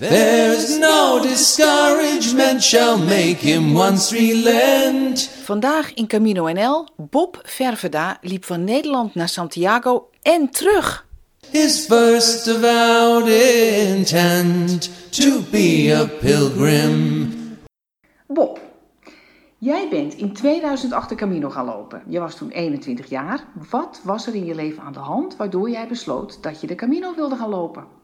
There's 0.00 0.78
no 0.78 1.20
discouragement 1.22 2.62
shall 2.62 2.98
make 2.98 3.36
him 3.36 3.74
once 3.74 4.16
relent. 4.16 5.28
Vandaag 5.42 5.92
in 5.94 6.06
Camino 6.06 6.48
NL, 6.52 6.88
Bob 6.96 7.40
Verveda 7.42 8.18
liep 8.20 8.44
van 8.44 8.64
Nederland 8.64 9.14
naar 9.14 9.28
Santiago 9.28 10.08
en 10.22 10.50
terug. 10.50 11.06
His 11.50 11.86
first 11.86 12.48
avowed 12.48 13.28
intent 13.28 14.90
to 15.10 15.40
be 15.50 15.96
a 16.00 16.06
pilgrim. 16.20 17.32
Bob, 18.26 18.60
jij 19.58 19.88
bent 19.88 20.14
in 20.14 20.32
2008 20.32 21.08
de 21.08 21.14
Camino 21.14 21.50
gaan 21.50 21.64
lopen. 21.64 22.02
Je 22.06 22.18
was 22.18 22.36
toen 22.36 22.50
21 22.50 23.08
jaar. 23.08 23.44
Wat 23.70 24.00
was 24.04 24.26
er 24.26 24.34
in 24.34 24.44
je 24.44 24.54
leven 24.54 24.82
aan 24.82 24.92
de 24.92 24.98
hand 24.98 25.36
waardoor 25.36 25.70
jij 25.70 25.88
besloot 25.88 26.42
dat 26.42 26.60
je 26.60 26.66
de 26.66 26.74
Camino 26.74 27.14
wilde 27.14 27.36
gaan 27.36 27.50
lopen? 27.50 27.99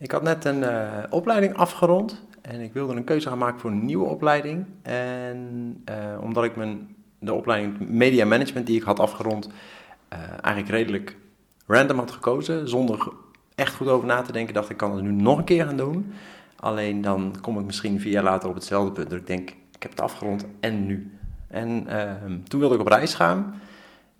Ik 0.00 0.10
had 0.10 0.22
net 0.22 0.44
een 0.44 0.62
eh, 0.62 1.02
opleiding 1.10 1.54
afgerond 1.54 2.24
en 2.42 2.60
ik 2.60 2.72
wilde 2.72 2.94
een 2.94 3.04
keuze 3.04 3.28
gaan 3.28 3.38
maken 3.38 3.60
voor 3.60 3.70
een 3.70 3.84
nieuwe 3.84 4.04
opleiding. 4.04 4.66
En 4.82 5.80
eh, 5.84 5.94
omdat 6.20 6.44
ik 6.44 6.56
mijn, 6.56 6.96
de 7.18 7.32
opleiding 7.32 7.88
Media 7.88 8.24
Management 8.24 8.66
die 8.66 8.76
ik 8.76 8.82
had 8.82 9.00
afgerond 9.00 9.48
eh, 10.08 10.18
eigenlijk 10.42 10.68
redelijk 10.68 11.16
random 11.66 11.98
had 11.98 12.10
gekozen, 12.10 12.68
zonder 12.68 13.12
echt 13.54 13.74
goed 13.74 13.88
over 13.88 14.06
na 14.06 14.22
te 14.22 14.32
denken, 14.32 14.54
dacht 14.54 14.70
ik 14.70 14.76
kan 14.76 14.94
het 14.94 15.02
nu 15.02 15.10
nog 15.10 15.38
een 15.38 15.44
keer 15.44 15.64
gaan 15.64 15.76
doen. 15.76 16.12
Alleen 16.56 17.00
dan 17.00 17.34
kom 17.40 17.58
ik 17.58 17.64
misschien 17.64 18.00
vier 18.00 18.12
jaar 18.12 18.24
later 18.24 18.48
op 18.48 18.54
hetzelfde 18.54 18.92
punt. 18.92 19.10
Dat 19.10 19.18
ik 19.18 19.26
denk, 19.26 19.50
ik 19.50 19.82
heb 19.82 19.90
het 19.90 20.00
afgerond 20.00 20.46
en 20.60 20.86
nu. 20.86 21.18
En 21.48 21.86
ehm, 21.86 22.42
toen 22.42 22.60
wilde 22.60 22.74
ik 22.74 22.80
op 22.80 22.86
reis 22.86 23.14
gaan. 23.14 23.60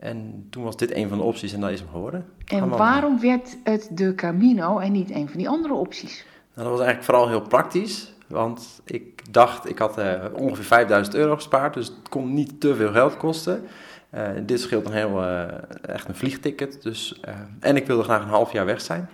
En 0.00 0.46
toen 0.50 0.64
was 0.64 0.76
dit 0.76 0.94
een 0.94 1.08
van 1.08 1.18
de 1.18 1.24
opties 1.24 1.52
en 1.52 1.60
dat 1.60 1.70
is 1.70 1.80
hem 1.80 1.88
geworden. 1.88 2.26
En 2.44 2.68
waarom 2.68 3.20
werd 3.20 3.56
het 3.64 3.88
de 3.92 4.14
Camino 4.14 4.78
en 4.78 4.92
niet 4.92 5.10
een 5.10 5.28
van 5.28 5.38
die 5.38 5.48
andere 5.48 5.74
opties? 5.74 6.24
Nou, 6.54 6.68
dat 6.68 6.78
was 6.78 6.86
eigenlijk 6.86 7.04
vooral 7.04 7.28
heel 7.28 7.48
praktisch. 7.48 8.14
Want 8.26 8.80
ik 8.84 9.32
dacht, 9.32 9.68
ik 9.68 9.78
had 9.78 9.98
eh, 9.98 10.24
ongeveer 10.32 10.64
5000 10.64 11.16
euro 11.16 11.34
gespaard, 11.34 11.74
dus 11.74 11.86
het 11.86 12.08
kon 12.08 12.34
niet 12.34 12.60
te 12.60 12.74
veel 12.74 12.92
geld 12.92 13.16
kosten. 13.16 13.66
Eh, 14.10 14.28
dit 14.42 14.60
scheelt 14.60 14.86
een 14.86 14.92
heel, 14.92 15.22
eh, 15.22 15.44
echt 15.82 16.08
een 16.08 16.14
vliegticket. 16.14 16.82
Dus, 16.82 17.20
en 17.60 17.76
ik 17.76 17.86
wilde 17.86 18.02
graag 18.02 18.22
een 18.22 18.28
half 18.28 18.52
jaar 18.52 18.66
weg 18.66 18.80
zijn. 18.80 19.08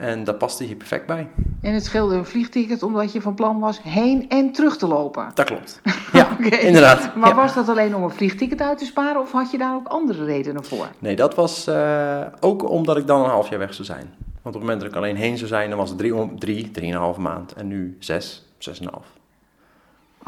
En 0.00 0.24
daar 0.24 0.34
paste 0.34 0.64
hier 0.64 0.76
perfect 0.76 1.06
bij. 1.06 1.28
En 1.62 1.74
het 1.74 1.84
scheelde 1.84 2.14
een 2.14 2.24
vliegticket 2.24 2.82
omdat 2.82 3.12
je 3.12 3.20
van 3.20 3.34
plan 3.34 3.58
was 3.58 3.82
heen 3.82 4.28
en 4.28 4.52
terug 4.52 4.76
te 4.76 4.86
lopen. 4.86 5.30
Dat 5.34 5.46
klopt. 5.46 5.80
Ja, 6.12 6.38
inderdaad. 6.38 7.14
Maar 7.16 7.28
Ja. 7.28 7.34
was 7.34 7.54
dat 7.54 7.68
alleen 7.68 7.94
om 7.96 8.02
een 8.02 8.10
vliegticket 8.10 8.60
uit 8.60 8.78
te 8.78 8.84
sparen 8.84 9.20
of 9.20 9.32
had 9.32 9.50
je 9.50 9.58
daar 9.58 9.74
ook 9.74 9.86
andere 9.86 10.24
redenen 10.24 10.64
voor? 10.64 10.86
Nee, 10.98 11.16
dat 11.16 11.34
was 11.34 11.66
eh, 11.66 12.20
ook 12.40 12.70
omdat 12.70 12.96
ik 12.96 13.06
dan 13.06 13.20
een 13.24 13.30
half 13.30 13.48
jaar 13.50 13.58
weg 13.58 13.74
zou 13.74 13.84
zijn. 13.86 14.14
Want 14.42 14.54
op 14.56 14.60
het 14.60 14.60
moment 14.62 14.80
dat 14.80 14.90
ik 14.90 14.96
alleen 14.96 15.16
heen 15.16 15.36
zou 15.36 15.48
zijn, 15.48 15.68
dan 15.68 15.78
was 15.78 15.88
het 15.88 15.98
drie, 15.98 16.34
drie 16.38 16.70
drieënhalf 16.70 17.16
maand. 17.16 17.52
En 17.52 17.68
nu 17.68 17.96
zes, 17.98 18.46
zes 18.58 18.78
en 18.80 18.86
een 18.86 18.92
half. 18.92 19.06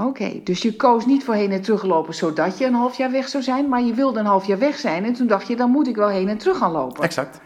Oké, 0.08 0.40
dus 0.44 0.62
je 0.62 0.76
koos 0.76 1.06
niet 1.06 1.24
voor 1.24 1.34
heen 1.34 1.50
en 1.52 1.62
terug 1.62 1.82
lopen 1.82 2.14
zodat 2.14 2.58
je 2.58 2.64
een 2.66 2.74
half 2.74 2.96
jaar 2.96 3.10
weg 3.10 3.28
zou 3.28 3.42
zijn, 3.42 3.68
maar 3.68 3.82
je 3.82 3.94
wilde 3.94 4.18
een 4.18 4.26
half 4.26 4.46
jaar 4.46 4.58
weg 4.58 4.76
zijn 4.78 5.04
en 5.04 5.12
toen 5.12 5.26
dacht 5.26 5.46
je, 5.48 5.56
dan 5.56 5.70
moet 5.70 5.88
ik 5.88 5.96
wel 5.96 6.08
heen 6.08 6.28
en 6.28 6.38
terug 6.38 6.58
gaan 6.58 6.72
lopen. 6.72 7.02
Exact. 7.04 7.40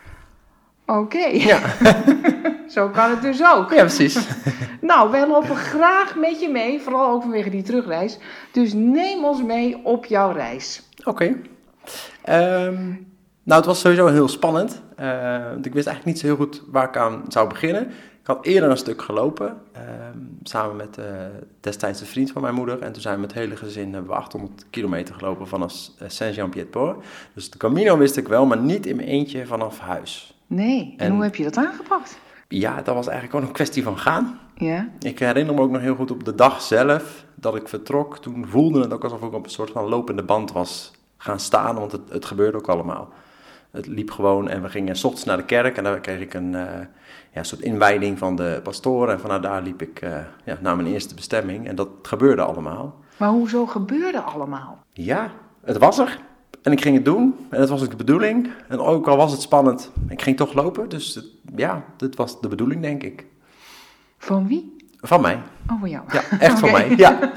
Oké, 0.87 1.27
Ja, 1.27 1.61
zo 2.69 2.89
kan 2.89 3.11
het 3.11 3.23
dus 3.23 3.45
ook. 3.45 3.71
ja 3.71 3.81
precies. 3.81 4.19
Nou, 4.81 5.11
wij 5.11 5.27
lopen 5.29 5.57
graag 5.57 6.17
met 6.17 6.41
je 6.41 6.49
mee, 6.49 6.81
vooral 6.81 7.11
ook 7.11 7.23
vanwege 7.23 7.51
die 7.51 7.63
terugreis. 7.63 8.19
Dus 8.53 8.73
neem 8.73 9.25
ons 9.25 9.43
mee 9.43 9.81
op 9.85 10.05
jouw 10.05 10.33
reis. 10.33 10.83
Oké. 11.05 11.37
Ehm, 12.23 12.85
nou, 13.43 13.61
het 13.61 13.65
was 13.65 13.81
sowieso 13.81 14.07
heel 14.07 14.29
spannend. 14.29 14.83
Eh, 14.97 15.45
want 15.53 15.67
ik 15.67 15.75
wist 15.75 15.87
eigenlijk 15.87 16.05
niet 16.05 16.19
zo 16.19 16.27
heel 16.27 16.37
goed 16.37 16.63
waar 16.71 16.89
ik 16.89 16.97
aan 16.97 17.25
zou 17.29 17.49
beginnen. 17.49 17.83
Ik 18.21 18.27
had 18.27 18.45
eerder 18.45 18.71
een 18.71 18.77
stuk 18.77 19.03
gelopen, 19.03 19.57
ehm, 19.73 20.19
samen 20.43 20.77
met 20.77 20.99
eh, 20.99 21.05
destijds 21.61 22.01
een 22.01 22.07
vriend 22.07 22.31
van 22.33 22.43
mijn 22.43 22.55
moeder. 22.55 22.83
En 22.83 22.93
toen 22.93 23.03
zijn 23.03 23.15
we 23.15 23.21
met 23.21 23.31
het 23.31 23.41
hele 23.41 23.57
gezin 23.57 23.93
hebben 23.93 24.11
we 24.11 24.17
800 24.17 24.67
kilometer 24.71 25.15
gelopen 25.15 25.49
vanaf 25.49 25.75
eh, 25.99 26.09
Saint-Jean-Pied-de-Port. 26.09 27.05
Dus 27.35 27.51
de 27.51 27.59
Camino 27.59 27.99
wist 27.99 28.17
ik 28.17 28.29
wel, 28.29 28.47
maar 28.47 28.59
niet 28.59 28.87
in 28.87 28.97
mijn 28.97 29.09
eentje 29.09 29.47
vanaf 29.47 29.79
huis. 29.79 30.36
Nee, 30.47 30.95
en, 30.97 31.07
En- 31.07 31.13
hoe 31.13 31.23
heb 31.23 31.35
je 31.35 31.45
dat 31.45 31.57
aangepakt? 31.57 32.19
Ja, 32.49 32.75
dat 32.77 32.95
was 32.95 33.07
eigenlijk 33.07 33.31
gewoon 33.31 33.47
een 33.47 33.53
kwestie 33.53 33.83
van 33.83 33.99
gaan. 33.99 34.39
Ja, 34.55 34.89
Ik 35.01 35.19
herinner 35.19 35.55
me 35.55 35.61
ook 35.61 35.71
nog 35.71 35.81
heel 35.81 35.95
goed 35.95 36.11
op 36.11 36.25
de 36.25 36.35
dag 36.35 36.63
zelf 36.63 37.25
dat 37.35 37.57
ik 37.57 37.69
vertrok. 37.69 38.19
Toen 38.19 38.47
voelde 38.49 38.81
het 38.81 38.93
ook 38.93 39.03
alsof 39.05 39.23
ik 39.23 39.33
op 39.33 39.45
een 39.45 39.51
soort 39.51 39.71
van 39.71 39.89
lopende 39.89 40.23
band 40.23 40.53
was 40.53 40.93
gaan 41.17 41.41
staan, 41.41 41.75
want 41.75 41.93
het, 41.93 42.01
het 42.09 42.25
gebeurde 42.25 42.59
ook 42.59 42.69
allemaal. 42.69 43.09
Het 43.71 43.87
liep 43.87 44.11
gewoon 44.11 44.49
en 44.49 44.63
we 44.63 44.69
gingen 44.69 44.97
s 44.97 45.05
ochtends 45.05 45.25
naar 45.27 45.37
de 45.37 45.45
kerk 45.45 45.77
en 45.77 45.85
daar 45.85 46.01
kreeg 46.01 46.21
ik 46.21 46.35
een 46.35 46.55
eh, 46.55 46.87
ja, 47.33 47.43
soort 47.43 47.61
inwijding 47.61 48.19
van 48.19 48.37
de 48.37 48.61
pastoor. 48.63 49.09
En 49.11 49.21
vanuit 49.21 49.43
daar 49.43 49.63
liep 49.63 49.83
ik 49.83 50.01
eh, 50.01 50.19
ja, 50.45 50.59
naar 50.61 50.77
mijn 50.77 50.89
eerste 50.89 51.15
bestemming 51.15 51.69
en 51.69 51.75
dat 51.77 51.89
gebeurde 52.03 52.43
allemaal. 52.43 52.95
maar 53.17 53.29
hoezo 53.29 53.67
gebeurde 53.67 54.21
allemaal? 54.21 54.79
Ja, 54.93 55.31
het 55.65 55.79
was 55.79 55.99
er. 55.99 56.19
En 56.67 56.73
ik 56.73 56.81
ging 56.81 56.95
het 56.97 57.05
doen. 57.05 57.35
En 57.51 57.59
dat 57.61 57.69
was 57.69 57.83
ook 57.83 57.91
de 57.91 57.97
bedoeling. 57.97 58.49
En 58.69 58.79
ook 58.79 59.09
al 59.09 59.17
was 59.17 59.33
het 59.33 59.41
spannend, 59.41 59.91
ik 60.09 60.23
ging 60.23 60.37
toch 60.37 60.53
lopen. 60.55 60.89
Dus 60.89 61.15
het- 61.15 61.27
ja, 61.57 61.85
dit 61.97 62.17
was 62.17 62.41
de 62.41 62.49
bedoeling, 62.49 62.83
denk 62.83 63.03
ik. 63.03 63.27
Van 64.19 64.47
wie? 64.47 64.77
Van 65.01 65.21
mij. 65.21 65.39
Oh, 65.71 65.81
van 65.81 65.91
jou. 65.91 66.05
Ja, 66.13 66.23
echt 66.39 66.59
van 66.59 66.71
mij. 66.77 66.95
Ja. 66.97 67.19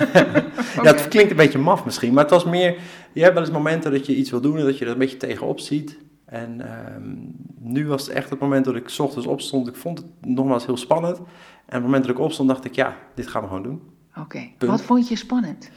Ja, 0.84 0.84
het 0.84 1.08
klinkt 1.08 1.32
een 1.32 1.38
beetje 1.38 1.58
maf 1.60 1.86
misschien, 1.86 2.14
maar 2.14 2.24
het 2.24 2.32
was 2.34 2.46
meer... 2.46 2.78
Je 3.14 3.22
hebt 3.22 3.34
wel 3.34 3.44
eens 3.44 3.52
momenten 3.52 3.92
dat 3.92 4.06
je 4.06 4.16
iets 4.16 4.30
wil 4.30 4.42
doen 4.42 4.58
en 4.58 4.66
dat 4.66 4.78
je 4.78 4.86
er 4.86 4.92
een 4.92 4.98
beetje 4.98 5.18
tegenop 5.18 5.60
ziet. 5.60 5.98
En 6.26 6.62
ehm, 6.62 7.04
nu 7.60 7.88
was 7.88 8.06
het 8.08 8.16
echt 8.16 8.30
het 8.30 8.40
moment 8.40 8.66
dat 8.66 8.76
ik 8.76 8.90
's 8.90 9.00
ochtends 9.00 9.28
opstond. 9.28 9.68
Ik 9.68 9.76
vond 9.76 9.98
het 9.98 10.08
nogmaals 10.22 10.66
heel 10.66 10.78
spannend. 10.78 11.18
En 11.18 11.24
op 11.24 11.28
het 11.74 11.82
moment 11.82 12.04
dat 12.04 12.16
ik 12.16 12.22
opstond 12.22 12.50
dacht 12.50 12.66
ik, 12.66 12.76
ja, 12.76 12.96
dit 13.16 13.28
gaan 13.28 13.42
we 13.42 13.48
gewoon 13.48 13.64
doen. 13.64 13.82
Oké, 14.20 14.40
wat 14.60 14.82
vond 14.82 15.08
je 15.08 15.16
spannend? 15.16 15.70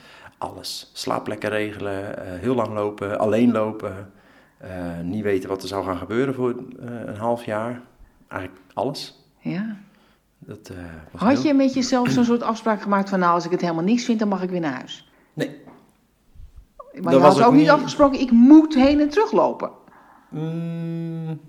Alles. 0.42 0.90
Slaapplekken 0.92 1.50
regelen, 1.50 2.18
eh, 2.26 2.40
heel 2.40 2.54
lang 2.54 2.74
lopen, 2.74 3.18
alleen 3.18 3.52
lopen. 3.52 4.12
eh, 4.58 4.98
niet 5.02 5.22
weten 5.22 5.48
wat 5.48 5.62
er 5.62 5.68
zou 5.68 5.84
gaan 5.84 5.96
gebeuren 5.96 6.34
voor 6.34 6.50
eh, 6.50 6.86
een 7.06 7.16
half 7.16 7.44
jaar. 7.44 7.80
Eigenlijk 8.28 8.62
alles. 8.74 9.24
Ja. 9.38 9.76
Dat, 10.38 10.70
was 11.12 11.20
Had 11.20 11.32
heel- 11.32 11.42
je 11.46 11.54
met 11.54 11.74
jezelf 11.74 12.08
zo'n 12.10 12.24
soort 12.24 12.42
afspraak 12.42 12.82
gemaakt 12.82 13.08
van 13.08 13.18
nou, 13.18 13.34
als 13.34 13.44
ik 13.44 13.50
het 13.50 13.60
helemaal 13.60 13.84
niks 13.84 14.04
vind, 14.04 14.18
dan 14.18 14.28
mag 14.28 14.42
ik 14.42 14.50
weer 14.50 14.60
naar 14.60 14.72
huis? 14.74 15.10
Nee. 15.32 15.60
Maar 16.92 17.02
Dat 17.02 17.12
je 17.12 17.18
was 17.18 17.38
had 17.38 17.46
ook 17.46 17.54
niet 17.54 17.70
afgesproken, 17.70 18.20
ik 18.20 18.30
moet 18.30 18.74
heen 18.74 19.00
en 19.00 19.08
terug 19.08 19.32
lopen. 19.32 19.70
Mm, 20.30 21.40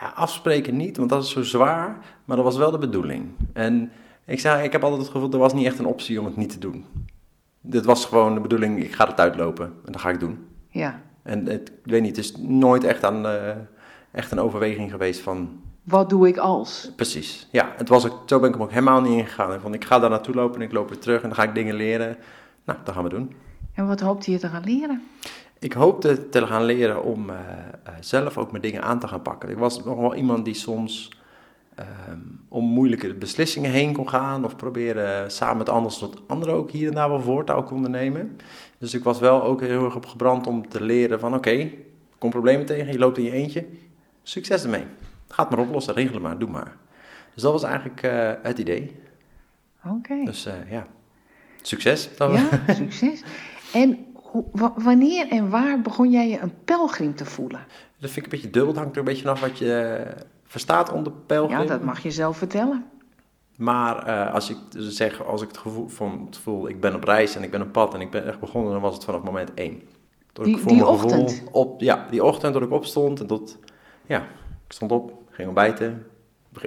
ja, 0.00 0.06
afspreken 0.14 0.76
niet, 0.76 0.96
want 0.96 1.08
dat 1.10 1.22
is 1.24 1.30
zo 1.30 1.42
zwaar. 1.42 1.98
Maar 2.24 2.36
dat 2.36 2.44
was 2.44 2.56
wel 2.56 2.70
de 2.70 2.78
bedoeling. 2.78 3.30
En 3.52 3.90
ik 4.24 4.40
zei, 4.40 4.64
ik 4.64 4.72
heb 4.72 4.82
altijd 4.82 5.02
het 5.02 5.10
gevoel, 5.10 5.30
er 5.32 5.38
was 5.38 5.54
niet 5.54 5.66
echt 5.66 5.78
een 5.78 5.86
optie 5.86 6.18
om 6.20 6.24
het 6.24 6.36
niet 6.36 6.50
te 6.50 6.58
doen. 6.58 6.84
Dit 7.60 7.84
was 7.84 8.04
gewoon 8.04 8.34
de 8.34 8.40
bedoeling, 8.40 8.82
ik 8.82 8.94
ga 8.94 9.06
het 9.06 9.20
uitlopen 9.20 9.66
en 9.66 9.92
dat 9.92 10.00
ga 10.00 10.10
ik 10.10 10.20
doen. 10.20 10.46
Ja. 10.68 11.00
En 11.22 11.46
het, 11.46 11.68
ik 11.84 11.90
weet 11.90 12.02
niet, 12.02 12.16
het 12.16 12.24
is 12.24 12.36
nooit 12.36 12.84
echt, 12.84 13.04
aan, 13.04 13.26
eh, 13.26 13.50
echt 14.10 14.30
een 14.30 14.40
overweging 14.40 14.90
geweest 14.90 15.20
van, 15.20 15.60
Wat 15.82 16.08
doe 16.10 16.28
ik 16.28 16.36
als? 16.36 16.92
precies. 16.96 17.48
Ja, 17.50 17.72
het 17.76 17.88
was 17.88 18.06
ook, 18.06 18.22
zo 18.26 18.38
ben 18.38 18.48
ik 18.48 18.54
hem 18.54 18.64
ook 18.64 18.70
helemaal 18.70 19.00
niet 19.00 19.18
ingegaan. 19.18 19.60
Van, 19.60 19.74
ik 19.74 19.84
ga 19.84 19.98
daar 19.98 20.10
naartoe 20.10 20.34
lopen 20.34 20.60
en 20.60 20.66
ik 20.66 20.72
loop 20.72 20.88
weer 20.88 20.98
terug 20.98 21.22
en 21.22 21.28
dan 21.28 21.36
ga 21.36 21.42
ik 21.42 21.54
dingen 21.54 21.74
leren. 21.74 22.16
Nou, 22.64 22.78
dat 22.84 22.94
gaan 22.94 23.04
we 23.04 23.08
doen. 23.10 23.32
En 23.74 23.86
wat 23.86 24.00
hoopte 24.00 24.30
je 24.30 24.38
te 24.38 24.48
gaan 24.48 24.64
leren? 24.64 25.02
Ik 25.58 25.72
hoopte 25.72 26.28
te 26.28 26.46
gaan 26.46 26.64
leren 26.64 27.02
om 27.04 27.30
eh, 27.30 27.36
eh, 27.84 27.92
zelf 28.00 28.38
ook 28.38 28.50
mijn 28.50 28.62
dingen 28.62 28.82
aan 28.82 28.98
te 28.98 29.08
gaan 29.08 29.22
pakken. 29.22 29.48
Ik 29.48 29.58
was 29.58 29.84
nog 29.84 29.98
wel 29.98 30.14
iemand 30.14 30.44
die 30.44 30.54
soms 30.54 31.10
ehm, 31.80 32.18
om 32.48 32.64
moeilijke 32.64 33.14
beslissingen 33.14 33.70
heen 33.70 33.92
kon 33.92 34.08
gaan 34.08 34.44
of 34.44 34.56
proberen 34.56 35.30
samen 35.30 35.56
met 35.56 35.68
anderen 35.68 35.98
tot 35.98 36.22
anderen 36.26 36.54
ook 36.54 36.70
hier 36.70 36.88
en 36.88 36.94
daar 36.94 37.08
wel 37.08 37.20
voortouw 37.20 37.62
konden 37.62 37.90
nemen. 37.90 38.36
Dus 38.78 38.94
ik 38.94 39.04
was 39.04 39.18
wel 39.18 39.42
ook 39.42 39.60
heel 39.60 39.84
erg 39.84 39.96
op 39.96 40.06
gebrand 40.06 40.46
om 40.46 40.68
te 40.68 40.82
leren 40.82 41.20
van 41.20 41.34
oké, 41.34 41.70
kom 42.18 42.30
problemen 42.30 42.66
tegen, 42.66 42.92
je 42.92 42.98
loopt 42.98 43.18
in 43.18 43.24
je 43.24 43.32
eentje, 43.32 43.66
succes 44.22 44.62
ermee. 44.62 44.84
Ga 45.28 45.42
het 45.42 45.50
maar 45.50 45.66
oplossen, 45.66 45.94
regel 45.94 46.14
het 46.14 46.22
maar, 46.22 46.38
doe 46.38 46.50
maar. 46.50 46.76
Dus 47.34 47.42
dat 47.42 47.52
was 47.52 47.62
eigenlijk 47.62 48.02
eh, 48.02 48.32
het 48.42 48.58
idee. 48.58 48.96
Oké. 49.84 50.24
Dus 50.24 50.46
eh, 50.46 50.70
ja, 50.70 50.86
succes. 51.62 52.10
Ja, 52.18 52.48
succes. 52.74 53.22
En 53.72 53.98
wanneer 54.74 55.28
en 55.28 55.50
waar 55.50 55.80
begon 55.80 56.10
jij 56.10 56.28
je 56.28 56.40
een 56.40 56.54
pelgrim 56.64 57.14
te 57.14 57.24
voelen? 57.24 57.60
Dat 57.98 58.10
vind 58.10 58.16
ik 58.16 58.32
een 58.32 58.38
beetje 58.38 58.50
dubbel. 58.50 58.72
Het 58.72 58.76
hangt 58.76 58.92
er 58.92 58.98
een 58.98 59.04
beetje 59.04 59.22
vanaf 59.22 59.40
wat 59.40 59.58
je 59.58 60.02
verstaat 60.50 60.92
onder 60.92 61.12
pelgrim. 61.26 61.58
Ja, 61.60 61.64
dat 61.66 61.82
mag 61.82 62.02
je 62.02 62.10
zelf 62.10 62.36
vertellen. 62.36 62.84
Maar 63.56 64.06
eh, 64.06 64.34
als 64.34 64.50
ik 64.50 64.56
zeg, 64.72 65.24
als 65.24 65.42
ik 65.42 65.48
het 65.48 65.58
gevoel 65.58 65.88
van 65.88 66.22
het 66.26 66.36
voel, 66.38 66.68
ik 66.68 66.80
ben 66.80 66.94
op 66.94 67.04
reis 67.04 67.36
en 67.36 67.42
ik 67.42 67.50
ben 67.50 67.62
op 67.62 67.72
pad 67.72 67.94
en 67.94 68.00
ik 68.00 68.10
ben 68.10 68.26
echt 68.26 68.40
begonnen, 68.40 68.72
dan 68.72 68.80
was 68.80 68.94
het 68.94 69.04
vanaf 69.04 69.22
moment 69.22 69.54
één. 69.54 69.82
Tot 70.32 70.44
Die- 70.44 70.54
ik 70.54 70.60
voor 70.60 70.70
die 70.72 70.80
mijn 70.82 70.92
gevoel 70.98 71.20
ochtend? 71.22 71.42
Op, 71.52 71.80
ja, 71.80 72.06
die 72.10 72.24
ochtend 72.24 72.52
dat 72.52 72.62
ik 72.62 72.70
opstond 72.70 73.20
en 73.20 73.26
tot, 73.26 73.58
ja, 74.06 74.18
ik 74.66 74.72
stond 74.72 74.92
op, 74.92 75.12
ging 75.30 75.46
ontbijten, 75.46 76.06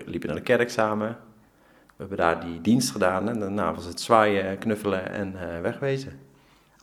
liepen 0.06 0.28
naar 0.30 0.38
de 0.38 0.44
kerk 0.44 0.70
samen. 0.70 1.08
We 1.86 1.94
hebben 1.98 2.18
daar 2.18 2.46
die 2.46 2.62
dienst 2.62 2.92
gedaan 2.92 3.30
en 3.30 3.40
daarna 3.40 3.74
was 3.74 3.86
het 3.86 4.02
zwaaien, 4.02 4.58
knuffelen 4.58 5.12
en 5.12 5.56
eh, 5.56 5.62
wegwezen. 5.62 6.20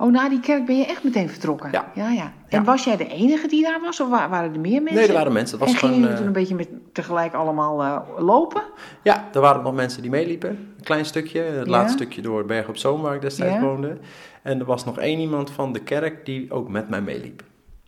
Oh, 0.00 0.12
na 0.12 0.28
die 0.28 0.40
kerk 0.40 0.66
ben 0.66 0.76
je 0.78 0.86
echt 0.86 1.04
meteen 1.04 1.28
vertrokken? 1.28 1.68
Ja. 1.72 1.90
ja, 1.94 2.10
ja. 2.10 2.32
En 2.48 2.58
Ja. 2.58 2.64
was 2.64 2.84
jij 2.84 2.96
de 2.96 3.06
enige 3.08 3.48
die 3.48 3.62
daar 3.62 3.80
was? 3.80 4.00
Of 4.00 4.08
wa- 4.08 4.28
waren 4.28 4.54
er 4.54 4.60
meer 4.60 4.78
mensen? 4.82 4.94
Nee, 4.98 5.06
er 5.08 5.12
waren 5.14 5.32
mensen. 5.32 5.58
Het 5.58 5.66
was 5.66 5.74
en 5.74 5.80
gingen 5.80 5.94
gewoon, 5.94 6.10
jullie 6.10 6.24
toen 6.24 6.34
eh, 6.34 6.40
een 6.40 6.40
beetje 6.48 6.54
met, 6.78 6.94
tegelijk 6.94 7.34
allemaal 7.34 7.82
eh, 7.82 7.98
lopen? 8.24 8.62
Ja, 9.02 9.28
er 9.32 9.40
waren 9.40 9.62
nog 9.62 9.74
mensen 9.74 10.02
die 10.02 10.10
meeliepen. 10.10 10.50
Een 10.50 10.82
klein 10.84 11.04
stukje, 11.04 11.40
het 11.40 11.64
Ja. 11.66 11.70
laatste 11.70 11.96
stukje 11.98 12.22
door 12.22 12.44
Berg 12.44 12.68
op 12.68 12.76
Zoom, 12.76 13.00
waar 13.00 13.14
ik 13.14 13.20
destijds 13.20 13.60
woonde. 13.60 13.98
En 14.42 14.58
er 14.58 14.64
was 14.64 14.84
nog 14.84 14.98
één 14.98 15.18
iemand 15.18 15.50
van 15.50 15.72
de 15.72 15.80
kerk 15.82 16.24
die 16.26 16.52
ook 16.52 16.68
met 16.68 16.88
mij 16.88 17.00
meeliep. 17.00 17.42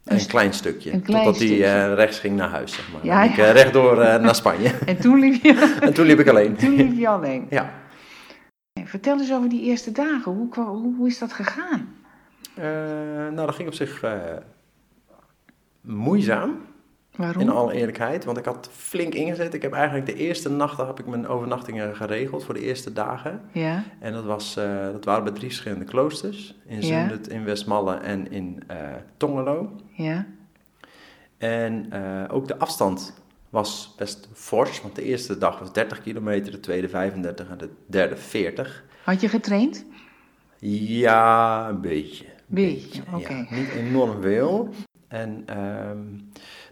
Een 0.04 0.26
klein 0.26 0.52
stukje. 0.52 0.92
een 0.92 1.02
klein 1.02 1.24
totdat 1.24 1.42
hij 1.48 1.88
eh, 1.88 1.94
rechts 1.94 2.18
ging 2.18 2.36
naar 2.36 2.48
huis, 2.48 2.72
zeg 2.74 2.92
maar. 2.92 3.04
Ja, 3.04 3.22
ik 3.22 3.36
eh, 3.38 3.50
rechtdoor 3.52 4.00
eh, 4.00 4.22
naar 4.22 4.34
Spanje. 4.44 4.70
En 4.86 4.96
toen 5.00 5.18
liep 5.18 5.42
je, 5.42 5.76
en 5.80 5.92
toen 5.94 6.06
liep 6.06 6.18
ik 6.18 6.28
alleen. 6.28 6.56
toen 6.56 6.74
liep 6.74 6.98
je 6.98 7.08
alleen. 7.08 7.46
Ja. 7.50 7.70
Vertel 8.84 9.18
eens 9.18 9.32
over 9.32 9.48
die 9.48 9.62
eerste 9.62 9.92
dagen. 9.92 10.32
Hoe, 10.32 10.48
hoe, 10.54 10.94
hoe 10.96 11.06
is 11.08 11.18
dat 11.18 11.32
gegaan? 11.32 11.88
Eh, 12.54 12.64
nou, 13.32 13.34
dat 13.46 13.54
ging 13.54 13.68
op 13.68 13.74
zich 13.74 14.02
eh, 14.02 14.20
moeizaam, 15.80 16.60
Waarom? 17.16 17.42
in 17.42 17.48
alle 17.50 17.72
eerlijkheid. 17.72 18.24
Want 18.24 18.38
ik 18.38 18.44
had 18.44 18.68
flink 18.72 19.14
ingezet. 19.14 19.54
Ik 19.54 19.62
heb 19.62 19.72
eigenlijk 19.72 20.06
de 20.06 20.14
eerste 20.14 20.50
nachten 20.50 20.86
heb 20.86 20.98
ik 21.00 21.06
mijn 21.06 21.26
overnachtingen 21.26 21.96
geregeld 21.96 22.44
voor 22.44 22.54
de 22.54 22.60
eerste 22.60 22.92
dagen. 22.92 23.40
Ja, 23.52 23.82
En 24.00 24.12
dat, 24.12 24.24
was, 24.24 24.56
eh, 24.56 24.84
dat 24.92 25.04
waren 25.04 25.24
bij 25.24 25.32
drie 25.32 25.48
verschillende 25.48 25.84
kloosters. 25.84 26.54
In 26.66 26.76
Ja. 26.80 26.82
Zundert, 26.82 27.28
in 27.28 27.44
Westmalle 27.44 27.94
en 27.94 28.30
in 28.30 28.62
eh 28.66 28.76
Tongelo. 29.16 29.70
ja, 29.92 30.26
En 31.38 31.92
ook 32.30 32.48
de 32.48 32.58
afstand 32.58 33.20
was 33.50 33.94
best 33.98 34.28
fors. 34.32 34.82
Want 34.82 34.94
de 34.94 35.02
eerste 35.02 35.38
dag 35.38 35.58
was 35.58 35.72
30 35.72 36.02
kilometer, 36.02 36.52
de 36.52 36.60
tweede 36.60 36.88
35 36.88 37.48
en 37.50 37.58
de 37.58 37.70
derde 37.86 38.16
40. 38.16 38.84
Had 39.04 39.20
je 39.20 39.28
getraind? 39.28 39.84
Ja, 40.58 41.68
een 41.68 41.80
beetje. 41.80 42.24
Beetje, 42.52 43.02
Ja, 43.18 43.46
niet 43.50 43.68
enorm 43.70 44.22
veel. 44.22 44.68
En 45.08 45.42
ehm, 45.46 45.98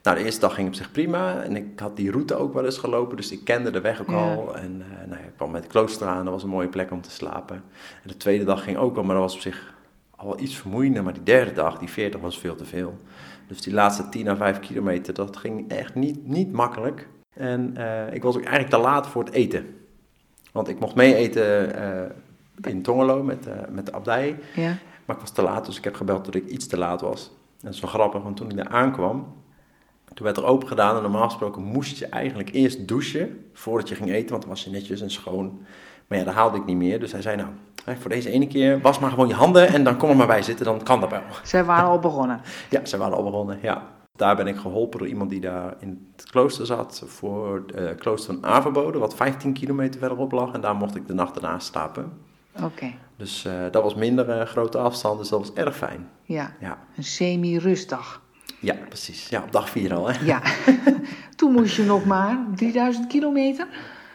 nou, 0.03 0.17
de 0.19 0.25
eerste 0.25 0.41
dag 0.41 0.55
ging 0.55 0.69
op 0.69 0.75
zich 0.75 0.91
prima. 0.93 1.43
En 1.43 1.56
ik 1.56 1.79
had 1.81 1.97
die 1.97 2.11
route 2.11 2.35
ook 2.35 2.55
wel 2.55 2.65
eens 2.65 2.79
gelopen, 2.79 3.17
dus 3.17 3.32
ik 3.32 3.44
kende 3.44 3.71
de 3.71 3.81
weg 3.81 4.00
ook 4.00 4.11
Ja. 4.11 4.35
al. 4.35 4.56
En 4.56 4.82
eh, 4.91 5.09
nou, 5.09 5.21
ik 5.23 5.31
kwam 5.37 5.50
met 5.50 5.62
het 5.62 5.73
klooster 5.73 6.06
aan, 6.06 6.25
dat 6.25 6.32
was 6.35 6.43
een 6.43 6.49
mooie 6.49 6.69
plek 6.69 6.91
om 6.91 7.00
te 7.00 7.11
slapen. 7.11 7.56
En 8.03 8.09
de 8.09 8.17
tweede 8.17 8.44
dag 8.44 8.62
ging 8.65 8.77
ook 8.77 8.94
wel, 8.94 9.05
maar 9.05 9.15
dat 9.15 9.25
was 9.25 9.35
op 9.35 9.41
zich 9.41 9.75
al 10.17 10.27
wel 10.27 10.41
iets 10.41 10.56
vermoeiender. 10.56 11.03
Maar 11.03 11.12
die 11.12 11.23
derde 11.23 11.53
dag, 11.53 11.79
die 11.79 11.88
40, 11.88 12.21
was 12.21 12.38
veel 12.38 12.55
te 12.55 12.65
veel. 12.65 12.99
Dus 13.49 13.61
die 13.61 13.73
laatste 13.73 14.09
10 14.09 14.29
à 14.29 14.37
5 14.37 14.59
kilometer, 14.61 15.15
dat 15.15 15.37
ging 15.37 15.71
echt 15.71 15.94
niet, 15.94 16.27
niet 16.27 16.53
makkelijk. 16.53 17.09
En 17.37 17.77
eh, 17.77 18.15
ik 18.15 18.23
was 18.23 18.35
ook 18.37 18.43
eigenlijk 18.44 18.75
te 18.75 18.81
laat 18.81 19.06
voor 19.09 19.25
het 19.25 19.32
eten. 19.35 19.67
Want 20.53 20.69
ik 20.69 20.81
mocht 20.81 20.94
mee 20.94 21.15
eten 21.15 21.75
eh, 21.75 22.71
in 22.73 22.82
Tongelo 22.82 23.23
met, 23.23 23.49
met 23.71 23.87
de 23.87 23.93
abdij. 23.93 24.38
Ja, 24.55 24.77
Maar 25.11 25.19
ik 25.19 25.25
was 25.27 25.35
te 25.35 25.43
laat, 25.43 25.67
dus 25.67 25.77
ik 25.77 25.85
heb 25.85 25.95
gebeld 25.95 26.25
dat 26.25 26.35
ik 26.35 26.47
iets 26.47 26.67
te 26.67 26.79
laat 26.79 27.01
was. 27.01 27.27
En 27.27 27.67
dat 27.67 27.75
is 27.75 27.81
wel 27.81 27.91
grappig, 27.91 28.23
want 28.23 28.37
toen 28.37 28.51
ik 28.51 28.57
daar 28.57 28.69
aankwam, 28.69 29.35
toen 30.15 30.25
werd 30.25 30.37
er 30.37 30.45
open 30.45 30.69
gedaan. 30.69 30.97
En 30.97 31.03
normaal 31.03 31.29
gesproken 31.29 31.62
moest 31.62 31.99
je 31.99 32.07
eigenlijk 32.07 32.51
eerst 32.53 32.89
douchen 32.89 33.45
voordat 33.53 33.89
je 33.89 33.95
ging 33.95 34.11
eten, 34.11 34.31
want 34.31 34.41
dan 34.41 34.51
was 34.51 34.65
je 34.65 34.71
netjes 34.71 35.01
en 35.01 35.11
schoon. 35.11 35.61
Maar 36.07 36.19
ja, 36.19 36.25
dat 36.25 36.35
haalde 36.35 36.57
ik 36.57 36.65
niet 36.65 36.77
meer. 36.77 37.01
Dus 37.01 37.12
hij 37.12 37.23
zei, 37.23 37.37
nou, 37.37 37.49
voor 37.99 38.11
deze 38.11 38.31
ene 38.31 38.47
keer 38.47 38.81
was 38.81 38.99
maar 38.99 39.11
gewoon 39.11 39.29
je 39.29 39.35
handen 39.35 39.69
en 39.69 39.85
dan 39.85 39.97
kom 39.97 40.11
er 40.11 40.17
maar 40.17 40.27
bij 40.27 40.43
zitten, 40.43 40.65
dan 40.65 40.83
kan 40.83 41.01
dat 41.01 41.11
wel. 41.11 41.23
zij 41.43 41.65
waren 41.65 41.89
al 41.89 41.99
begonnen. 41.99 42.41
Ja, 42.71 42.85
ze 42.85 42.97
waren 42.97 43.17
al 43.17 43.25
begonnen, 43.25 43.59
ja. 43.63 43.87
Daar 44.17 44.37
ben 44.37 44.47
ik 44.47 44.56
geholpen 44.56 44.99
door 44.99 45.09
iemand 45.09 45.31
die 45.31 45.41
daar 45.41 45.75
in 45.79 46.13
het 46.17 46.31
klooster 46.31 46.67
zat 46.67 47.03
voor 47.06 47.65
het 47.75 47.99
klooster 47.99 48.35
van 48.35 48.47
Averbode, 48.47 48.99
wat 48.99 49.15
15 49.15 49.53
kilometer 49.53 50.01
verderop 50.01 50.33
lag. 50.33 50.53
En 50.53 50.61
daar 50.61 50.77
mocht 50.77 50.97
ik 50.97 51.06
de 51.06 51.15
nacht 51.15 51.37
ernaast 51.37 51.67
slapen. 51.67 52.13
Oké, 52.63 52.93
Dus 53.20 53.44
eh, 53.44 53.52
dat 53.70 53.82
was 53.82 53.94
minder 53.94 54.28
eh, 54.31 54.46
grote 54.46 54.78
afstand, 54.78 55.19
dus 55.19 55.28
dat 55.28 55.38
was 55.38 55.52
erg 55.52 55.76
fijn. 55.76 56.08
ja. 56.25 56.52
Ja. 56.61 56.78
Een 56.96 57.05
semi-rustdag. 57.05 58.22
Ja, 58.61 58.75
precies. 58.88 59.28
Ja, 59.28 59.43
op 59.43 59.52
dag 59.52 59.70
4 59.70 59.94
al. 59.94 60.08
Hè? 60.11 60.25
Ja. 60.25 60.40
Toen 61.37 61.52
moest 61.52 61.76
je 61.76 61.82
nog 61.82 62.05
maar 62.05 62.38
3000 62.56 63.06
kilometer? 63.06 63.67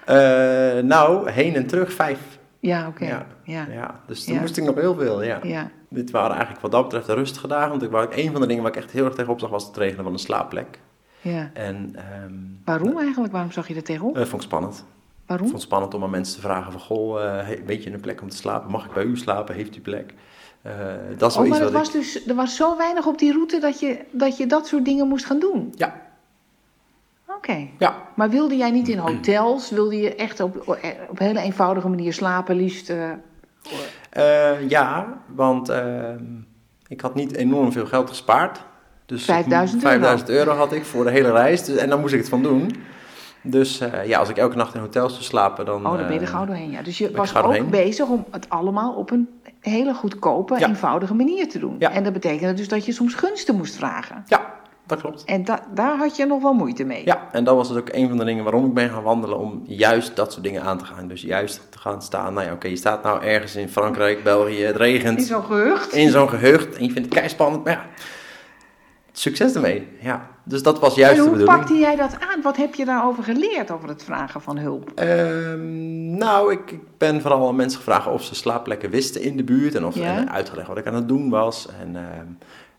Eh, 0.05 0.83
nou, 0.83 1.29
heen 1.31 1.55
en 1.55 1.67
terug 1.67 1.93
vijf. 1.93 2.19
Ja, 2.59 2.87
oké. 2.87 3.05
Ja. 3.05 3.25
Ja. 3.43 3.67
Ja, 3.71 3.99
dus 4.07 4.23
toen 4.23 4.33
Ja. 4.33 4.39
moest 4.41 4.57
ik 4.57 4.63
nog 4.63 4.75
heel 4.75 4.95
veel. 4.95 5.23
Ja. 5.23 5.39
Ja. 5.43 5.69
Dit 5.89 6.11
waren 6.11 6.31
eigenlijk 6.31 6.61
wat 6.61 6.71
dat 6.71 6.83
betreft 6.83 7.05
de 7.07 7.13
rustige 7.13 7.47
dagen. 7.47 7.69
Want 7.69 7.83
ik 7.83 7.89
wou, 7.91 8.07
een 8.15 8.31
van 8.31 8.41
de 8.41 8.47
dingen 8.47 8.63
waar 8.63 8.71
ik 8.71 8.77
echt 8.77 8.91
heel 8.91 9.05
erg 9.05 9.13
tegenop 9.15 9.39
zag 9.39 9.49
was 9.49 9.67
het 9.67 9.77
regelen 9.77 10.03
van 10.03 10.13
een 10.13 10.19
slaapplek. 10.19 10.79
ja. 11.21 11.49
En 11.53 11.91
ehm 11.95 12.33
Waarom 12.65 12.97
eigenlijk? 12.97 13.33
Waarom 13.33 13.51
zag 13.51 13.67
je 13.67 13.75
er 13.75 13.83
tegenop? 13.83 14.15
dat 14.15 14.27
vond 14.27 14.41
ik 14.41 14.47
spannend. 14.47 14.85
Ik 15.25 15.31
Waarom? 15.31 15.47
vond 15.47 15.59
het 15.61 15.69
spannend 15.69 15.93
om 15.93 16.03
aan 16.03 16.09
mensen 16.09 16.35
te 16.35 16.41
vragen 16.41 16.71
van... 16.71 16.81
Goh, 16.81 17.23
eh, 17.39 17.47
weet 17.65 17.83
je 17.83 17.93
een 17.93 17.99
plek 17.99 18.21
om 18.21 18.29
te 18.29 18.35
slapen? 18.35 18.71
Mag 18.71 18.85
ik 18.85 18.93
bij 18.93 19.03
u 19.03 19.17
slapen? 19.17 19.55
Heeft 19.55 19.75
u 19.75 19.81
plek? 19.81 20.13
Eh, 20.61 20.71
dat 21.17 21.31
is 21.31 21.37
Oh, 21.37 21.47
maar 21.47 21.59
het 21.59 21.71
was 21.71 21.87
ik... 21.87 21.93
dus, 21.93 22.27
er 22.27 22.35
was 22.35 22.55
zo 22.55 22.77
weinig 22.77 23.05
op 23.07 23.17
die 23.19 23.31
route 23.31 23.59
dat 23.59 23.79
je, 23.79 23.99
dat 24.11 24.37
je 24.37 24.47
dat 24.47 24.67
soort 24.67 24.85
dingen 24.85 25.07
moest 25.07 25.25
gaan 25.25 25.39
doen. 25.39 25.73
Ja, 25.75 26.01
Oké. 27.27 27.67
ja. 27.79 27.95
Maar 28.15 28.29
wilde 28.29 28.57
jij 28.57 28.71
niet 28.71 28.87
in 28.87 28.97
hotels? 28.97 29.69
Wilde 29.69 29.97
je 29.97 30.15
echt 30.15 30.39
op, 30.39 30.55
op 31.09 31.19
een 31.19 31.25
hele 31.25 31.39
eenvoudige 31.39 31.89
manier 31.89 32.13
slapen, 32.13 32.55
liefst? 32.55 32.93
eh, 34.09 34.69
ja, 34.69 35.17
want 35.27 35.71
ik 36.87 37.01
had 37.01 37.15
niet 37.15 37.35
enorm 37.35 37.71
veel 37.71 37.85
geld 37.85 38.09
gespaard. 38.09 38.61
Dus 39.05 39.19
ik- 39.19 39.25
5000 39.33 39.83
euro. 39.83 39.89
5000 39.95 40.29
euro 40.29 40.51
had 40.53 40.71
ik 40.73 40.85
voor 40.85 41.03
de 41.03 41.11
hele 41.11 41.31
reis. 41.31 41.63
Dus, 41.63 41.75
en 41.77 41.89
dan 41.89 41.99
moest 41.99 42.13
ik 42.13 42.19
het 42.19 42.29
van 42.29 42.43
doen. 42.43 42.75
Dus 43.45 43.79
eh, 43.79 44.05
ja, 44.07 44.19
als 44.19 44.29
ik 44.29 44.37
elke 44.37 44.55
nacht 44.55 44.73
in 44.73 44.79
hotels 44.79 45.11
zou 45.13 45.23
slapen, 45.23 45.65
dan... 45.65 45.85
oh, 45.87 45.93
daar 45.97 46.05
ben 46.05 46.13
je 46.13 46.19
er 46.19 46.25
eh, 46.25 46.31
gauw 46.33 46.45
doorheen. 46.45 46.71
Ja. 46.71 46.81
Dus 46.81 46.97
je 46.97 47.11
was 47.11 47.35
ook 47.35 47.69
bezig 47.69 48.07
om 48.07 48.25
het 48.31 48.49
allemaal 48.49 48.93
op 48.93 49.11
een 49.11 49.29
hele 49.59 49.93
goedkope, 49.93 50.59
Ja. 50.59 50.67
eenvoudige 50.67 51.13
manier 51.13 51.49
te 51.49 51.59
doen. 51.59 51.75
Ja. 51.79 51.91
En 51.91 52.03
dat 52.03 52.13
betekende 52.13 52.53
dus 52.53 52.67
dat 52.67 52.85
je 52.85 52.91
soms 52.91 53.13
gunsten 53.13 53.55
moest 53.55 53.75
vragen. 53.75 54.23
Ja, 54.27 54.53
dat 54.85 54.99
klopt. 55.01 55.23
En 55.23 55.43
da- 55.43 55.63
daar 55.73 55.97
had 55.97 56.15
je 56.15 56.25
nog 56.25 56.41
wel 56.41 56.53
moeite 56.53 56.83
mee. 56.83 57.01
Ja, 57.05 57.27
en 57.31 57.43
dat 57.43 57.55
was 57.55 57.67
dus 57.67 57.77
ook 57.77 57.89
een 57.91 58.07
van 58.07 58.17
de 58.17 58.23
dingen 58.25 58.43
waarom 58.43 58.65
ik 58.65 58.73
ben 58.73 58.89
gaan 58.89 59.03
wandelen, 59.03 59.37
om 59.39 59.61
juist 59.65 60.15
dat 60.15 60.31
soort 60.31 60.43
dingen 60.43 60.61
aan 60.63 60.77
te 60.77 60.85
gaan. 60.85 61.07
Dus 61.07 61.21
juist 61.21 61.61
te 61.71 61.77
gaan 61.77 62.01
staan, 62.01 62.33
nou 62.33 62.45
ja, 62.45 62.53
oké, 62.53 62.67
je 62.67 62.75
staat 62.75 63.03
nou 63.03 63.23
ergens 63.23 63.55
in 63.55 63.69
Frankrijk, 63.69 64.23
België, 64.23 64.63
het 64.63 64.75
regent, 64.75 65.19
In 65.19 65.25
zo'n 65.25 65.43
gehucht. 65.43 65.93
in 65.93 66.09
zo'n 66.09 66.29
gehucht 66.29 66.75
en 66.77 66.83
je 66.83 66.91
vindt 66.91 67.07
het 67.09 67.17
kei 67.17 67.29
spannend, 67.29 67.63
maar 67.63 67.73
ja, 67.73 67.85
succes 69.19 69.55
ermee. 69.55 69.87
Ja, 70.01 70.27
dus 70.43 70.63
dat 70.63 70.79
was 70.79 70.95
juist 70.95 71.17
en 71.17 71.23
de 71.23 71.29
hoe 71.29 71.37
bedoeling. 71.37 71.59
pakte 71.65 71.79
jij 71.79 71.95
dat 71.95 72.17
aan? 72.19 72.41
Wat 72.41 72.57
heb 72.57 72.75
je 72.75 72.85
daarover 72.85 73.23
geleerd, 73.23 73.71
over 73.71 73.89
het 73.89 74.03
vragen 74.03 74.41
van 74.41 74.57
hulp? 74.57 74.91
Ehm, 74.95 76.17
nou, 76.17 76.51
ik, 76.51 76.71
ik 76.71 76.97
ben 76.97 77.21
vooral 77.21 77.47
aan 77.47 77.55
mensen 77.55 77.77
gevraagd 77.79 78.07
of 78.07 78.23
ze 78.23 78.35
slaapplekken 78.35 78.89
wisten 78.89 79.21
in 79.21 79.37
de 79.37 79.43
buurt 79.43 79.75
en 79.75 79.85
of 79.85 79.95
Ja. 79.95 80.17
en 80.17 80.31
uitgelegd 80.31 80.67
wat 80.67 80.77
ik 80.77 80.87
aan 80.87 80.95
het 80.95 81.07
doen 81.07 81.29
was. 81.29 81.67
En, 81.81 81.95
ehm, 81.95 82.25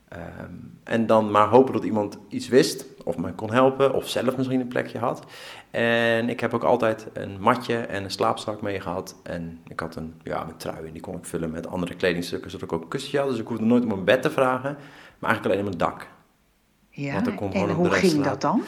ehm, 0.09 0.51
en 0.85 1.07
dan 1.07 1.31
maar 1.31 1.49
hopen 1.49 1.73
dat 1.73 1.85
iemand 1.85 2.19
iets 2.29 2.49
wist, 2.49 2.85
of 3.05 3.17
me 3.19 3.33
kon 3.33 3.53
helpen, 3.53 3.95
of 3.95 4.09
zelf 4.09 4.37
misschien 4.37 4.61
een 4.61 4.69
plekje 4.69 4.99
had. 4.99 5.25
En 5.71 6.29
ik 6.29 6.41
heb 6.41 6.55
ook 6.55 6.65
altijd 6.65 7.07
een 7.13 7.37
matje 7.41 7.77
en 7.77 8.05
een 8.05 8.11
slaapzak 8.11 8.63
mee 8.63 8.81
gehad. 8.81 9.15
En 9.23 9.61
ik 9.69 9.81
had 9.81 9.97
een, 9.97 10.15
ja, 10.23 10.43
een 10.43 10.57
trui 10.57 10.87
en 10.87 10.93
die 10.93 11.03
kon 11.03 11.17
ik 11.17 11.25
vullen 11.25 11.51
met 11.51 11.67
andere 11.67 11.95
kledingstukken, 11.95 12.51
zodat 12.51 12.69
ik 12.69 12.75
ook 12.75 12.83
een 12.83 12.89
kussentje 12.89 13.21
had. 13.21 13.31
Dus 13.31 13.39
ik 13.39 13.47
hoefde 13.47 13.65
nooit 13.65 13.85
om 13.85 13.91
een 13.91 14.05
bed 14.05 14.23
te 14.23 14.31
vragen, 14.31 14.77
maar 15.19 15.31
eigenlijk 15.31 15.45
alleen 15.47 15.67
om 15.67 15.73
een 15.73 15.79
dak. 15.79 16.07
Ja, 16.99 17.13
Want 17.13 17.25
dan 17.25 17.35
kon 17.35 17.53
en 17.53 17.69
hoe 17.71 17.91
ging 17.91 18.25
dat 18.25 18.41
dan? 18.41 18.63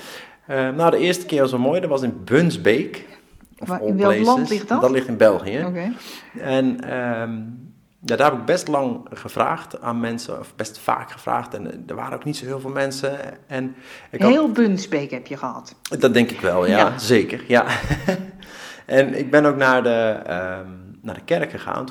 Eh, 0.46 0.68
nou, 0.68 0.90
de 0.90 0.98
eerste 0.98 1.26
keer 1.26 1.40
was 1.40 1.50
wel 1.50 1.60
mooi. 1.60 1.80
Dat 1.80 1.90
was 1.90 2.02
in 2.02 2.24
Bunsbeek. 2.24 3.06
Of 3.58 3.68
Waar- 3.68 3.82
in 3.82 3.96
welk 3.96 4.18
land 4.18 4.48
ligt 4.50 4.68
dat? 4.68 4.80
Dat 4.80 4.90
ligt 4.90 5.08
in 5.08 5.16
België. 5.16 5.64
Oké. 5.66 5.92
En 6.40 6.80
ehm, 6.84 7.32
ja, 8.04 8.16
daar 8.16 8.30
heb 8.30 8.38
ik 8.40 8.44
best 8.44 8.68
lang 8.68 9.00
gevraagd 9.12 9.80
aan 9.80 10.00
mensen, 10.00 10.38
of 10.38 10.54
best 10.56 10.78
vaak 10.78 11.10
gevraagd. 11.10 11.54
En 11.54 11.72
eh, 11.72 11.78
er 11.86 11.94
waren 11.94 12.14
ook 12.14 12.24
niet 12.24 12.36
zo 12.36 12.44
heel 12.44 12.60
veel 12.60 12.70
mensen. 12.70 13.18
En 13.46 13.74
ik 14.10 14.22
had, 14.22 14.30
Heel 14.30 14.52
Bunsbeek 14.52 15.10
heb 15.10 15.26
je 15.26 15.36
gehad. 15.36 15.74
dat 15.98 16.14
denk 16.14 16.30
ik 16.30 16.40
wel, 16.40 16.66
ja, 16.66 16.76
Ja. 16.78 16.98
zeker. 16.98 17.44
Ja. 17.46 17.64
en 18.86 19.18
ik 19.18 19.30
ben 19.30 19.44
ook 19.44 19.56
naar 19.56 19.82
de, 19.82 20.20
ehm, 20.26 20.66
naar 21.02 21.14
de 21.14 21.24
kerk 21.24 21.50
gegaan. 21.50 21.86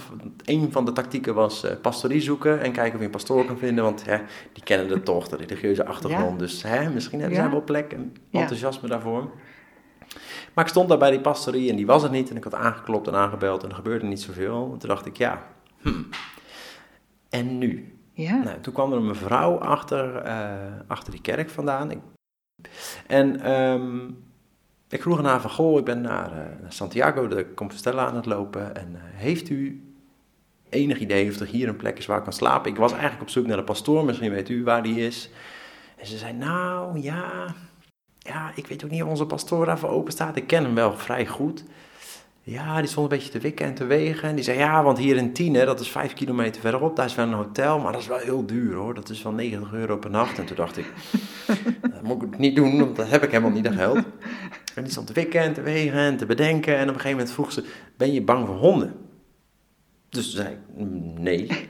Een 0.45 0.71
van 0.71 0.85
de 0.85 0.91
tactieken 0.91 1.35
was 1.35 1.63
eh, 1.63 1.75
pastorie 1.81 2.21
zoeken 2.21 2.61
en 2.61 2.71
kijken 2.71 2.93
of 2.93 2.99
je 2.99 3.05
een 3.05 3.11
pastoor 3.11 3.45
kan 3.45 3.57
vinden. 3.57 3.83
Want 3.83 4.05
hè, 4.05 4.17
die 4.53 4.63
kennen 4.63 4.87
de 4.87 5.03
toch, 5.03 5.27
de 5.27 5.35
religieuze 5.35 5.85
achtergrond. 5.85 6.39
Dus 6.39 6.63
hè, 6.63 6.89
misschien 6.89 7.19
hebben 7.19 7.37
zij 7.37 7.49
wel 7.49 7.63
plek 7.63 7.93
en 7.93 8.15
enthousiasme 8.31 8.87
daarvoor. 8.89 9.31
Maar 10.53 10.63
ik 10.63 10.71
stond 10.71 10.89
daar 10.89 10.97
bij 10.97 11.11
die 11.11 11.21
pastorie 11.21 11.69
en 11.69 11.75
die 11.75 11.85
was 11.85 12.03
er 12.03 12.09
niet. 12.09 12.29
En 12.29 12.35
ik 12.35 12.43
had 12.43 12.55
aangeklopt 12.55 13.07
en 13.07 13.15
aangebeld 13.15 13.63
en 13.63 13.69
er 13.69 13.75
gebeurde 13.75 14.05
niet 14.05 14.21
zoveel. 14.21 14.69
En 14.73 14.77
toen 14.77 14.89
dacht 14.89 15.05
ik, 15.05 15.17
ja, 15.17 15.43
hmm. 15.81 16.07
en 17.29 17.57
nu? 17.57 17.97
Ja. 18.13 18.43
Nou, 18.43 18.59
toen 18.59 18.73
kwam 18.73 18.91
er 18.91 18.97
een 18.97 19.05
mevrouw 19.05 19.57
achter, 19.57 20.15
eh, 20.15 20.49
achter 20.87 21.11
die 21.11 21.21
kerk 21.21 21.49
vandaan. 21.49 21.91
Ik, 21.91 21.99
en 23.07 23.41
ehm, 23.41 24.09
ik 24.89 25.01
vroeg 25.01 25.23
aan 25.23 25.41
van, 25.41 25.49
goh, 25.49 25.79
ik 25.79 25.85
ben 25.85 26.01
naar, 26.01 26.31
eh, 26.31 26.61
naar 26.61 26.73
Santiago 26.73 27.27
de 27.27 27.53
Compostela 27.53 28.05
aan 28.05 28.15
het 28.15 28.25
lopen. 28.25 28.75
En 28.75 28.95
eh, 28.95 29.01
heeft 29.03 29.49
u 29.49 29.81
enig 30.69 30.99
idee 30.99 31.29
of 31.29 31.39
er 31.39 31.47
hier 31.47 31.67
een 31.67 31.75
plek 31.75 31.97
is 31.97 32.05
waar 32.05 32.17
ik 32.17 32.23
kan 32.23 32.33
slapen? 32.33 32.71
Ik 32.71 32.77
was 32.77 32.91
eigenlijk 32.91 33.21
op 33.21 33.29
zoek 33.29 33.47
naar 33.47 33.57
de 33.57 33.63
pastoor, 33.63 34.05
misschien 34.05 34.31
weet 34.31 34.49
u 34.49 34.63
waar 34.63 34.83
die 34.83 35.05
is. 35.05 35.29
En 35.97 36.05
ze 36.05 36.17
zei, 36.17 36.33
nou 36.33 36.99
ja, 37.01 37.55
ja, 38.19 38.51
ik 38.55 38.67
weet 38.67 38.83
ook 38.83 38.89
niet 38.89 39.03
of 39.03 39.09
onze 39.09 39.25
pastoor 39.25 39.65
daarvoor 39.65 39.89
open 39.89 40.11
staat. 40.11 40.35
Ik 40.35 40.47
ken 40.47 40.63
hem 40.63 40.75
wel 40.75 40.93
vrij 40.97 41.25
goed. 41.25 41.63
Ja, 42.41 42.77
die 42.77 42.89
stond 42.89 43.11
een 43.11 43.17
beetje 43.17 43.31
te 43.31 43.39
wikken 43.39 43.65
en 43.65 43.73
te 43.73 43.85
wegen. 43.85 44.29
En 44.29 44.35
die 44.35 44.43
zei, 44.43 44.57
ja, 44.57 44.83
want 44.83 44.97
hier 44.97 45.17
in 45.17 45.33
Tiene, 45.33 45.65
dat 45.65 45.79
is 45.79 45.89
vijf 45.89 46.13
kilometer 46.13 46.61
verderop, 46.61 46.95
daar 46.95 47.05
is 47.05 47.15
wel 47.15 47.27
een 47.27 47.33
hotel, 47.33 47.79
maar 47.79 47.91
dat 47.91 48.01
is 48.01 48.07
wel 48.07 48.17
heel 48.17 48.45
duur 48.45 48.75
hoor. 48.75 48.93
Dat 48.93 49.09
is 49.09 49.23
wel 49.23 49.31
90 49.31 49.73
euro 49.73 49.97
per 49.97 50.09
nacht. 50.09 50.39
En 50.39 50.45
toen 50.45 50.55
dacht 50.55 50.77
ik, 50.77 50.93
dat 51.93 52.01
moet 52.03 52.23
ik 52.23 52.37
niet 52.37 52.55
doen, 52.55 52.79
want 52.79 52.95
dat 52.95 53.09
heb 53.09 53.23
ik 53.23 53.31
helemaal 53.31 53.51
niet 53.51 53.63
dat 53.63 53.73
geld. 53.73 53.99
En 54.77 54.83
die 54.83 54.91
stond 54.91 55.07
te 55.07 55.13
wikken 55.13 55.41
en 55.41 55.53
te 55.53 55.61
wegen 55.61 55.99
en 55.99 56.17
te 56.17 56.25
bedenken. 56.25 56.73
En 56.75 56.81
op 56.81 56.87
een 56.87 57.01
gegeven 57.01 57.17
moment 57.17 57.31
vroeg 57.31 57.51
ze, 57.51 57.63
ben 57.97 58.13
je 58.13 58.21
bang 58.21 58.47
voor 58.47 58.55
honden? 58.55 58.95
Dus 60.09 60.31
toen 60.31 60.41
zei 60.41 60.53
ik, 60.53 60.59
"Mm, 60.75 61.13
nee. 61.21 61.67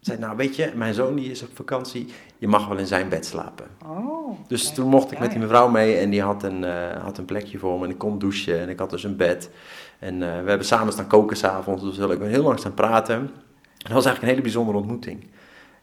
Zei, 0.00 0.18
nou 0.18 0.36
weet 0.36 0.56
je, 0.56 0.72
mijn 0.74 0.94
zoon 0.94 1.14
die 1.14 1.30
is 1.30 1.42
op 1.42 1.48
vakantie, 1.54 2.06
je 2.38 2.48
mag 2.48 2.68
wel 2.68 2.76
in 2.76 2.86
zijn 2.86 3.08
bed 3.08 3.26
slapen. 3.26 3.66
Oh. 3.84 4.38
Dus 4.48 4.62
kijk. 4.62 4.74
toen 4.74 4.88
mocht 4.88 5.12
ik 5.12 5.18
met 5.18 5.30
die 5.30 5.38
mevrouw 5.38 5.68
mee 5.68 5.96
en 5.96 6.10
die 6.10 6.22
had 6.22 6.42
een, 6.42 6.64
eh, 6.64 7.02
had 7.02 7.18
een 7.18 7.24
plekje 7.24 7.58
voor 7.58 7.78
me 7.78 7.84
en 7.84 7.90
ik 7.90 7.98
kon 7.98 8.18
douchen 8.18 8.60
en 8.60 8.68
ik 8.68 8.78
had 8.78 8.90
dus 8.90 9.04
een 9.04 9.16
bed. 9.16 9.50
En 9.98 10.14
eh, 10.14 10.42
we 10.42 10.48
hebben 10.48 10.66
samen 10.66 10.92
staan 10.92 11.06
koken 11.06 11.36
s'avonds, 11.36 11.82
dus 11.82 11.96
we 11.96 12.06
hebben 12.06 12.28
heel 12.28 12.42
lang 12.42 12.58
staan 12.58 12.74
praten. 12.74 13.16
En 13.16 13.30
dat 13.76 13.92
was 13.92 14.04
eigenlijk 14.04 14.22
een 14.22 14.28
hele 14.28 14.40
bijzondere 14.40 14.78
ontmoeting. 14.78 15.26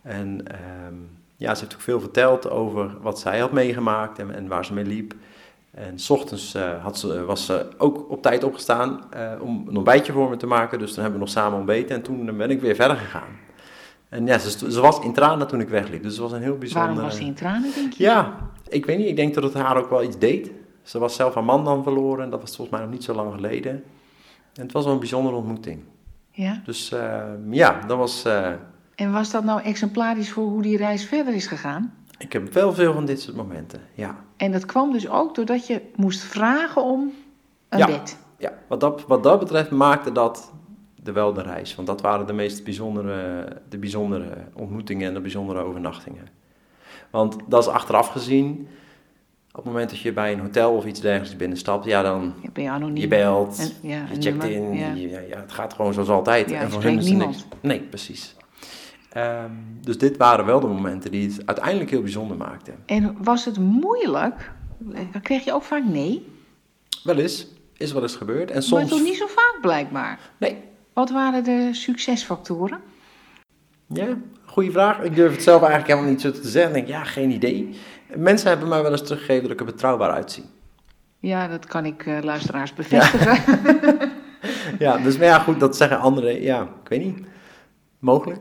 En 0.01 0.47
ehm, 0.47 0.95
ja, 1.35 1.55
ze 1.55 1.61
heeft 1.61 1.73
ook 1.75 1.81
veel 1.81 1.99
verteld 1.99 2.49
over 2.49 3.01
wat 3.01 3.19
zij 3.19 3.39
had 3.39 3.51
meegemaakt 3.51 4.19
en, 4.19 4.35
en 4.35 4.47
waar 4.47 4.65
ze 4.65 4.73
mee 4.73 4.85
liep. 4.85 5.13
En 5.73 5.99
s 5.99 6.09
ochtends 6.09 6.53
eh, 6.53 6.83
had 6.83 6.97
ze, 6.99 7.25
was 7.25 7.45
ze 7.45 7.67
ook 7.77 8.09
op 8.09 8.21
tijd 8.21 8.43
opgestaan 8.43 9.01
eh, 9.11 9.31
om 9.39 9.65
een 9.67 9.75
ontbijtje 9.75 10.11
voor 10.13 10.29
me 10.29 10.37
te 10.37 10.47
maken. 10.47 10.79
Dus 10.79 10.93
toen 10.93 11.01
hebben 11.03 11.19
we 11.19 11.25
nog 11.25 11.33
samen 11.33 11.57
ontbeten 11.57 11.95
en 11.95 12.01
toen 12.01 12.37
ben 12.37 12.49
ik 12.49 12.61
weer 12.61 12.75
verder 12.75 12.97
gegaan. 12.97 13.29
En 14.09 14.25
ja, 14.25 14.37
ze, 14.37 14.71
ze 14.71 14.81
was 14.81 14.99
in 14.99 15.13
tranen 15.13 15.47
toen 15.47 15.59
ik 15.59 15.69
wegliep. 15.69 16.03
Dus 16.03 16.11
het 16.11 16.21
was 16.21 16.31
een 16.31 16.41
heel 16.41 16.57
bijzonder... 16.57 16.87
Waarom 16.89 17.05
was 17.09 17.15
ze 17.17 17.23
in 17.23 17.33
tranen, 17.33 17.71
denk 17.75 17.93
je? 17.93 18.03
Ja, 18.03 18.37
ik 18.67 18.85
weet 18.85 18.97
niet. 18.97 19.07
Ik 19.07 19.15
denk 19.15 19.33
dat 19.33 19.43
het 19.43 19.53
haar 19.53 19.77
ook 19.77 19.89
wel 19.89 20.03
iets 20.03 20.17
deed. 20.17 20.51
Ze 20.83 20.99
was 20.99 21.15
zelf 21.15 21.33
haar 21.33 21.43
man 21.43 21.63
dan 21.65 21.83
verloren. 21.83 22.23
En 22.23 22.29
dat 22.29 22.41
was 22.41 22.55
volgens 22.55 22.77
mij 22.77 22.85
nog 22.85 22.95
niet 22.95 23.03
zo 23.03 23.13
lang 23.13 23.33
geleden. 23.33 23.71
En 24.53 24.61
het 24.61 24.71
was 24.71 24.83
wel 24.83 24.93
een 24.93 24.99
bijzondere 24.99 25.35
ontmoeting. 25.35 25.79
Ja. 26.31 26.61
Dus 26.65 26.91
eh, 26.91 27.23
ja, 27.49 27.79
dat 27.87 27.97
was... 27.97 28.23
eh, 28.25 28.51
En 28.95 29.11
was 29.11 29.31
dat 29.31 29.43
nou 29.43 29.61
exemplarisch 29.61 30.31
voor 30.31 30.43
hoe 30.45 30.61
die 30.61 30.77
reis 30.77 31.05
verder 31.05 31.33
is 31.33 31.47
gegaan? 31.47 31.93
Ik 32.23 32.33
heb 32.33 32.53
wel 32.53 32.73
veel 32.73 32.93
van 32.93 33.05
dit 33.05 33.21
soort 33.21 33.35
momenten. 33.35 33.81
Ja, 33.93 34.15
En 34.37 34.51
dat 34.51 34.65
kwam 34.65 34.91
dus 34.91 35.09
ook 35.09 35.35
doordat 35.35 35.67
je 35.67 35.81
moest 35.95 36.21
vragen 36.21 36.83
om 36.83 37.11
een 37.69 37.77
Ja. 37.79 37.85
bed. 37.85 38.17
ja 38.37 38.53
wat, 38.67 38.79
dat, 38.79 39.03
wat 39.07 39.23
dat 39.23 39.39
betreft 39.39 39.69
maakte 39.71 40.11
dat 40.11 40.51
de 40.95 41.11
wel 41.11 41.33
de 41.33 41.41
reis. 41.41 41.75
Want 41.75 41.87
dat 41.87 42.01
waren 42.01 42.27
de 42.27 42.33
meest 42.33 42.63
bijzondere, 42.63 43.47
de 43.69 43.77
bijzondere 43.77 44.27
ontmoetingen 44.53 45.07
en 45.07 45.13
de 45.13 45.19
bijzondere 45.21 45.59
overnachtingen. 45.59 46.27
Want 47.09 47.35
dat 47.47 47.61
is 47.63 47.69
achteraf 47.69 48.07
gezien... 48.07 48.67
Op 49.55 49.63
het 49.63 49.71
moment 49.73 49.89
dat 49.89 49.99
je 49.99 50.13
bij 50.13 50.33
een 50.33 50.39
hotel 50.39 50.73
of 50.75 50.85
iets 50.85 50.99
dergelijks 50.99 51.35
binnenstapt, 51.35 51.85
ja, 51.85 52.01
dan 52.01 52.33
Ja, 52.41 52.49
ben 52.53 52.63
je 52.63 52.69
anoniem. 52.69 52.97
Je 52.97 53.07
belt, 53.07 53.57
En- 53.59 53.89
ja, 53.89 53.95
je 53.95 54.21
checkt 54.21 54.23
nummer, 54.23 54.49
in, 54.51 54.73
ja. 54.73 54.93
je- 54.93 55.35
het 55.35 55.51
gaat 55.51 55.73
gewoon 55.73 55.93
zoals 55.93 56.09
altijd. 56.09 56.49
Ja, 56.49 56.57
en 56.59 56.65
je 56.65 56.71
voor 56.71 56.91
niemand. 56.91 57.17
niks. 57.31 57.45
Nee, 57.61 57.79
precies. 57.79 58.35
Ehm, 59.13 59.51
dus 59.81 59.97
dit 59.97 60.17
waren 60.17 60.45
wel 60.45 60.59
de 60.59 60.67
momenten 60.67 61.11
die 61.11 61.27
het 61.29 61.45
uiteindelijk 61.45 61.89
heel 61.89 62.01
bijzonder 62.01 62.37
maakten. 62.37 62.75
En 62.85 63.15
was 63.21 63.45
het 63.45 63.57
moeilijk? 63.59 64.51
Kreeg 65.21 65.43
je 65.43 65.53
ook 65.53 65.63
vaak 65.63 65.83
nee. 65.83 66.27
Wel 67.03 67.17
eens, 67.17 67.47
is 67.77 67.91
wel 67.93 68.01
eens 68.01 68.15
gebeurd. 68.15 68.47
En 68.49 68.53
Maar 68.53 68.63
soms... 68.63 68.89
toch 68.89 69.01
niet 69.01 69.17
zo 69.17 69.25
vaak 69.27 69.57
blijkbaar. 69.61 70.19
Nee, 70.37 70.57
Wat 70.93 71.09
waren 71.09 71.43
de 71.43 71.69
succesfactoren? 71.71 72.79
ja, 73.87 74.07
goede 74.45 74.71
vraag. 74.71 74.99
Ik 74.99 75.15
durf 75.15 75.31
het 75.31 75.43
zelf 75.43 75.61
eigenlijk 75.61 75.91
helemaal 75.91 76.11
niet 76.11 76.21
zo 76.21 76.31
te 76.31 76.47
zeggen. 76.49 76.75
Ik 76.75 76.85
denk, 76.85 76.97
ja, 76.97 77.03
geen 77.03 77.31
idee. 77.31 77.77
Mensen 78.15 78.49
hebben 78.49 78.67
mij 78.67 78.81
wel 78.81 78.91
eens 78.91 79.03
teruggegeven 79.03 79.43
dat 79.43 79.51
ik 79.51 79.59
er 79.59 79.65
betrouwbaar 79.65 80.11
uitzie. 80.11 80.43
Ja, 81.19 81.47
dat 81.47 81.65
kan 81.65 81.85
ik 81.85 82.05
eh, 82.05 82.17
luisteraars 82.21 82.73
bevestigen. 82.73 83.37
Ja, 84.79 84.97
dus 85.03 85.17
maar 85.17 85.27
ja, 85.27 85.39
goed, 85.39 85.59
dat 85.59 85.77
zeggen 85.77 85.99
anderen. 85.99 86.41
Ja, 86.41 86.61
ik 86.61 86.89
weet 86.89 87.03
niet. 87.03 87.25
Mogelijk. 87.99 88.39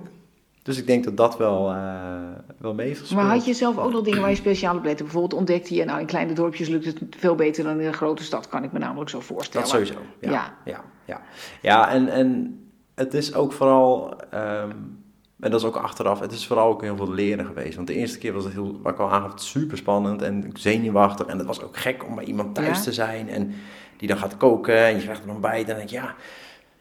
Dus 0.62 0.78
ik 0.78 0.87
denk 0.87 1.04
dat 1.04 1.16
dat 1.16 1.37
wel, 1.37 1.71
eh 1.71 2.21
wel 2.59 2.75
mee. 2.75 2.97
Maar 3.14 3.25
had 3.25 3.45
je 3.45 3.54
zelf 3.54 3.78
ook 3.78 3.92
nog 3.92 4.02
dingen 4.02 4.21
waar 4.21 4.31
je 4.31 4.37
speciaal 4.37 4.76
op 4.76 4.85
lette? 4.85 5.02
Bijvoorbeeld 5.02 5.35
ontdekte 5.35 5.75
je, 5.75 5.85
nou 5.85 6.00
in 6.00 6.07
kleine 6.07 6.33
dorpjes 6.33 6.69
lukt 6.69 6.85
het 6.85 6.99
veel 7.19 7.35
beter 7.35 7.64
dan 7.64 7.81
in 7.81 7.87
een 7.87 7.92
grote 7.92 8.23
stad, 8.23 8.49
kan 8.49 8.64
ik 8.64 8.73
me 8.73 8.78
namelijk 8.78 9.11
zo 9.11 9.21
voorstellen. 9.21 9.66
Dat 9.66 9.76
sowieso. 9.76 9.99
Ja, 10.21 10.31
Ja. 10.31 10.54
ja. 10.64 10.85
ja, 11.04 11.21
ja. 11.62 11.90
en, 11.90 12.09
en 12.09 12.59
het 12.95 13.14
is 13.14 13.35
ook 13.35 13.52
vooral, 13.52 14.16
ehm, 14.31 14.71
en 15.40 15.50
dat 15.50 15.61
is 15.61 15.66
ook 15.66 15.76
achteraf, 15.76 16.21
het 16.21 16.33
is 16.33 16.47
vooral 16.47 16.69
ook 16.69 16.83
heel 16.83 16.97
veel 16.97 17.11
leren 17.12 17.47
geweest. 17.47 17.75
Want 17.76 17.87
de 17.87 17.95
eerste 17.95 18.19
keer 18.19 18.33
was 18.33 18.45
het 18.45 18.52
heel, 18.52 18.78
wat 18.83 18.92
ik 18.92 18.99
al 18.99 19.11
aangaf, 19.11 19.33
super 19.40 19.76
spannend 19.76 20.23
en 20.23 20.50
zenuwachtig. 20.54 21.26
En 21.26 21.38
het 21.38 21.47
was 21.47 21.62
ook 21.62 21.76
gek 21.76 22.07
om 22.07 22.14
bij 22.14 22.25
iemand 22.25 22.54
thuis 22.54 22.76
Ja. 22.78 22.83
te 22.85 22.92
zijn 22.92 23.28
en 23.28 23.54
die 23.97 24.09
dan 24.09 24.16
gaat 24.19 24.37
koken 24.37 24.76
en 24.87 24.97
je 24.97 25.02
krijgt 25.02 25.25
een 25.25 25.31
ontbijt. 25.31 25.61
En 25.61 25.66
dan 25.66 25.76
denk 25.76 25.88
ik, 25.90 25.97
ja, 25.97 26.14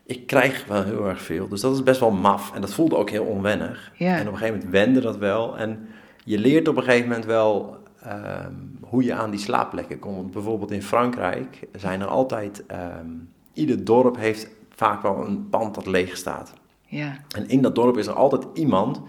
ik 0.05 0.27
krijg 0.27 0.65
wel 0.67 0.84
heel 0.84 1.08
erg 1.08 1.22
veel. 1.22 1.48
Dus 1.48 1.62
dat 1.62 1.74
is 1.74 1.84
best 1.84 2.00
wel 2.00 2.12
maf. 2.12 2.51
En 2.55 2.62
dat 2.62 2.74
voelde 2.74 2.96
ook 2.96 3.10
heel 3.10 3.24
onwennig. 3.25 3.91
Ja. 3.96 4.15
En 4.15 4.27
op 4.27 4.34
een 4.34 4.38
gegeven 4.39 4.53
moment 4.53 4.72
wende 4.72 5.00
dat 5.01 5.17
wel. 5.17 5.58
En 5.58 5.88
je 6.24 6.38
leert 6.39 6.67
op 6.67 6.77
een 6.77 6.84
gegeven 6.84 7.08
moment 7.08 7.25
wel 7.25 7.77
ehm, 8.03 8.53
hoe 8.81 9.03
je 9.03 9.13
aan 9.13 9.31
die 9.31 9.39
slaapplekken 9.39 10.00
komt. 10.00 10.15
Want 10.15 10.31
bijvoorbeeld 10.31 10.72
in 10.72 10.84
Frankrijk 10.84 11.67
zijn 11.75 12.01
er 12.01 12.08
altijd... 12.08 12.65
ehm, 12.65 13.08
ieder 13.53 13.84
dorp 13.86 14.17
heeft 14.17 14.48
vaak 14.75 15.01
wel 15.01 15.25
een 15.27 15.50
pand 15.50 15.75
dat 15.75 15.86
leeg 15.86 16.17
staat. 16.17 16.53
Ja, 16.86 17.17
En 17.36 17.50
in 17.50 17.62
dat 17.62 17.75
dorp 17.75 17.98
is 17.98 18.08
er 18.08 18.13
altijd 18.13 18.46
iemand... 18.53 19.01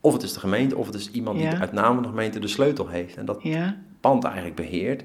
Of 0.00 0.12
het 0.12 0.22
is 0.22 0.32
de 0.32 0.40
gemeente, 0.40 0.76
of 0.76 0.86
het 0.86 0.94
is 0.94 1.10
iemand 1.10 1.40
Ja. 1.40 1.50
die 1.50 1.58
uit 1.58 1.72
naam 1.72 1.94
van 1.94 2.02
de 2.02 2.08
gemeente 2.08 2.38
de 2.38 2.48
sleutel 2.48 2.88
heeft. 2.88 3.16
En 3.16 3.24
dat 3.24 3.42
pand 4.00 4.24
eigenlijk 4.24 4.54
beheert. 4.56 5.04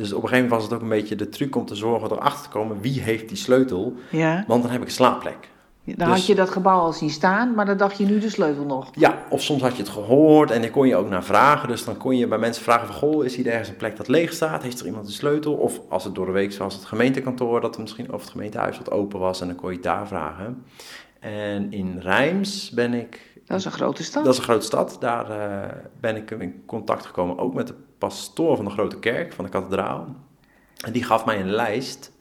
Dus 0.00 0.12
op 0.12 0.22
een 0.22 0.28
gegeven 0.28 0.48
moment 0.48 0.50
was 0.50 0.62
het 0.62 0.72
ook 0.72 0.80
een 0.80 0.98
beetje 0.98 1.16
de 1.16 1.28
truc 1.28 1.56
om 1.56 1.66
te 1.66 1.74
zorgen 1.74 2.10
erachter 2.10 2.42
te 2.42 2.48
komen... 2.48 2.80
wie 2.80 3.00
heeft 3.00 3.28
die 3.28 3.36
sleutel, 3.36 3.94
ja. 4.10 4.44
want 4.46 4.62
dan 4.62 4.72
heb 4.72 4.80
ik 4.80 4.86
een 4.86 4.92
slaapplek. 4.92 5.48
Dan 5.84 6.08
Dus- 6.08 6.16
had 6.16 6.26
je 6.26 6.34
dat 6.34 6.50
gebouw 6.50 6.78
al 6.78 6.92
zien 6.92 7.10
staan, 7.10 7.54
maar 7.54 7.66
dan 7.66 7.76
dacht 7.76 7.98
je 7.98 8.04
nu 8.06 8.18
de 8.18 8.28
sleutel 8.28 8.64
nog. 8.64 8.90
Ja, 8.94 9.24
of 9.28 9.42
soms 9.42 9.62
had 9.62 9.76
je 9.76 9.82
het 9.82 9.92
gehoord 9.92 10.50
en 10.50 10.60
dan 10.60 10.70
kon 10.70 10.88
je 10.88 10.96
ook 10.96 11.08
naar 11.08 11.24
vragen. 11.24 11.68
Dus 11.68 11.84
dan 11.84 11.96
kon 11.96 12.16
je 12.16 12.26
bij 12.26 12.38
mensen 12.38 12.62
vragen 12.62 12.86
van... 12.86 12.96
Goh, 12.96 13.24
is 13.24 13.36
hier 13.36 13.46
ergens 13.46 13.68
een 13.68 13.76
plek 13.76 13.96
dat 13.96 14.08
leeg 14.08 14.32
staat? 14.32 14.62
Heeft 14.62 14.80
er 14.80 14.86
iemand 14.86 15.06
de 15.06 15.12
sleutel? 15.12 15.52
Of 15.52 15.80
als 15.88 16.04
het 16.04 16.14
door 16.14 16.26
de 16.26 16.32
week 16.32 16.54
was 16.54 16.74
het 16.74 16.84
gemeentekantoor... 16.84 17.60
dat 17.60 17.74
er 17.74 17.80
misschien, 17.80 18.12
of 18.12 18.20
het 18.20 18.30
gemeentehuis 18.30 18.78
wat 18.78 18.90
open 18.90 19.20
was... 19.20 19.40
en 19.40 19.46
dan 19.46 19.56
kon 19.56 19.68
je 19.68 19.74
het 19.74 19.84
daar 19.84 20.06
vragen. 20.06 20.64
En 21.20 21.72
in 21.72 21.98
Rijms 21.98 22.70
ben 22.70 22.94
ik... 22.94 23.40
Dat 23.44 23.58
is 23.58 23.64
een 23.64 23.72
grote 23.72 24.02
stad. 24.02 24.24
Dat 24.24 24.32
is 24.32 24.38
een 24.38 24.44
grote 24.44 24.66
stad. 24.66 24.96
Daar 25.00 25.30
eh, 25.30 25.76
ben 26.00 26.16
ik 26.16 26.30
in 26.30 26.62
contact 26.66 27.06
gekomen 27.06 27.38
ook 27.38 27.54
met 27.54 27.66
de 27.66 27.74
pastoor 28.00 28.56
van 28.56 28.64
de 28.64 28.70
grote 28.70 28.98
kerk, 28.98 29.32
van 29.32 29.44
de 29.44 29.50
kathedraal. 29.50 30.06
En 30.84 30.92
die 30.92 31.04
gaf 31.04 31.24
mij 31.24 31.40
een 31.40 31.50
lijst. 31.50 32.12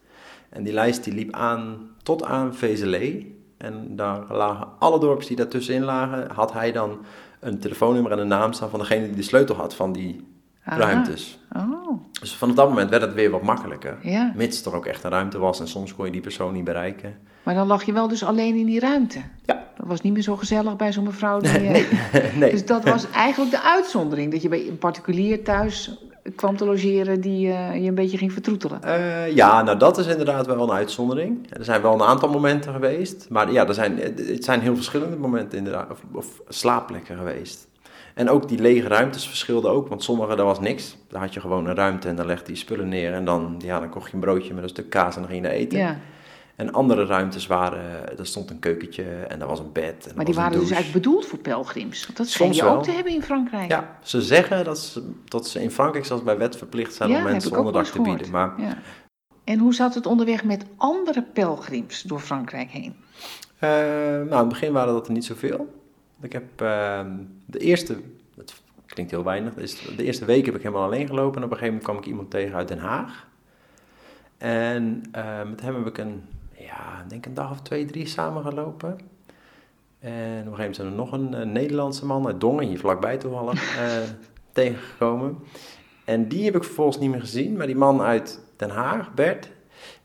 En 0.50 0.63
die 0.63 0.74
lijst 0.74 1.03
die 1.03 1.13
liep 1.13 1.33
aan 1.33 1.95
tot 2.03 2.24
aan 2.24 2.55
Vezelé. 2.55 3.25
En 3.57 3.95
daar 3.95 4.33
lagen 4.33 4.67
alle 4.79 5.00
dorpjes 5.00 5.27
die 5.27 5.38
daartussenin 5.38 5.83
lagen, 5.83 6.31
had 6.31 6.53
hij 6.53 6.71
dan 6.71 7.05
een 7.39 7.59
telefoonnummer 7.59 8.12
en 8.12 8.19
een 8.19 8.27
naam 8.27 8.53
staan 8.53 8.69
van 8.69 8.79
degene 8.79 9.05
die 9.05 9.15
de 9.15 9.21
sleutel 9.21 9.55
had 9.55 9.75
van 9.75 9.93
die 9.93 10.27
Aha. 10.69 10.79
ruimtes. 10.81 11.39
Oh, 11.55 12.01
Dus 12.21 12.35
vanaf 12.35 12.55
dat 12.55 12.69
moment 12.69 12.89
werd 12.89 13.01
het 13.01 13.13
weer 13.13 13.29
wat 13.29 13.41
makkelijker. 13.41 13.97
ja. 14.01 14.31
Mits 14.35 14.65
er 14.65 14.75
ook 14.75 14.85
echt 14.85 15.03
een 15.03 15.09
ruimte 15.11 15.38
was 15.39 15.59
en 15.59 15.67
soms 15.67 15.95
kon 15.95 16.05
je 16.05 16.11
die 16.11 16.21
persoon 16.21 16.53
niet 16.53 16.63
bereiken. 16.63 17.17
Maar 17.43 17.55
dan 17.55 17.67
lag 17.67 17.83
je 17.83 17.93
wel 17.93 18.07
dus 18.07 18.23
alleen 18.23 18.55
in 18.55 18.65
die 18.65 18.79
ruimte. 18.79 19.19
Ja. 19.45 19.63
Dat 19.77 19.88
was 19.88 20.01
niet 20.01 20.13
meer 20.13 20.21
zo 20.23 20.35
gezellig 20.35 20.75
bij 20.75 20.91
zo'n 20.93 21.03
mevrouw. 21.03 21.39
Die, 21.39 21.51
Nee, 21.59 21.88
eh, 22.11 22.35
nee. 22.39 22.51
Dus 22.51 22.65
dat 22.65 22.83
was 22.83 23.09
eigenlijk 23.09 23.51
de 23.51 23.61
uitzondering. 23.61 24.31
Dat 24.31 24.41
je 24.41 24.49
bij 24.49 24.67
een 24.67 24.77
particulier 24.77 25.43
thuis 25.43 25.97
kwam 26.35 26.57
te 26.57 26.65
logeren 26.65 27.21
die 27.21 27.51
eh, 27.51 27.81
je 27.81 27.88
een 27.88 27.95
beetje 27.95 28.17
ging 28.17 28.33
vertroetelen. 28.33 28.83
Eh, 28.83 29.35
ja, 29.35 29.61
nou 29.61 29.77
dat 29.77 29.97
is 29.97 30.07
inderdaad 30.07 30.45
wel 30.45 30.63
een 30.63 30.71
uitzondering. 30.75 31.47
Er 31.57 31.63
zijn 31.63 31.81
wel 31.81 31.93
een 31.93 32.01
aantal 32.01 32.29
momenten 32.29 32.73
geweest, 32.73 33.25
maar 33.29 33.51
ja, 33.51 33.67
er 33.67 33.73
zijn, 33.73 33.97
het 34.15 34.43
zijn 34.43 34.59
heel 34.61 34.75
verschillende 34.75 35.15
momenten 35.17 35.57
inderdaad, 35.57 35.91
of, 35.91 35.99
of 36.11 36.27
slaapplekken 36.47 37.17
geweest. 37.17 37.67
En 38.19 38.29
ook 38.29 38.47
die 38.47 38.59
lege 38.59 38.88
ruimtes 38.88 39.27
verschilden 39.27 39.71
ook, 39.71 39.88
want 39.88 40.03
sommige, 40.03 40.35
daar 40.35 40.45
was 40.45 40.59
niks. 40.59 40.97
Daar 41.07 41.21
had 41.21 41.33
je 41.33 41.39
gewoon 41.39 41.65
een 41.67 41.75
ruimte 41.75 42.07
en 42.07 42.15
dan 42.15 42.25
legde 42.25 42.51
je 42.51 42.57
spullen 42.57 42.88
neer 42.89 43.13
en 43.13 43.25
dan, 43.25 43.55
ja, 43.57 43.79
dan 43.79 43.89
kocht 43.89 44.07
je 44.07 44.13
een 44.13 44.19
broodje 44.19 44.53
met 44.53 44.63
een 44.63 44.69
stuk 44.69 44.89
kaas 44.89 45.15
en 45.15 45.21
dan 45.21 45.29
ging 45.29 45.43
je 45.43 45.47
naar 45.47 45.57
eten. 45.57 45.79
Ja, 45.79 45.97
En 46.55 46.71
andere 46.73 47.05
ruimtes 47.05 47.47
waren, 47.47 48.17
er 48.19 48.25
stond 48.25 48.49
een 48.49 48.59
keukentje 48.59 49.03
en 49.03 49.41
er 49.41 49.47
was 49.47 49.59
een 49.59 49.71
bed. 49.71 50.07
En 50.07 50.15
maar 50.15 50.25
die 50.25 50.33
waren 50.33 50.59
dus 50.59 50.71
eigenlijk 50.71 51.03
bedoeld 51.03 51.25
voor 51.25 51.39
pelgrims. 51.39 52.05
Want 52.05 52.17
dat 52.17 52.27
Soms 52.27 52.55
je 52.55 52.63
wel. 52.63 52.75
ook 52.75 52.83
te 52.83 52.91
hebben 52.91 53.13
in 53.13 53.23
Frankrijk. 53.23 53.71
Ja, 53.71 53.97
ze 54.03 54.21
zeggen 54.21 54.63
dat 54.63 54.79
ze, 54.79 55.11
dat 55.25 55.47
ze 55.47 55.61
in 55.61 55.71
Frankrijk 55.71 56.05
zelfs 56.05 56.23
bij 56.23 56.38
wet 56.38 56.55
verplicht 56.57 56.93
zijn 56.93 57.09
Ja, 57.09 57.17
om 57.17 57.23
mensen 57.23 57.57
onderdak 57.57 57.85
te 57.85 58.01
bieden. 58.01 58.29
Maar 58.31 58.53
Ja. 58.57 58.77
En 59.43 59.59
hoe 59.59 59.73
zat 59.73 59.95
het 59.95 60.05
onderweg 60.05 60.43
met 60.43 60.65
andere 60.77 61.21
pelgrims 61.33 62.01
door 62.01 62.19
Frankrijk 62.19 62.69
heen? 62.71 62.95
Eh, 63.59 63.69
nou, 63.69 64.29
in 64.29 64.38
het 64.38 64.47
begin 64.49 64.71
waren 64.73 64.93
dat 64.93 65.07
er 65.07 65.13
niet 65.13 65.25
zoveel. 65.25 65.77
Ik 66.21 66.33
heb 66.33 66.61
ehm, 66.61 67.17
de 67.45 67.59
eerste, 67.59 67.97
het 68.35 68.61
klinkt 68.85 69.11
heel 69.11 69.23
weinig, 69.23 69.53
dus 69.53 69.81
de 69.95 70.03
eerste 70.03 70.25
week 70.25 70.45
heb 70.45 70.55
ik 70.55 70.61
helemaal 70.61 70.85
alleen 70.85 71.07
gelopen. 71.07 71.38
En 71.38 71.43
op 71.43 71.51
een 71.51 71.57
gegeven 71.57 71.67
moment 71.67 71.83
kwam 71.83 71.97
ik 71.97 72.05
iemand 72.05 72.31
tegen 72.31 72.55
uit 72.55 72.67
Den 72.67 72.79
Haag. 72.79 73.27
En 74.38 75.03
eh, 75.11 75.43
met 75.43 75.61
hem 75.61 75.75
heb 75.75 75.85
ik 75.85 75.97
een, 75.97 76.23
ja, 76.57 77.05
denk 77.07 77.25
een 77.25 77.33
dag 77.33 77.51
of 77.51 77.61
twee, 77.61 77.85
drie 77.85 78.07
samen 78.07 78.43
gelopen. 78.43 78.89
En 79.99 80.41
op 80.47 80.51
een 80.51 80.55
gegeven 80.55 80.55
moment 80.55 80.75
zijn 80.75 80.88
er 80.88 80.93
nog 80.93 81.11
een, 81.11 81.51
Nederlandse 81.51 82.05
man 82.05 82.27
uit 82.27 82.39
Dongen, 82.39 82.67
hier 82.67 82.79
vlakbij 82.79 83.17
toevallig, 83.17 83.77
eh, 83.79 83.97
tegengekomen. 84.51 85.38
En 86.05 86.27
die 86.27 86.45
heb 86.45 86.55
ik 86.55 86.63
vervolgens 86.63 86.99
niet 86.99 87.09
meer 87.09 87.19
gezien, 87.19 87.57
maar 87.57 87.67
die 87.67 87.75
man 87.75 88.01
uit 88.01 88.39
Den 88.55 88.69
Haag, 88.69 89.13
Bert, 89.13 89.49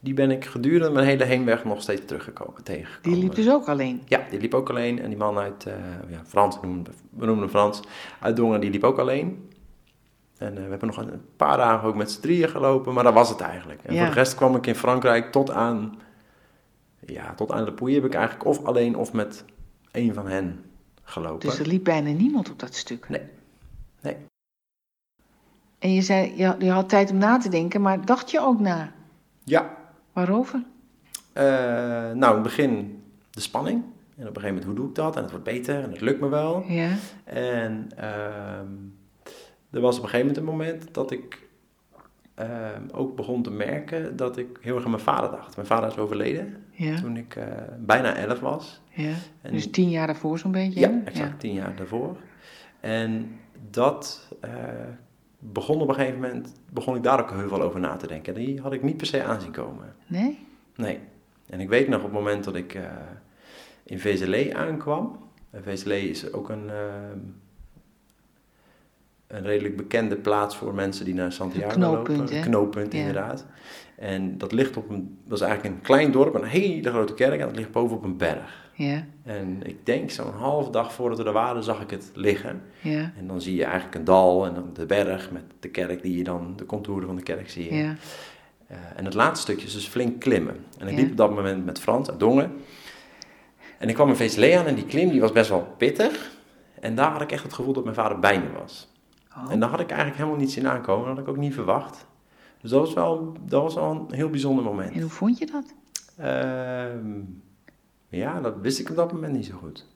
Die 0.02 0.14
ben 0.14 0.30
ik 0.30 0.44
gedurende 0.44 0.90
mijn 0.90 1.06
hele 1.06 1.24
heenweg 1.24 1.64
nog 1.64 1.82
steeds 1.82 2.02
teruggekomen, 2.06 2.62
tegengekomen. 2.62 3.18
Die 3.18 3.28
liep 3.28 3.34
dus 3.34 3.50
ook 3.50 3.68
alleen. 3.68 4.02
Ja, 4.06 4.26
die 4.30 4.40
liep 4.40 4.54
ook 4.54 4.70
alleen. 4.70 4.98
En 5.00 5.08
die 5.08 5.18
man 5.18 5.38
uit, 5.38 5.64
uh, 5.68 5.74
ja, 6.10 6.20
Frans, 6.26 6.58
we 6.60 7.26
noemen 7.26 7.38
hem 7.38 7.48
Frans, 7.48 7.80
uit 8.20 8.36
Dongen, 8.36 8.60
die 8.60 8.70
liep 8.70 8.84
ook 8.84 8.98
alleen. 8.98 9.48
En 10.38 10.52
uh, 10.52 10.62
we 10.62 10.70
hebben 10.70 10.88
nog 10.88 10.96
een 10.96 11.22
paar 11.36 11.56
dagen 11.56 11.88
ook 11.88 11.94
met 11.94 12.10
z'n 12.10 12.20
drieën 12.20 12.48
gelopen, 12.48 12.94
maar 12.94 13.04
dat 13.04 13.14
was 13.14 13.28
het 13.28 13.40
eigenlijk. 13.40 13.82
En 13.82 13.94
Ja. 13.94 14.00
voor 14.04 14.14
de 14.14 14.20
rest 14.20 14.34
kwam 14.34 14.56
ik 14.56 14.66
in 14.66 14.74
Frankrijk 14.74 15.32
tot 15.32 15.50
aan, 15.50 15.98
ja, 17.06 17.34
tot 17.34 17.52
aan 17.52 17.64
de 17.64 17.72
Pouille 17.72 17.96
heb 17.96 18.04
ik 18.06 18.14
eigenlijk 18.14 18.46
of 18.46 18.64
alleen 18.64 18.96
of 18.96 19.12
met 19.12 19.44
een 19.92 20.14
van 20.14 20.26
hen 20.28 20.64
gelopen. 21.02 21.48
Dus 21.48 21.58
er 21.58 21.66
liep 21.66 21.84
bijna 21.84 22.10
niemand 22.10 22.50
op 22.50 22.58
dat 22.58 22.74
stuk. 22.74 23.08
Nee. 23.08 23.22
Nee. 24.02 24.16
En 25.78 25.92
je 25.94 26.02
zei, 26.02 26.32
je 26.36 26.46
had, 26.46 26.56
je 26.62 26.70
had 26.70 26.88
tijd 26.88 27.10
om 27.10 27.18
na 27.18 27.38
te 27.38 27.48
denken, 27.48 27.80
maar 27.80 28.04
dacht 28.04 28.30
je 28.30 28.40
ook 28.40 28.60
na? 28.60 28.92
Ja, 29.44 29.76
Waarover? 30.12 30.62
Eh, 31.32 31.44
nou, 31.44 32.14
in 32.14 32.22
het 32.22 32.42
begin 32.42 33.02
de 33.30 33.40
spanning. 33.40 33.82
En 34.16 34.28
op 34.28 34.36
een 34.36 34.42
gegeven 34.42 34.48
moment, 34.48 34.64
hoe 34.64 34.74
doe 34.74 34.88
ik 34.88 34.94
dat? 34.94 35.16
En 35.16 35.22
het 35.22 35.30
wordt 35.30 35.44
beter 35.46 35.82
en 35.82 35.90
het 35.90 36.00
lukt 36.00 36.20
me 36.20 36.28
wel. 36.28 36.64
Ja. 36.66 36.90
En 37.24 37.88
ehm, 37.96 38.66
er 39.70 39.80
was 39.80 39.96
op 39.98 40.02
een 40.02 40.08
gegeven 40.08 40.18
moment 40.26 40.36
een 40.36 40.44
moment 40.44 40.94
dat 40.94 41.10
ik 41.10 41.42
ehm, 42.34 42.82
ook 42.92 43.16
begon 43.16 43.42
te 43.42 43.50
merken 43.50 44.16
dat 44.16 44.36
ik 44.36 44.58
heel 44.60 44.74
erg 44.74 44.84
aan 44.84 44.90
mijn 44.90 45.02
vader 45.02 45.30
dacht. 45.30 45.56
Mijn 45.56 45.68
vader 45.68 45.88
is 45.90 45.96
overleden 45.96 46.64
Ja. 46.70 47.00
toen 47.00 47.16
ik 47.16 47.36
eh, 47.36 47.46
bijna 47.78 48.14
elf 48.14 48.40
was. 48.40 48.80
ja. 48.90 49.12
En- 49.42 49.52
Dus 49.52 49.70
tien 49.70 49.90
jaar 49.90 50.06
daarvoor 50.06 50.38
zo'n 50.38 50.52
beetje? 50.52 50.80
Ja, 50.80 51.00
exact, 51.04 51.40
tien 51.40 51.52
jaar 51.54 51.76
daarvoor. 51.76 52.16
En 52.80 53.38
dat 53.70 54.28
eh, 54.40 54.50
begon 55.52 55.80
op 55.80 55.88
een 55.88 55.94
gegeven 55.94 56.20
moment, 56.20 56.52
begon 56.70 56.96
ik 56.96 57.02
daar 57.02 57.20
ook 57.20 57.30
heel 57.30 57.48
veel 57.48 57.62
over 57.62 57.80
na 57.80 57.96
te 57.96 58.06
denken. 58.06 58.34
Die 58.34 58.60
had 58.60 58.72
ik 58.72 58.82
niet 58.82 58.96
per 58.96 59.06
se 59.06 59.22
aanzien 59.22 59.50
komen. 59.50 59.94
Nee? 60.06 60.46
Nee. 60.76 60.98
En 61.50 61.60
ik 61.60 61.68
weet 61.68 61.88
nog 61.88 61.98
op 61.98 62.04
het 62.04 62.12
moment 62.12 62.44
dat 62.44 62.54
ik 62.54 62.74
eh, 62.74 62.82
in 63.84 63.98
Vezele 63.98 64.54
aankwam. 64.56 65.18
En 65.50 65.62
is 66.08 66.32
ook 66.32 66.48
een, 66.48 66.70
ehm, 66.70 67.18
een 69.26 69.42
redelijk 69.42 69.76
bekende 69.76 70.16
plaats 70.16 70.56
voor 70.56 70.74
mensen 70.74 71.04
die 71.04 71.14
naar 71.14 71.32
Santiago 71.32 71.68
Een 71.68 71.74
knooppunt, 71.74 72.18
lopen. 72.18 72.36
Een 72.36 72.42
knooppunt, 72.42 72.92
Ja. 72.92 72.98
inderdaad. 72.98 73.46
En 74.04 74.38
dat 74.38 74.52
ligt 74.52 74.76
op 74.76 74.90
een, 74.90 75.18
dat 75.24 75.38
is 75.38 75.44
eigenlijk 75.44 75.74
een 75.74 75.82
klein 75.82 76.10
dorp, 76.10 76.34
een 76.34 76.44
hele 76.44 76.90
grote 76.90 77.14
kerk. 77.14 77.40
En 77.40 77.46
dat 77.46 77.56
ligt 77.56 77.70
boven 77.70 77.96
op 77.96 78.04
een 78.04 78.16
berg. 78.16 78.70
Ja. 78.74 79.04
En 79.22 79.62
ik 79.62 79.86
denk 79.86 80.10
zo'n 80.10 80.32
half 80.32 80.70
dag 80.70 80.92
voordat 80.92 81.18
we 81.18 81.24
er 81.24 81.32
waren, 81.32 81.62
zag 81.62 81.80
ik 81.80 81.90
het 81.90 82.10
liggen. 82.14 82.62
Ja. 82.80 83.12
En 83.18 83.26
dan 83.26 83.40
zie 83.40 83.54
je 83.54 83.64
eigenlijk 83.64 83.94
een 83.94 84.04
dal 84.04 84.46
en 84.46 84.54
dan 84.54 84.70
de 84.72 84.86
berg 84.86 85.30
met 85.30 85.42
de 85.60 85.68
kerk 85.68 86.02
die 86.02 86.16
je 86.16 86.24
dan, 86.24 86.52
de 86.56 86.66
contouren 86.66 87.06
van 87.06 87.16
de 87.16 87.22
kerk 87.22 87.50
zie 87.50 87.64
je. 87.64 87.74
Ja. 87.74 87.94
Eh, 88.66 88.76
en 88.96 89.04
het 89.04 89.14
laatste 89.14 89.42
stukje 89.42 89.66
is 89.66 89.72
dus 89.72 89.88
flink 89.88 90.20
klimmen. 90.20 90.56
En 90.78 90.88
ik 90.88 90.96
liep 90.96 91.10
op 91.10 91.16
dat 91.16 91.34
moment 91.34 91.64
met 91.64 91.80
Frans 91.80 92.10
uit 92.10 92.20
Dongen. 92.20 92.52
En 93.78 93.88
ik 93.88 93.94
kwam 93.94 94.08
een 94.08 94.16
VCL 94.16 94.58
aan 94.58 94.66
en 94.66 94.74
die 94.74 94.86
klim 94.86 95.08
die 95.08 95.20
was 95.20 95.32
best 95.32 95.48
wel 95.48 95.74
pittig. 95.78 96.32
En 96.80 96.94
daar 96.94 97.10
had 97.10 97.20
ik 97.20 97.32
echt 97.32 97.42
het 97.42 97.52
gevoel 97.52 97.72
dat 97.72 97.84
mijn 97.84 97.96
vader 97.96 98.18
bij 98.18 98.40
me 98.40 98.58
was. 98.58 98.92
Oh. 99.36 99.52
En 99.52 99.60
daar 99.60 99.70
had 99.70 99.80
ik 99.80 99.88
eigenlijk 99.88 100.18
helemaal 100.18 100.40
niet 100.40 100.52
zien 100.52 100.68
aankomen. 100.68 101.06
Dat 101.06 101.16
had 101.16 101.24
ik 101.24 101.30
ook 101.30 101.40
niet 101.40 101.54
verwacht. 101.54 102.06
Dus 102.64 102.72
dat 102.72 102.80
was 102.80 102.94
wel, 102.94 103.32
dat 103.40 103.62
was 103.62 103.74
wel 103.74 103.90
een 103.90 104.14
heel 104.14 104.30
bijzonder 104.30 104.64
moment. 104.64 104.92
En 104.94 105.00
hoe 105.00 105.10
vond 105.10 105.38
je 105.38 105.46
dat? 105.46 105.74
Ehm, 106.16 107.20
ja, 108.08 108.40
dat 108.40 108.54
wist 108.60 108.78
ik 108.78 108.90
op 108.90 108.96
dat 108.96 109.12
moment 109.12 109.32
niet 109.32 109.46
zo 109.46 109.56
goed. 109.56 109.86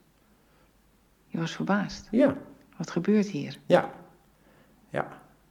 Je 1.27 1.39
was 1.39 1.53
verbaasd. 1.53 2.09
Ja, 2.11 2.37
Wat 2.77 2.91
gebeurt 2.91 3.27
hier? 3.27 3.59
ja, 3.67 3.91
ja. 4.91 5.03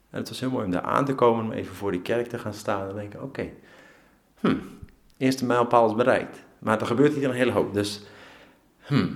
En 0.09 0.19
het 0.19 0.29
was 0.29 0.39
heel 0.39 0.49
mooi 0.49 0.65
om 0.65 0.71
daar 0.71 0.81
aan 0.81 1.05
te 1.05 1.15
komen, 1.15 1.45
om 1.45 1.51
even 1.51 1.75
voor 1.75 1.91
die 1.91 2.01
kerk 2.01 2.27
te 2.27 2.39
gaan 2.39 2.53
staan 2.53 2.89
en 2.89 2.95
denken, 2.95 3.23
oké, 3.23 3.49
hm, 4.39 4.55
eerste 5.17 5.45
mijlpaal 5.45 5.87
is 5.89 5.95
bereikt. 5.95 6.43
Maar 6.59 6.79
er 6.79 6.85
gebeurt 6.85 7.13
hier 7.13 7.29
een 7.29 7.35
hele 7.35 7.51
hoop, 7.51 7.73
dus, 7.73 8.03
hm. 8.79 9.07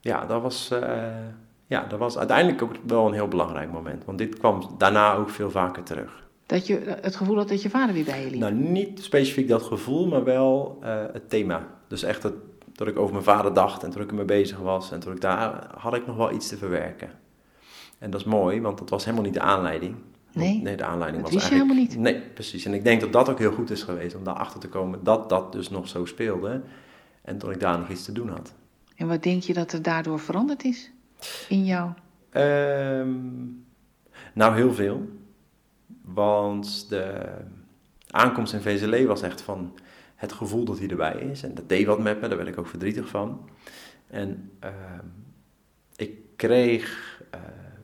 Ja, 0.00 0.26
dat 0.26 0.42
was, 0.42 0.70
eh, 0.70 1.26
ja, 1.66 1.84
dat 1.84 1.98
was 1.98 2.18
uiteindelijk 2.18 2.62
ook 2.62 2.72
wel 2.86 3.06
een 3.06 3.12
heel 3.12 3.28
belangrijk 3.28 3.70
moment. 3.72 4.04
Want 4.04 4.18
dit 4.18 4.38
kwam 4.38 4.74
daarna 4.78 5.14
ook 5.14 5.30
veel 5.30 5.50
vaker 5.50 5.82
terug. 5.82 6.28
Dat 6.50 6.66
je 6.66 6.78
eh, 6.78 7.02
het 7.02 7.16
gevoel 7.16 7.36
had 7.36 7.48
dat 7.48 7.62
je 7.62 7.70
vader 7.70 7.94
weer 7.94 8.04
bij 8.04 8.24
je 8.24 8.30
liep? 8.30 8.40
Nou, 8.40 8.54
niet 8.54 9.02
specifiek 9.02 9.48
dat 9.48 9.62
gevoel, 9.62 10.06
maar 10.06 10.24
wel 10.24 10.78
eh, 10.82 11.02
het 11.12 11.30
thema. 11.30 11.66
Dus 11.88 12.02
echt 12.02 12.22
het, 12.22 12.34
dat 12.72 12.88
ik 12.88 12.98
over 12.98 13.12
mijn 13.12 13.24
vader 13.24 13.54
dacht 13.54 13.82
en 13.82 13.90
toen 13.90 14.02
ik 14.02 14.08
ermee 14.08 14.24
bezig 14.24 14.58
was. 14.58 14.92
En 14.92 15.00
toen 15.00 15.12
ik 15.12 15.20
daar 15.20 15.66
had 15.78 15.94
ik 15.94 16.06
nog 16.06 16.16
wel 16.16 16.32
iets 16.32 16.48
te 16.48 16.56
verwerken. 16.56 17.10
En 17.98 18.10
dat 18.10 18.20
is 18.20 18.26
mooi, 18.26 18.60
want 18.60 18.78
dat 18.78 18.90
was 18.90 19.04
helemaal 19.04 19.24
niet 19.24 19.34
de 19.34 19.40
aanleiding. 19.40 19.94
Nee, 20.32 20.60
nee 20.62 20.76
de 20.76 20.84
aanleiding 20.84 21.22
dat 21.22 21.32
was 21.32 21.42
wist 21.42 21.52
je 21.52 21.58
eigenlijk... 21.58 21.90
helemaal 21.90 22.12
Nee, 22.12 22.30
precies. 22.30 22.64
En 22.64 22.74
ik 22.74 22.84
denk 22.84 23.00
dat 23.00 23.12
dat 23.12 23.28
ook 23.28 23.38
heel 23.38 23.52
goed 23.52 23.70
is 23.70 23.82
geweest 23.82 24.14
om 24.14 24.24
daarachter 24.24 24.60
te 24.60 24.68
komen 24.68 25.04
dat 25.04 25.28
dat 25.28 25.52
dus 25.52 25.70
nog 25.70 25.88
zo 25.88 26.04
speelde. 26.04 26.62
En 27.22 27.38
dat 27.38 27.50
ik 27.50 27.60
daar 27.60 27.78
nog 27.78 27.88
iets 27.88 28.04
te 28.04 28.12
doen 28.12 28.28
had. 28.28 28.54
En 28.96 29.08
wat 29.08 29.22
denk 29.22 29.42
je 29.42 29.52
dat 29.52 29.72
er 29.72 29.82
daardoor 29.82 30.20
veranderd 30.20 30.64
is 30.64 30.90
in 31.48 31.64
jou? 31.64 31.90
Ehm, 32.30 33.10
nou, 34.34 34.54
heel 34.54 34.74
veel. 34.74 35.08
Want 36.14 36.88
de 36.88 37.26
aankomst 38.10 38.52
in 38.52 38.60
VZL 38.60 39.06
was 39.06 39.22
echt 39.22 39.40
van 39.40 39.74
het 40.16 40.32
gevoel 40.32 40.64
dat 40.64 40.78
hij 40.78 40.88
erbij 40.88 41.20
is. 41.30 41.42
En 41.42 41.54
dat 41.54 41.68
deed 41.68 41.86
wat 41.86 41.98
met 41.98 42.20
me, 42.20 42.28
daar 42.28 42.36
werd 42.36 42.48
ik 42.48 42.58
ook 42.58 42.66
verdrietig 42.66 43.08
van. 43.08 43.48
En 44.06 44.50
ehm, 44.58 45.06
ik 45.96 46.18
kreeg, 46.36 47.22
eh, 47.30 47.40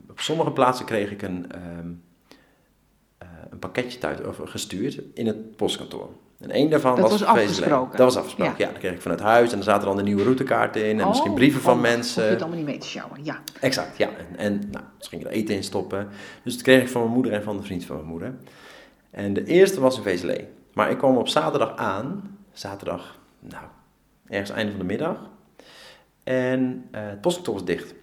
op 0.09 0.21
sommige 0.21 0.51
plaatsen 0.51 0.87
kreeg 0.87 1.11
ik 1.11 1.23
een, 1.23 1.53
ehm, 1.53 1.93
eh, 3.19 3.29
een 3.51 3.59
pakketje 3.59 3.99
thuis 3.99 4.21
of 4.21 4.41
gestuurd 4.45 5.03
in 5.15 5.27
het 5.27 5.57
postkantoor. 5.57 6.11
En 6.41 6.51
één 6.51 6.71
daarvan 6.71 6.97
Dat 6.97 7.11
was 7.11 7.25
afgesproken? 7.25 7.97
Dat 7.97 8.07
was 8.07 8.17
afgesproken, 8.17 8.55
ja. 8.59 8.67
Dat 8.71 8.79
kreeg 8.79 8.93
ik 8.93 9.03
vanuit 9.03 9.21
huis 9.21 9.53
en 9.53 9.59
er 9.59 9.65
zaten 9.65 9.87
dan 9.87 9.97
de 9.97 10.03
nieuwe 10.03 10.23
routekaarten 10.23 10.89
in 10.89 11.01
en 11.01 11.09
misschien 11.09 11.31
Oh, 11.31 11.37
brieven 11.37 11.61
van 11.61 11.75
oh, 11.75 11.81
mensen. 11.81 12.25
je 12.25 12.31
het 12.31 12.41
allemaal 12.41 12.59
niet 12.59 12.67
mee 12.67 12.79
te 12.79 12.87
sjouwen, 12.87 13.25
ja. 13.25 13.41
Exact, 13.61 13.97
ja. 13.97 14.09
En, 14.09 14.37
en 14.37 14.69
nou, 14.71 14.85
dus 14.99 15.09
ging 15.09 15.23
ik 15.23 15.29
er 15.29 15.35
eten 15.35 15.55
in 15.55 15.65
stoppen. 15.65 16.09
Dus 16.43 16.53
dat 16.55 16.63
kreeg 16.63 16.83
ik 16.83 16.89
van 16.89 17.01
mijn 17.01 17.13
moeder 17.13 17.33
en 17.33 17.43
van 17.43 17.57
de 17.57 17.63
vriend 17.63 17.85
van 17.85 17.97
mijn 17.97 18.09
moeder. 18.09 18.35
En 19.11 19.33
de 19.33 19.45
eerste 19.45 19.81
was 19.81 19.97
in 19.97 20.03
VZL. 20.03 20.41
Maar 20.73 20.91
ik 20.91 20.99
kwam 20.99 21.17
op 21.17 21.29
zaterdag 21.29 21.77
aan. 21.77 22.39
Zaterdag, 22.53 23.19
nou, 23.41 23.65
ergens 24.29 24.51
einde 24.51 24.71
van 24.71 24.81
de 24.81 24.87
middag. 24.87 25.31
En 26.25 26.89
eh, 26.91 27.01
het 27.07 27.21
postkantoor 27.21 27.55
was 27.55 27.65
dicht. 27.65 27.95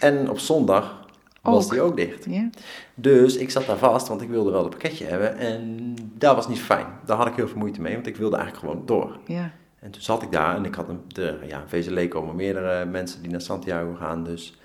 En 0.00 0.30
op 0.30 0.38
zondag 0.38 1.01
was 1.42 1.68
die 1.68 1.80
ook 1.80 1.96
dicht. 1.96 2.24
ja. 2.24 2.50
Dus 2.94 3.36
ik 3.36 3.50
zat 3.50 3.66
daar 3.66 3.76
vast, 3.78 4.08
want 4.08 4.20
ik 4.22 4.28
wilde 4.28 4.50
wel 4.50 4.60
het 4.62 4.70
pakketje 4.70 5.04
hebben. 5.04 5.36
En 5.36 5.94
dat 6.14 6.34
was 6.34 6.48
niet 6.48 6.60
fijn. 6.60 6.86
Daar 7.04 7.16
had 7.16 7.26
ik 7.26 7.34
heel 7.34 7.48
veel 7.48 7.58
moeite 7.58 7.80
mee, 7.80 7.94
want 7.94 8.06
ik 8.06 8.16
wilde 8.16 8.36
eigenlijk 8.36 8.66
gewoon 8.66 8.86
door. 8.86 9.18
Ja. 9.26 9.50
En 9.78 9.90
toen 9.90 10.02
zat 10.02 10.22
ik 10.22 10.32
daar 10.32 10.56
en 10.56 10.64
ik 10.64 10.74
had 10.74 10.88
een, 10.88 11.00
de, 11.08 11.38
ja, 11.46 11.64
VZL 11.66 12.08
komen 12.08 12.36
meerdere 12.36 12.84
mensen 12.84 13.22
die 13.22 13.30
naar 13.30 13.40
Santiago 13.40 13.94
gaan, 13.94 14.24
dus 14.24 14.56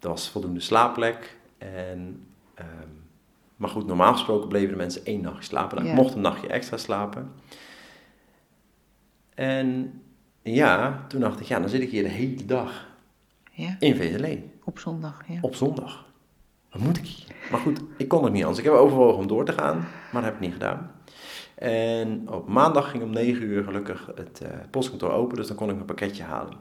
er 0.00 0.08
was 0.08 0.28
voldoende 0.28 0.60
slaapplek. 0.60 1.36
En, 1.58 2.26
ehm, 2.54 2.68
maar 3.56 3.68
goed, 3.70 3.86
normaal 3.86 4.12
gesproken 4.12 4.48
bleven 4.48 4.68
de 4.70 4.76
mensen 4.76 5.04
één 5.04 5.20
nachtje 5.22 5.42
slapen. 5.42 5.78
Ik 5.78 5.84
Ja. 5.84 5.94
mocht 5.94 6.14
een 6.14 6.20
nachtje 6.20 6.48
extra 6.48 6.76
slapen. 6.76 7.32
En 9.34 10.00
ja, 10.42 11.04
toen 11.08 11.20
dacht 11.20 11.40
ik, 11.40 11.46
ja, 11.46 11.60
dan 11.60 11.68
zit 11.68 11.80
ik 11.82 11.90
hier 11.90 12.02
de 12.02 12.08
hele 12.08 12.44
dag 12.44 12.88
ja. 13.50 13.76
in 13.78 13.96
VZL 13.96 14.36
Op 14.64 14.78
zondag, 14.78 15.22
ja. 15.28 15.38
op 15.40 15.54
zondag. 15.54 16.04
Wat 16.72 16.82
moet 16.82 16.96
ik 16.96 17.06
hier? 17.06 17.36
Maar 17.50 17.60
goed, 17.60 17.80
ik 17.96 18.08
kon 18.08 18.24
het 18.24 18.32
niet 18.32 18.42
anders. 18.42 18.58
Ik 18.58 18.64
heb 18.64 18.74
overwogen 18.74 19.18
om 19.18 19.26
door 19.26 19.44
te 19.44 19.52
gaan, 19.52 19.76
maar 20.12 20.22
dat 20.22 20.24
heb 20.24 20.34
ik 20.34 20.40
niet 20.40 20.52
gedaan. 20.52 20.90
En 21.54 22.28
op 22.30 22.48
maandag 22.48 22.90
ging 22.90 23.02
om 23.02 23.10
9 23.10 23.42
uur 23.42 23.64
gelukkig 23.64 24.10
het 24.14 24.40
eh, 24.40 24.50
postkantoor 24.70 25.10
open, 25.10 25.36
dus 25.36 25.46
dan 25.46 25.56
kon 25.56 25.68
ik 25.68 25.74
mijn 25.74 25.86
pakketje 25.86 26.22
halen. 26.22 26.56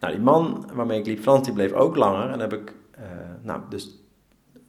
Nou, 0.00 0.12
die 0.12 0.22
man 0.22 0.70
waarmee 0.72 0.98
ik 0.98 1.06
liep, 1.06 1.20
Frans, 1.20 1.44
die 1.44 1.52
bleef 1.52 1.72
ook 1.72 1.96
langer. 1.96 2.30
En 2.30 2.40
heb 2.40 2.52
ik, 2.52 2.74
eh, 2.90 3.04
nou, 3.42 3.60
dus 3.68 4.02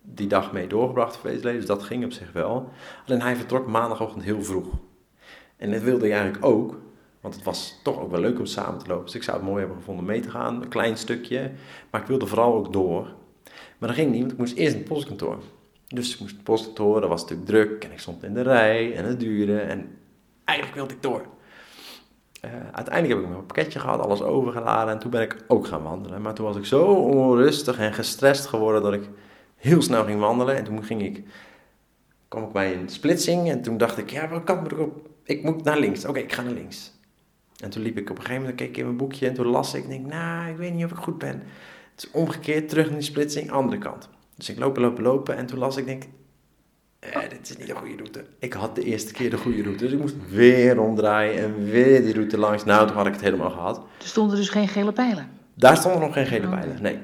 die 0.02 0.28
dag 0.28 0.52
mee 0.52 0.68
doorgebracht 0.68 1.24
deze 1.24 1.42
dus 1.42 1.66
dat 1.66 1.84
ging 1.84 2.06
op 2.06 2.12
zich 2.12 2.32
wel. 2.32 2.70
Alleen 3.06 3.22
hij 3.22 3.36
vertrok 3.36 3.68
maandagochtend 3.68 4.24
heel 4.24 4.44
vroeg. 4.44 4.68
En 5.58 5.72
dat 5.72 5.82
wilde 5.82 6.06
ik 6.06 6.12
eigenlijk 6.12 6.46
ook, 6.46 6.80
want 7.22 7.36
het 7.36 7.44
was 7.44 7.80
toch 7.84 8.00
ook 8.00 8.12
wel 8.12 8.20
leuk 8.20 8.40
om 8.40 8.46
samen 8.46 8.80
te 8.80 8.88
lopen. 8.88 9.06
Dus 9.06 9.16
ik 9.16 9.24
zou 9.24 9.38
het 9.38 9.46
mooi 9.46 9.60
hebben 9.60 9.78
gevonden 9.78 10.06
mee 10.06 10.20
te 10.20 10.30
gaan, 10.30 10.62
een 10.62 10.68
klein 10.68 10.98
stukje. 10.98 11.52
Maar 11.90 12.02
ik 12.02 12.08
wilde 12.08 12.26
vooral 12.28 12.54
ook 12.54 12.74
door. 12.74 13.08
Maar 13.84 13.92
dat 13.92 14.02
ging 14.02 14.12
niet, 14.12 14.22
want 14.22 14.32
ik 14.32 14.38
moest 14.38 14.56
eerst 14.56 14.74
in 14.74 14.80
het 14.80 14.88
postkantoor. 14.88 15.38
Dus 15.88 16.14
ik 16.14 16.20
moest 16.20 16.36
het 16.36 16.44
postkantoor, 16.44 17.02
dat 17.02 17.10
was 17.10 17.22
natuurlijk 17.22 17.50
druk. 17.50 17.84
En 17.84 17.92
ik 17.92 18.00
stond 18.00 18.24
in 18.24 18.34
de 18.34 18.42
rij 18.42 18.96
en 18.96 19.06
het 19.06 19.20
duurde. 19.20 19.60
En 19.60 19.98
eigenlijk 20.44 20.78
wilde 20.78 20.94
ik 20.94 21.02
door. 21.02 21.26
Eh, 22.42 22.52
uiteindelijk 22.72 23.14
heb 23.14 23.24
ik 23.24 23.30
mijn 23.30 23.46
pakketje 23.46 23.80
gehad, 23.80 24.00
alles 24.00 24.22
overgeladen. 24.22 24.94
En 24.94 25.00
toen 25.00 25.12
ben 25.12 25.22
ik 25.22 25.44
ook 25.48 25.68
gaan 25.68 25.84
wandelen. 25.84 26.22
Maar 26.22 26.34
toen 26.34 26.46
was 26.46 26.56
ik 26.56 26.66
zo 26.66 26.84
onrustig 26.94 27.78
en 27.78 27.94
gestrest 27.94 28.46
geworden 28.46 28.82
dat 28.82 28.94
ik 28.94 29.10
heel 29.56 29.82
snel 29.82 30.04
ging 30.04 30.20
wandelen. 30.20 30.56
En 30.56 30.64
toen 30.64 30.84
ging 30.84 31.02
ik, 31.04 31.24
kwam 32.28 32.44
ik 32.44 32.52
bij 32.52 32.76
een 32.76 32.90
splitsing. 32.90 33.50
En 33.50 33.62
toen 33.62 33.78
dacht 33.78 33.98
ik, 33.98 34.10
ja, 34.10 34.30
welke 34.30 34.44
kant 34.44 34.62
moet 34.62 34.72
ik 34.72 34.80
op? 34.80 35.10
Ik 35.24 35.44
moet 35.44 35.64
naar 35.64 35.80
links. 35.80 36.06
Oké, 36.06 36.20
ik 36.20 36.34
ga 36.34 36.42
naar 36.42 36.54
links. 36.54 36.92
En 37.60 37.70
toen 37.70 37.84
liep 37.84 37.98
ik 37.98 38.10
op 38.10 38.16
een 38.16 38.22
gegeven 38.22 38.42
moment, 38.42 38.60
keek 38.60 38.70
ik 38.70 38.78
in 38.78 38.86
mijn 38.86 38.98
boekje 38.98 39.28
en 39.28 39.34
toen 39.34 39.48
las 39.48 39.74
ik. 39.74 39.84
En 39.84 39.90
denk, 39.90 40.06
nou, 40.06 40.50
ik 40.50 40.58
weet 40.58 40.74
niet 40.74 40.86
of 40.86 40.92
ik 40.92 40.98
goed 40.98 41.18
ben. 41.18 41.44
Is 41.98 42.12
omgekeerd, 42.12 42.70
terug 42.70 42.88
in 42.88 42.94
die 42.94 43.02
splitsing, 43.04 43.52
andere 43.52 43.78
kant. 43.78 44.10
Dus 44.36 44.50
ik 44.50 44.60
lopen, 44.60 44.82
lopen, 44.82 45.04
lopen. 45.04 45.36
En 45.36 45.46
toen 45.46 45.60
las 45.60 45.78
ik, 45.78 45.86
denk 45.86 46.04
eh, 47.00 47.30
dit 47.30 47.50
is 47.50 47.58
niet 47.58 47.68
de 47.68 47.76
goede 47.76 47.96
route. 47.96 48.26
Ik 48.40 48.54
had 48.54 48.76
de 48.76 48.84
eerste 48.84 49.14
keer 49.14 49.30
de 49.30 49.38
goede 49.38 49.64
route, 49.64 49.84
dus 49.84 49.94
ik 49.94 50.00
moest 50.00 50.16
weer 50.30 50.80
omdraaien 50.80 51.44
en 51.44 51.66
weer 51.66 52.02
die 52.02 52.14
route 52.14 52.38
langs. 52.38 52.64
Nou, 52.64 52.88
toen 52.88 52.96
had 52.96 53.06
ik 53.06 53.14
het 53.14 53.22
helemaal 53.22 53.50
gehad. 53.50 53.78
Er 53.78 54.08
stonden 54.08 54.36
dus 54.38 54.50
geen 54.50 54.68
gele 54.68 54.92
pijlen. 54.92 55.30
Daar 55.54 55.78
stonden 55.78 56.02
nog 56.02 56.14
geen 56.14 56.26
gele 56.26 56.48
Oké. 56.48 56.56
pijlen, 56.56 56.82
nee. 56.82 57.00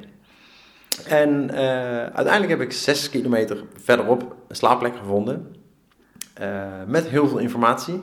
En 1.06 1.50
eh, 1.50 1.60
uiteindelijk 1.98 2.50
heb 2.50 2.62
ik 2.62 2.72
zes 2.72 3.10
kilometer 3.10 3.64
verderop 3.84 4.36
een 4.48 4.56
slaapplek 4.56 4.96
gevonden. 4.98 5.56
eh, 6.34 6.68
met 6.88 7.08
heel 7.08 7.28
veel 7.28 7.38
informatie 7.38 8.02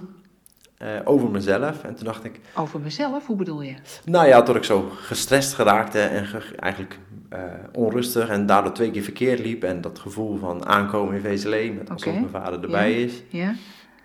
eh, 0.78 0.88
over 1.04 1.30
mezelf. 1.30 1.82
En 1.84 1.94
toen 1.94 2.04
dacht 2.04 2.24
ik, 2.24 2.40
Over 2.54 2.80
mezelf, 2.80 3.26
hoe 3.26 3.36
bedoel 3.36 3.62
je? 3.62 3.74
nou 4.04 4.26
ja, 4.26 4.40
dat 4.42 4.56
ik 4.56 4.64
zo 4.64 4.88
gestrest 4.94 5.54
geraakte 5.54 6.00
en 6.00 6.26
ge- 6.26 6.54
eigenlijk 6.56 6.98
eh, 7.28 7.40
onrustig 7.72 8.28
en 8.28 8.46
daardoor 8.46 8.72
twee 8.72 8.90
keer 8.90 9.02
verkeerd 9.02 9.38
liep. 9.38 9.62
En 9.64 9.80
dat 9.80 9.98
gevoel 9.98 10.38
van 10.38 10.66
aankomen 10.66 11.14
in 11.14 11.20
VZL, 11.20 11.72
met 11.78 11.90
alsof 11.90 12.12
mijn 12.12 12.28
vader 12.28 12.62
erbij 12.62 12.90
Ja. 12.98 13.04
is. 13.06 13.22
Ja? 13.28 13.54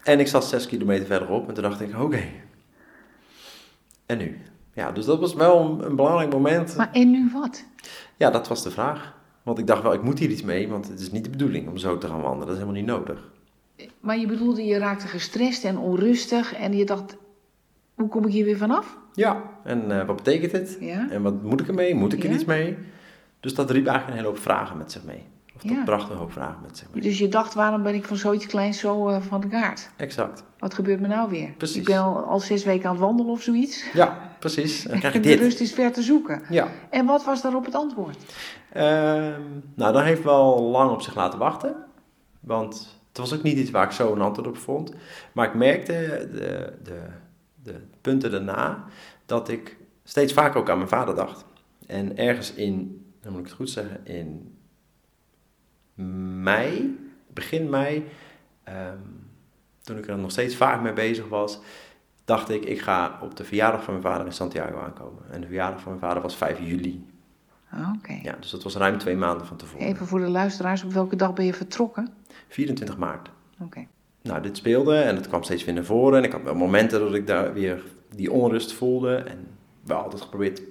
En 0.03 0.19
ik 0.19 0.27
zat 0.27 0.45
zes 0.45 0.67
kilometer 0.67 1.05
verderop 1.05 1.47
en 1.47 1.53
toen 1.53 1.63
dacht 1.63 1.81
ik, 1.81 1.99
oké. 1.99 2.21
En 4.05 4.17
nu? 4.17 4.39
Ja, 4.73 4.91
dus 4.91 5.05
dat 5.05 5.19
was 5.19 5.33
wel 5.33 5.59
een, 5.59 5.85
een 5.85 5.95
belangrijk 5.95 6.31
moment. 6.33 6.75
Maar 6.75 6.89
en 6.91 7.11
nu 7.11 7.29
wat? 7.33 7.63
Ja, 8.17 8.29
dat 8.29 8.47
was 8.47 8.63
de 8.63 8.71
vraag. 8.71 9.13
Want 9.43 9.57
ik 9.59 9.67
dacht 9.67 9.81
wel, 9.83 9.93
ik 9.93 10.01
moet 10.03 10.19
hier 10.19 10.29
iets 10.29 10.41
mee, 10.43 10.67
want 10.67 10.87
het 10.87 10.99
is 10.99 11.11
niet 11.11 11.23
de 11.23 11.29
bedoeling 11.29 11.67
om 11.67 11.77
zo 11.77 11.97
te 11.97 12.07
gaan 12.07 12.21
wandelen. 12.21 12.39
Dat 12.47 12.55
is 12.55 12.61
helemaal 12.61 12.81
niet 12.81 12.85
nodig. 12.91 13.27
Maar 13.99 14.17
je 14.17 14.27
bedoelde, 14.27 14.65
je 14.65 14.77
raakte 14.77 15.07
gestrest 15.07 15.63
en 15.63 15.77
onrustig 15.77 16.55
en 16.55 16.73
je 16.77 16.85
dacht, 16.85 17.17
hoe 17.95 18.07
kom 18.07 18.25
ik 18.25 18.31
hier 18.31 18.45
weer 18.45 18.57
vanaf? 18.57 18.97
Ja. 19.13 19.41
En 19.63 19.99
eh, 19.99 20.05
wat 20.07 20.15
betekent 20.15 20.51
het? 20.51 20.77
Ja? 20.79 21.07
En 21.09 21.21
wat 21.21 21.43
moet 21.43 21.59
ik 21.61 21.67
ermee? 21.67 21.95
Moet 21.95 22.13
ik 22.13 22.23
er 22.23 22.29
Ja. 22.29 22.35
iets 22.35 22.45
mee? 22.45 22.77
Dus 23.39 23.55
dat 23.55 23.71
riep 23.71 23.85
eigenlijk 23.87 24.07
een 24.07 24.23
hele 24.23 24.27
hoop 24.35 24.43
vragen 24.43 24.77
met 24.77 24.91
zich 24.91 25.03
mee. 25.03 25.23
Of 25.55 25.61
dat 25.61 25.71
Ja. 25.71 25.83
bracht 25.83 26.09
een 26.09 26.17
hoop 26.17 26.31
vragen 26.31 26.57
met 26.61 26.77
zich 26.77 26.87
mee. 26.93 27.01
Dus 27.03 27.17
je 27.17 27.27
dacht, 27.27 27.53
waarom 27.53 27.83
ben 27.83 27.93
ik 27.95 28.05
van 28.05 28.17
zoiets 28.17 28.45
kleins 28.45 28.79
zo 28.79 29.07
eh, 29.09 29.21
van 29.21 29.41
de 29.41 29.47
kaart? 29.47 29.89
Exact. 29.97 30.43
Wat 30.59 30.73
gebeurt 30.73 30.99
me 30.99 31.07
nou 31.07 31.29
weer? 31.29 31.49
Precies. 31.57 31.77
Ik 31.77 31.85
ben 31.85 31.97
al, 31.97 32.15
al 32.17 32.39
zes 32.39 32.63
weken 32.63 32.85
aan 32.85 32.91
het 32.95 33.01
wandelen 33.03 33.31
of 33.31 33.41
zoiets. 33.41 33.85
Ja, 33.93 34.35
precies. 34.39 34.83
Dan 34.83 34.99
krijg 34.99 35.13
je 35.13 35.19
De 35.25 35.27
dit. 35.29 35.39
rust 35.39 35.59
is 35.59 35.73
ver 35.73 35.91
te 35.91 36.01
zoeken. 36.01 36.41
Ja. 36.49 36.67
En 36.89 37.05
wat 37.05 37.25
was 37.25 37.41
daarop 37.41 37.65
het 37.65 37.75
antwoord? 37.75 38.17
Ehm, 38.73 39.39
nou, 39.75 39.93
dat 39.93 40.03
heeft 40.03 40.23
wel 40.23 40.61
lang 40.61 40.91
op 40.91 41.01
zich 41.01 41.15
laten 41.15 41.39
wachten. 41.39 41.75
Want 42.39 43.00
het 43.11 43.19
was 43.19 43.33
ook 43.33 43.43
niet 43.43 43.57
iets 43.57 43.71
waar 43.71 43.85
ik 43.85 43.91
zo 43.91 44.13
een 44.13 44.21
antwoord 44.21 44.47
op 44.47 44.57
vond. 44.57 44.93
Maar 45.31 45.47
ik 45.47 45.53
merkte 45.53 46.29
de, 46.33 46.73
de, 46.83 46.99
de 47.63 47.75
punten 48.01 48.31
daarna 48.31 48.85
dat 49.25 49.49
ik 49.49 49.77
steeds 50.03 50.33
vaker 50.33 50.59
ook 50.59 50.69
aan 50.69 50.77
mijn 50.77 50.89
vader 50.89 51.15
dacht. 51.15 51.45
En 51.87 52.17
ergens 52.17 52.53
in, 52.53 53.05
dan 53.21 53.31
moet 53.31 53.41
ik 53.41 53.47
het 53.47 53.55
goed 53.55 53.69
zeggen, 53.69 54.05
in 54.05 54.57
mei, 56.43 56.97
begin 57.27 57.69
mei, 57.69 58.07
ehm, 58.63 58.97
toen 59.81 59.97
ik 59.97 60.07
er 60.07 60.17
nog 60.17 60.31
steeds 60.31 60.55
vaak 60.55 60.81
mee 60.81 60.93
bezig 60.93 61.27
was, 61.27 61.59
dacht 62.25 62.49
ik, 62.49 62.65
ik 62.65 62.81
ga 62.81 63.19
op 63.21 63.35
de 63.35 63.43
verjaardag 63.43 63.83
van 63.83 63.93
mijn 63.93 64.05
vader 64.05 64.25
in 64.25 64.33
Santiago 64.33 64.79
aankomen. 64.79 65.23
En 65.31 65.41
de 65.41 65.47
verjaardag 65.47 65.81
van 65.81 65.91
mijn 65.91 66.03
vader 66.03 66.21
was 66.21 66.35
5 66.35 66.59
juli. 66.59 67.05
Ah. 67.71 68.19
Ja, 68.23 68.35
dus 68.39 68.49
dat 68.49 68.63
was 68.63 68.75
ruim 68.75 68.97
twee 68.97 69.15
maanden 69.15 69.47
van 69.47 69.57
tevoren. 69.57 69.87
Even 69.87 70.07
voor 70.07 70.19
de 70.19 70.29
luisteraars, 70.29 70.83
op 70.83 70.91
welke 70.91 71.15
dag 71.15 71.33
ben 71.33 71.45
je 71.45 71.53
vertrokken? 71.53 72.09
24 72.47 72.97
maart. 72.97 73.29
Oké. 73.59 73.87
Nou, 74.21 74.41
dit 74.41 74.57
speelde 74.57 74.95
en 74.95 75.15
het 75.15 75.27
kwam 75.27 75.43
steeds 75.43 75.65
weer 75.65 75.73
naar 75.73 75.83
voren. 75.83 76.17
En 76.17 76.23
ik 76.23 76.31
had 76.31 76.43
wel 76.43 76.55
momenten 76.55 76.99
dat 76.99 77.13
ik 77.13 77.27
daar 77.27 77.53
weer 77.53 77.83
die 78.15 78.31
onrust 78.31 78.73
voelde. 78.73 79.15
En 79.15 79.47
wel 79.83 79.97
altijd 79.97 80.21
geprobeerd 80.21 80.61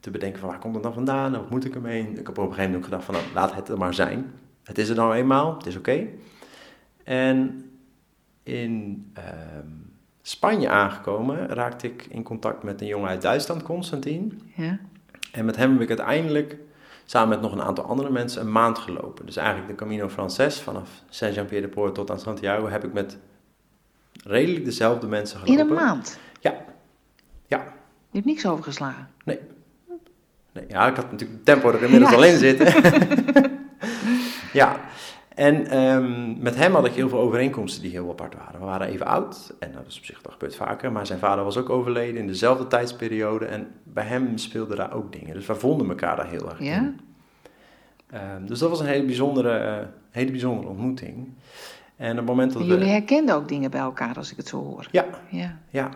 te 0.00 0.10
bedenken 0.10 0.40
van 0.40 0.48
waar 0.48 0.58
komt 0.58 0.74
het 0.74 0.82
dan 0.82 0.94
vandaan? 0.94 1.34
En 1.34 1.40
wat 1.40 1.50
moet 1.50 1.64
ik 1.64 1.74
ermee? 1.74 2.10
Ik 2.10 2.16
heb 2.16 2.28
op 2.28 2.36
een 2.36 2.42
gegeven 2.42 2.64
moment 2.64 2.76
ook 2.76 2.84
gedacht 2.84 3.04
van 3.04 3.14
nou, 3.14 3.26
laat 3.34 3.54
het 3.54 3.68
er 3.68 3.78
maar 3.78 3.94
zijn. 3.94 4.32
Het 4.62 4.78
is 4.78 4.88
er 4.88 4.96
nou 4.96 5.14
eenmaal, 5.14 5.56
het 5.56 5.66
is 5.66 5.76
oké. 5.76 6.06
En 7.04 7.70
in 8.42 9.04
ehm, 9.14 9.68
Spanje 10.26 10.68
aangekomen 10.68 11.46
raakte 11.48 11.86
ik 11.86 12.06
in 12.08 12.22
contact 12.22 12.62
met 12.62 12.80
een 12.80 12.86
jongen 12.86 13.08
uit 13.08 13.22
Duitsland, 13.22 13.62
Constantin. 13.62 14.40
Ja? 14.54 14.78
En 15.34 15.44
met 15.44 15.56
hem 15.56 15.72
heb 15.72 15.80
ik 15.80 15.88
uiteindelijk, 15.88 16.56
samen 17.04 17.28
met 17.28 17.40
nog 17.40 17.52
een 17.52 17.62
aantal 17.62 17.84
andere 17.84 18.10
mensen, 18.10 18.40
een 18.40 18.52
maand 18.52 18.78
gelopen. 18.78 19.26
Dus 19.26 19.36
eigenlijk 19.36 19.68
de 19.68 19.74
Camino 19.74 20.08
Frances, 20.08 20.60
vanaf 20.60 20.88
Saint-Jean-Pied-de-Port 21.08 21.94
tot 21.94 22.10
aan 22.10 22.20
Santiago, 22.20 22.68
heb 22.68 22.84
ik 22.84 22.92
met 22.92 23.18
redelijk 24.24 24.64
dezelfde 24.64 25.06
mensen 25.06 25.40
In 25.40 25.46
gelopen. 25.46 25.76
een 25.76 25.84
maand? 25.84 26.18
Ja. 26.40 26.54
Ja. 27.46 27.58
Je 28.10 28.20
hebt 28.20 28.24
niks 28.26 28.46
overgeslagen? 28.46 29.08
Nee. 29.24 29.38
nee. 30.52 30.64
Ja, 30.68 30.86
ik 30.88 30.96
had 30.96 31.10
natuurlijk 31.10 31.38
het 31.38 31.44
tempo 31.44 31.68
er 31.70 31.82
inmiddels 31.82 32.10
Ja. 32.10 32.16
al 32.16 32.24
in 32.24 32.38
zitten. 32.38 32.66
ja. 34.60 34.80
En 35.34 35.66
ehm, 35.66 36.42
met 36.42 36.56
hem 36.56 36.74
had 36.74 36.86
ik 36.86 36.92
heel 36.92 37.08
veel 37.08 37.18
overeenkomsten 37.18 37.82
die 37.82 37.90
heel 37.90 38.10
apart 38.10 38.34
waren. 38.34 38.60
We 38.60 38.66
waren 38.66 38.86
even 38.88 39.06
oud, 39.06 39.54
en 39.58 39.72
dat 39.72 39.86
is 39.86 39.98
op 39.98 40.04
zich 40.04 40.22
dat 40.22 40.32
gebeurt 40.32 40.56
vaker, 40.56 40.92
maar 40.92 41.06
zijn 41.06 41.18
vader 41.18 41.44
was 41.44 41.56
ook 41.56 41.70
overleden 41.70 42.20
in 42.20 42.26
dezelfde 42.26 42.66
tijdsperiode. 42.66 43.44
En 43.44 43.66
bij 43.82 44.04
hem 44.04 44.38
speelden 44.38 44.76
daar 44.76 44.92
ook 44.94 45.12
dingen. 45.12 45.34
Dus 45.34 45.46
we 45.46 45.54
vonden 45.54 45.88
elkaar 45.88 46.16
daar 46.16 46.28
heel 46.28 46.48
erg 46.50 46.58
Ja? 46.58 46.76
in. 46.76 47.00
Ehm, 48.10 48.46
dus 48.46 48.58
dat 48.58 48.70
was 48.70 48.80
een 48.80 48.86
hele 48.86 49.04
bijzondere, 49.04 49.50
eh, 49.56 49.86
hele 50.10 50.30
bijzondere 50.30 50.68
ontmoeting. 50.68 51.28
En 51.96 52.10
op 52.10 52.16
het 52.16 52.26
moment 52.26 52.52
dat 52.52 52.62
we... 52.62 52.68
jullie 52.68 52.88
herkenden 52.88 53.34
ook 53.34 53.48
dingen 53.48 53.70
bij 53.70 53.80
elkaar, 53.80 54.16
als 54.16 54.30
ik 54.30 54.36
het 54.36 54.48
zo 54.48 54.62
hoor. 54.64 54.88
Ja, 54.90 55.04
Ja. 55.30 55.58
ja. 55.70 55.90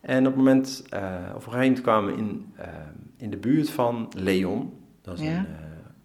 En 0.00 0.18
op 0.18 0.24
het 0.26 0.36
moment, 0.36 0.84
eh, 0.90 1.02
of 1.36 1.46
op 1.46 1.52
een 1.52 1.58
gegeven 1.58 1.82
kwamen 1.82 2.12
we 2.12 2.18
in, 2.18 2.52
eh, 2.56 2.68
in 3.16 3.30
de 3.30 3.36
buurt 3.36 3.70
van 3.70 4.08
Leon. 4.16 4.72
Dat 5.02 5.18
is 5.18 5.24
Ja. 5.26 5.30
een, 5.30 5.46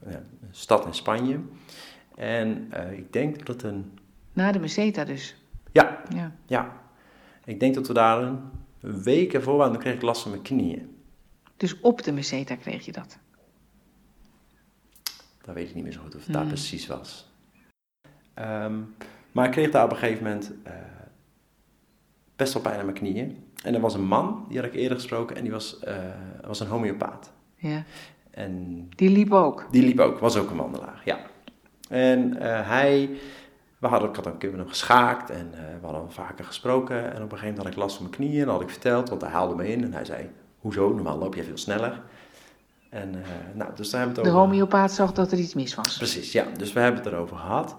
eh, 0.03 0.11
ja, 0.11 0.17
een 0.17 0.47
stad 0.51 0.85
in 0.85 0.93
Spanje. 0.93 1.39
En 2.21 2.67
eh, 2.69 2.91
ik 2.97 3.13
denk 3.13 3.37
dat 3.37 3.47
het 3.47 3.63
een... 3.63 3.99
Na 4.33 4.51
de 4.51 4.59
Meseta 4.59 5.03
dus. 5.05 5.35
Ja, 5.71 6.01
Ja. 6.15 6.31
ja. 6.45 6.81
Ik 7.45 7.59
denk 7.59 7.75
dat 7.75 7.87
we 7.87 7.93
daar 7.93 8.21
een 8.23 8.39
week 9.03 9.33
ervoor 9.33 9.57
waren. 9.57 9.71
Dan 9.73 9.81
kreeg 9.81 9.93
ik 9.93 10.01
last 10.01 10.21
van 10.21 10.31
mijn 10.31 10.43
knieën. 10.43 10.95
Dus 11.57 11.79
op 11.79 12.03
de 12.03 12.11
Meseta 12.11 12.55
kreeg 12.55 12.85
je 12.85 12.91
dat. 12.91 13.17
Dat 15.41 15.55
weet 15.55 15.69
ik 15.69 15.75
niet 15.75 15.83
meer 15.83 15.93
zo 15.93 16.01
goed 16.01 16.15
of 16.15 16.23
het 16.23 16.31
daar 16.33 16.41
Hmm. 16.41 16.51
precies 16.51 16.87
was. 16.87 17.31
Ehm, 18.33 18.79
maar 19.31 19.45
ik 19.45 19.51
kreeg 19.51 19.71
daar 19.71 19.83
op 19.85 19.91
een 19.91 19.97
gegeven 19.97 20.23
moment 20.23 20.51
eh, 20.63 20.73
best 22.35 22.53
wel 22.53 22.61
pijn 22.61 22.79
aan 22.79 22.85
mijn 22.85 22.97
knieën. 22.97 23.43
En 23.63 23.73
er 23.73 23.81
was 23.81 23.93
een 23.93 24.05
man, 24.05 24.45
die 24.47 24.57
had 24.57 24.65
ik 24.67 24.73
eerder 24.73 24.97
gesproken, 24.97 25.35
en 25.35 25.41
die 25.41 25.51
was, 25.51 25.79
eh, 25.79 25.95
was 26.45 26.59
een 26.59 26.67
homeopaat. 26.67 27.31
Ja. 27.55 27.83
En 28.31 28.87
Die 28.95 29.09
liep 29.09 29.31
ook. 29.31 29.67
Die 29.71 29.83
liep 29.83 29.99
ook, 29.99 30.19
was 30.19 30.35
ook 30.37 30.49
een 30.49 30.57
wandelaar, 30.57 31.01
ja. 31.05 31.29
En 31.91 32.37
eh, 32.37 32.67
hij, 32.67 33.09
we 33.77 33.87
hadden, 33.87 34.09
ik 34.09 34.15
had 34.15 34.25
een 34.25 34.37
keer 34.37 34.49
met 34.49 34.59
hem 34.59 34.69
geschaakt 34.69 35.29
en 35.29 35.49
eh, 35.53 35.59
we 35.81 35.85
hadden 35.85 36.11
vaker 36.11 36.45
gesproken. 36.45 36.97
En 36.97 37.07
op 37.07 37.31
een 37.31 37.37
gegeven 37.37 37.47
moment 37.47 37.57
had 37.57 37.67
ik 37.67 37.75
last 37.75 37.95
van 37.95 38.05
mijn 38.05 38.15
knieën 38.15 38.39
en 38.39 38.45
dat 38.45 38.53
had 38.53 38.63
ik 38.63 38.69
verteld, 38.69 39.09
want 39.09 39.21
hij 39.21 39.31
haalde 39.31 39.55
me 39.55 39.67
in. 39.67 39.83
En 39.83 39.93
hij 39.93 40.05
zei, 40.05 40.29
hoezo, 40.59 40.93
normaal 40.93 41.17
loop 41.17 41.35
je 41.35 41.43
veel 41.43 41.57
sneller. 41.57 42.01
En 42.89 43.15
eh, 43.15 43.29
nou, 43.53 43.71
dus 43.75 43.89
daar 43.89 43.99
hebben 44.01 44.17
we 44.17 44.21
het 44.21 44.31
De 44.31 44.39
over 44.39 44.51
homeopaat 44.51 44.91
zag 44.91 45.11
dat 45.11 45.31
er 45.31 45.37
iets 45.37 45.53
mis 45.53 45.75
was. 45.75 45.97
Precies, 45.97 46.31
ja. 46.31 46.45
Dus 46.57 46.73
we 46.73 46.79
hebben 46.79 47.03
het 47.03 47.13
erover 47.13 47.37
gehad. 47.37 47.75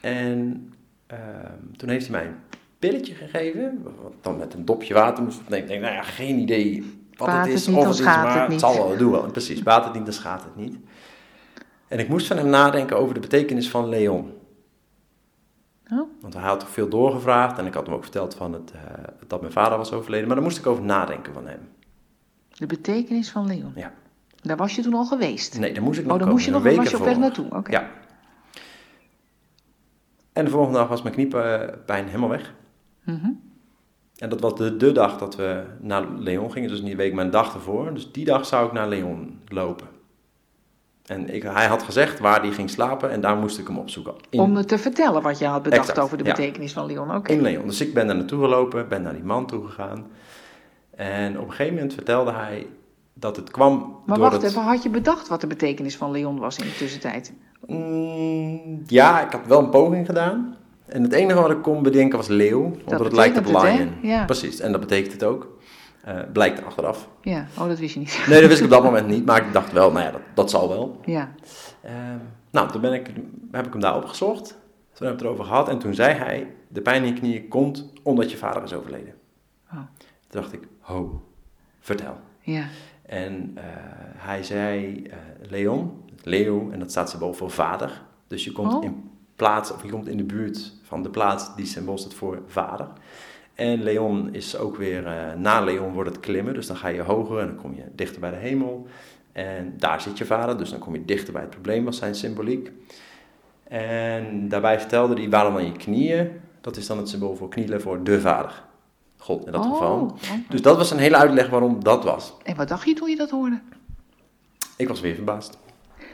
En 0.00 0.72
ehm, 1.06 1.76
toen 1.76 1.88
heeft 1.88 2.06
hij 2.08 2.16
mij 2.16 2.26
een 2.26 2.36
pilletje 2.78 3.14
gegeven, 3.14 3.82
wat 4.02 4.12
dan 4.20 4.36
met 4.36 4.54
een 4.54 4.64
dopje 4.64 4.94
water 4.94 5.24
moest. 5.24 5.40
Nee, 5.48 5.60
ik 5.60 5.68
denk, 5.68 5.80
nou 5.80 5.94
ja, 5.94 6.02
geen 6.02 6.38
idee 6.38 7.02
wat 7.16 7.28
Baat 7.28 7.36
het 7.36 7.46
het 7.46 7.54
is, 7.54 7.66
niet, 7.66 7.76
of 7.76 7.86
het 7.86 7.98
is, 7.98 8.04
maar 8.04 8.50
het 8.50 8.60
zal 8.60 8.74
wel, 8.74 8.96
doe 8.96 9.10
wel. 9.10 9.30
Precies, 9.30 9.62
baat 9.62 9.84
het 9.84 9.94
niet, 9.94 10.04
dan 10.04 10.14
schaadt 10.14 10.44
het 10.44 10.56
niet. 10.56 10.76
En 11.94 12.00
ik 12.00 12.08
moest 12.08 12.26
van 12.26 12.36
hem 12.36 12.48
nadenken 12.48 12.98
over 12.98 13.14
de 13.14 13.20
betekenis 13.20 13.70
van 13.70 13.88
Leon. 13.88 14.32
Oh. 15.92 16.08
Want 16.20 16.34
hij 16.34 16.42
had 16.42 16.60
toch 16.60 16.68
veel 16.68 16.88
doorgevraagd 16.88 17.58
en 17.58 17.66
ik 17.66 17.74
had 17.74 17.86
hem 17.86 17.94
ook 17.94 18.02
verteld 18.02 18.34
van 18.34 18.52
het, 18.52 18.72
eh, 18.72 18.80
dat 19.26 19.40
mijn 19.40 19.52
vader 19.52 19.78
was 19.78 19.92
overleden. 19.92 20.26
Maar 20.26 20.36
daar 20.36 20.44
moest 20.44 20.58
ik 20.58 20.66
over 20.66 20.84
nadenken 20.84 21.32
van 21.32 21.46
hem. 21.46 21.68
De 22.48 22.66
betekenis 22.66 23.30
van 23.30 23.46
Leon. 23.46 23.72
Ja. 23.74 23.92
Daar 24.42 24.56
was 24.56 24.74
je 24.74 24.82
toen 24.82 24.94
al 24.94 25.04
geweest. 25.04 25.58
Nee, 25.58 25.72
daar 25.72 25.82
moest 25.82 25.98
ik 25.98 26.04
nog 26.04 26.12
oh, 26.12 26.18
dan 26.18 26.28
komen, 26.28 26.32
moest 26.32 26.44
je 26.44 26.50
een 26.50 26.62
nog, 26.62 26.76
was 26.76 26.90
je 26.90 26.98
op 26.98 27.04
weg 27.04 27.18
naartoe. 27.18 27.46
Oké. 27.50 27.70
Ja. 27.70 27.90
En 30.32 30.44
de 30.44 30.50
volgende 30.50 30.78
dag 30.78 30.88
was 30.88 31.02
mijn 31.02 31.14
kniepijn 31.14 32.06
helemaal 32.06 32.28
weg. 32.28 32.54
Mhm. 33.04 33.30
En 34.16 34.28
dat 34.28 34.40
was 34.40 34.54
de, 34.56 34.76
de 34.76 34.92
dag 34.92 35.18
dat 35.18 35.36
we 35.36 35.64
naar 35.80 36.08
Leon 36.08 36.52
gingen, 36.52 36.68
dus 36.68 36.82
die 36.82 36.96
week 36.96 37.14
mijn 37.14 37.30
dag 37.30 37.54
ervoor. 37.54 37.94
Dus 37.94 38.12
die 38.12 38.24
dag 38.24 38.46
zou 38.46 38.66
ik 38.66 38.72
naar 38.72 38.88
Leon 38.88 39.40
lopen. 39.48 39.93
En 41.06 41.34
ik, 41.34 41.42
hij 41.42 41.66
had 41.66 41.82
gezegd 41.82 42.18
waar 42.18 42.40
hij 42.40 42.50
ging 42.50 42.70
slapen 42.70 43.10
en 43.10 43.20
daar 43.20 43.36
moest 43.36 43.58
ik 43.58 43.66
hem 43.66 43.78
opzoeken. 43.78 44.14
In, 44.30 44.40
Om 44.40 44.52
me 44.52 44.64
te 44.64 44.78
vertellen 44.78 45.22
wat 45.22 45.38
je 45.38 45.46
had 45.46 45.62
bedacht 45.62 45.80
Exact, 45.80 45.98
over 45.98 46.18
de 46.18 46.24
ja. 46.24 46.30
betekenis 46.30 46.72
van 46.72 46.86
Leon. 46.86 47.14
Oké. 47.14 47.32
in 47.32 47.40
Leon. 47.40 47.66
Dus 47.66 47.80
ik 47.80 47.94
ben 47.94 48.06
daar 48.06 48.16
naartoe 48.16 48.40
gelopen, 48.40 48.88
ben 48.88 49.02
naar 49.02 49.12
die 49.12 49.22
man 49.22 49.46
toe 49.46 49.66
gegaan. 49.66 50.06
En 50.90 51.38
op 51.38 51.44
een 51.44 51.50
gegeven 51.50 51.74
moment 51.74 51.94
vertelde 51.94 52.32
hij 52.32 52.66
dat 53.14 53.36
het 53.36 53.50
kwam 53.50 54.02
Maar 54.06 54.18
door 54.18 54.30
wacht 54.30 54.42
het... 54.42 54.50
even, 54.50 54.62
had 54.62 54.82
je 54.82 54.88
bedacht 54.88 55.28
wat 55.28 55.40
de 55.40 55.46
betekenis 55.46 55.96
van 55.96 56.10
Leon 56.10 56.38
was 56.38 56.58
in 56.58 56.64
de 56.64 56.76
tussentijd? 56.76 57.32
Mm, 57.66 58.82
ja, 58.86 59.24
ik 59.26 59.32
had 59.32 59.46
wel 59.46 59.58
een 59.58 59.70
poging 59.70 60.06
gedaan. 60.06 60.56
En 60.86 61.02
het 61.02 61.12
enige 61.12 61.40
wat 61.40 61.50
ik 61.50 61.62
kon 61.62 61.82
bedenken 61.82 62.18
was 62.18 62.28
leeuw, 62.28 62.62
omdat 62.84 63.04
het 63.04 63.12
lijkt 63.12 63.38
op 63.38 63.44
het, 63.44 63.62
lion. 63.62 63.92
Ja. 64.02 64.24
Precies, 64.24 64.60
en 64.60 64.72
dat 64.72 64.80
betekent 64.80 65.12
het 65.12 65.24
ook. 65.24 65.53
Eh, 66.04 66.18
blijkt 66.32 66.64
achteraf. 66.64 67.08
Ja, 67.22 67.46
oh, 67.58 67.68
dat 67.68 67.78
wist 67.78 67.94
je 67.94 68.00
niet. 68.00 68.24
Nee, 68.28 68.40
dat 68.40 68.48
wist 68.48 68.60
ik 68.60 68.66
op 68.66 68.72
dat 68.72 68.82
moment 68.82 69.06
niet, 69.06 69.24
maar 69.26 69.46
ik 69.46 69.52
dacht 69.52 69.72
wel, 69.72 69.92
nou 69.92 70.04
ja, 70.04 70.10
dat, 70.10 70.20
dat 70.34 70.50
zal 70.50 70.68
wel. 70.68 71.00
Ja, 71.04 71.32
Ehm, 71.82 72.18
nou, 72.50 72.70
toen 72.70 72.80
ben 72.80 72.92
ik, 72.92 73.10
heb 73.50 73.66
ik 73.66 73.72
hem 73.72 73.80
daar 73.80 73.96
opgezocht. 73.96 74.46
Toen 74.48 74.56
hebben 75.06 75.08
we 75.08 75.12
het 75.14 75.20
erover 75.22 75.44
gehad. 75.44 75.68
En 75.68 75.78
toen 75.78 75.94
zei 75.94 76.14
hij, 76.14 76.54
de 76.68 76.80
pijn 76.80 77.02
in 77.02 77.08
je 77.14 77.20
knieën 77.20 77.48
komt 77.48 77.92
omdat 78.02 78.30
je 78.30 78.36
vader 78.36 78.62
is 78.62 78.72
overleden. 78.72 79.14
Oh. 79.72 79.78
Toen 80.28 80.40
dacht 80.40 80.52
ik, 80.52 80.68
ho, 80.80 81.22
vertel. 81.80 82.16
Ja. 82.40 82.64
En 83.06 83.52
eh, 83.54 83.64
hij 84.16 84.42
zei, 84.42 85.02
eh, 85.02 85.16
Leon, 85.50 86.02
Leo, 86.22 86.70
en 86.70 86.78
dat 86.78 86.90
staat 86.90 87.10
symbool 87.10 87.32
voor 87.32 87.50
vader. 87.50 88.02
Dus 88.26 88.44
je 88.44 88.52
komt 88.52 88.74
Oh. 88.74 88.84
in 88.84 89.10
plaats, 89.36 89.72
of 89.72 89.82
je 89.82 89.90
komt 89.90 90.08
in 90.08 90.16
de 90.16 90.24
buurt 90.24 90.72
van 90.82 91.02
de 91.02 91.10
plaats 91.10 91.54
die 91.56 91.66
symbool 91.66 91.98
staat 91.98 92.14
voor 92.14 92.42
vader. 92.46 92.88
En 93.54 93.82
Leon 93.82 94.34
is 94.34 94.56
ook 94.56 94.76
weer, 94.76 95.06
eh, 95.06 95.34
na 95.36 95.60
Leon 95.60 95.92
wordt 95.92 96.10
het 96.10 96.20
klimmen, 96.20 96.54
dus 96.54 96.66
dan 96.66 96.76
ga 96.76 96.88
je 96.88 97.02
hoger 97.02 97.38
en 97.38 97.46
dan 97.46 97.56
kom 97.56 97.74
je 97.74 97.82
dichter 97.92 98.20
bij 98.20 98.30
de 98.30 98.36
hemel. 98.36 98.86
En 99.32 99.74
daar 99.76 100.00
zit 100.00 100.18
je 100.18 100.24
vader, 100.24 100.58
dus 100.58 100.70
dan 100.70 100.78
kom 100.78 100.94
je 100.94 101.04
dichter 101.04 101.32
bij 101.32 101.42
het 101.42 101.50
probleem, 101.50 101.84
was 101.84 101.96
zijn 101.98 102.14
symboliek. 102.14 102.70
En 103.68 104.48
daarbij 104.48 104.80
vertelde 104.80 105.14
hij, 105.14 105.30
waarom 105.30 105.54
dan 105.54 105.64
je 105.64 105.72
knieën? 105.72 106.30
Dat 106.60 106.76
is 106.76 106.86
dan 106.86 106.98
het 106.98 107.08
symbool 107.08 107.36
voor 107.36 107.48
knielen 107.48 107.80
voor 107.80 108.04
de 108.04 108.20
vader. 108.20 108.62
God 109.16 109.46
in 109.46 109.52
dat 109.52 109.64
Oh, 109.64 109.72
geval. 109.72 110.16
Dus 110.48 110.62
dat 110.62 110.76
was 110.76 110.90
een 110.90 110.98
hele 110.98 111.16
uitleg 111.16 111.48
waarom 111.48 111.84
dat 111.84 112.04
was. 112.04 112.34
En 112.42 112.56
wat 112.56 112.68
dacht 112.68 112.86
je 112.86 112.94
toen 112.94 113.10
je 113.10 113.16
dat 113.16 113.30
hoorde? 113.30 113.60
Ik 114.76 114.88
was 114.88 115.00
weer 115.00 115.14
verbaasd. 115.14 115.58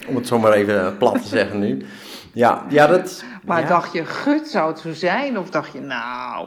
Om 0.09 0.17
het 0.17 0.27
zomaar 0.27 0.53
even 0.53 0.97
plat 0.97 1.23
te 1.23 1.29
zeggen 1.29 1.59
nu. 1.59 1.87
Ja, 2.33 2.67
ja 2.69 2.87
dat... 2.87 3.25
Maar 3.45 3.61
ja. 3.61 3.69
dacht 3.69 3.93
je, 3.93 4.05
gut, 4.05 4.49
zou 4.49 4.71
het 4.71 4.79
zo 4.79 4.93
zijn? 4.93 5.39
Of 5.39 5.51
dacht 5.51 5.73
je, 5.73 5.81
nou... 5.81 6.47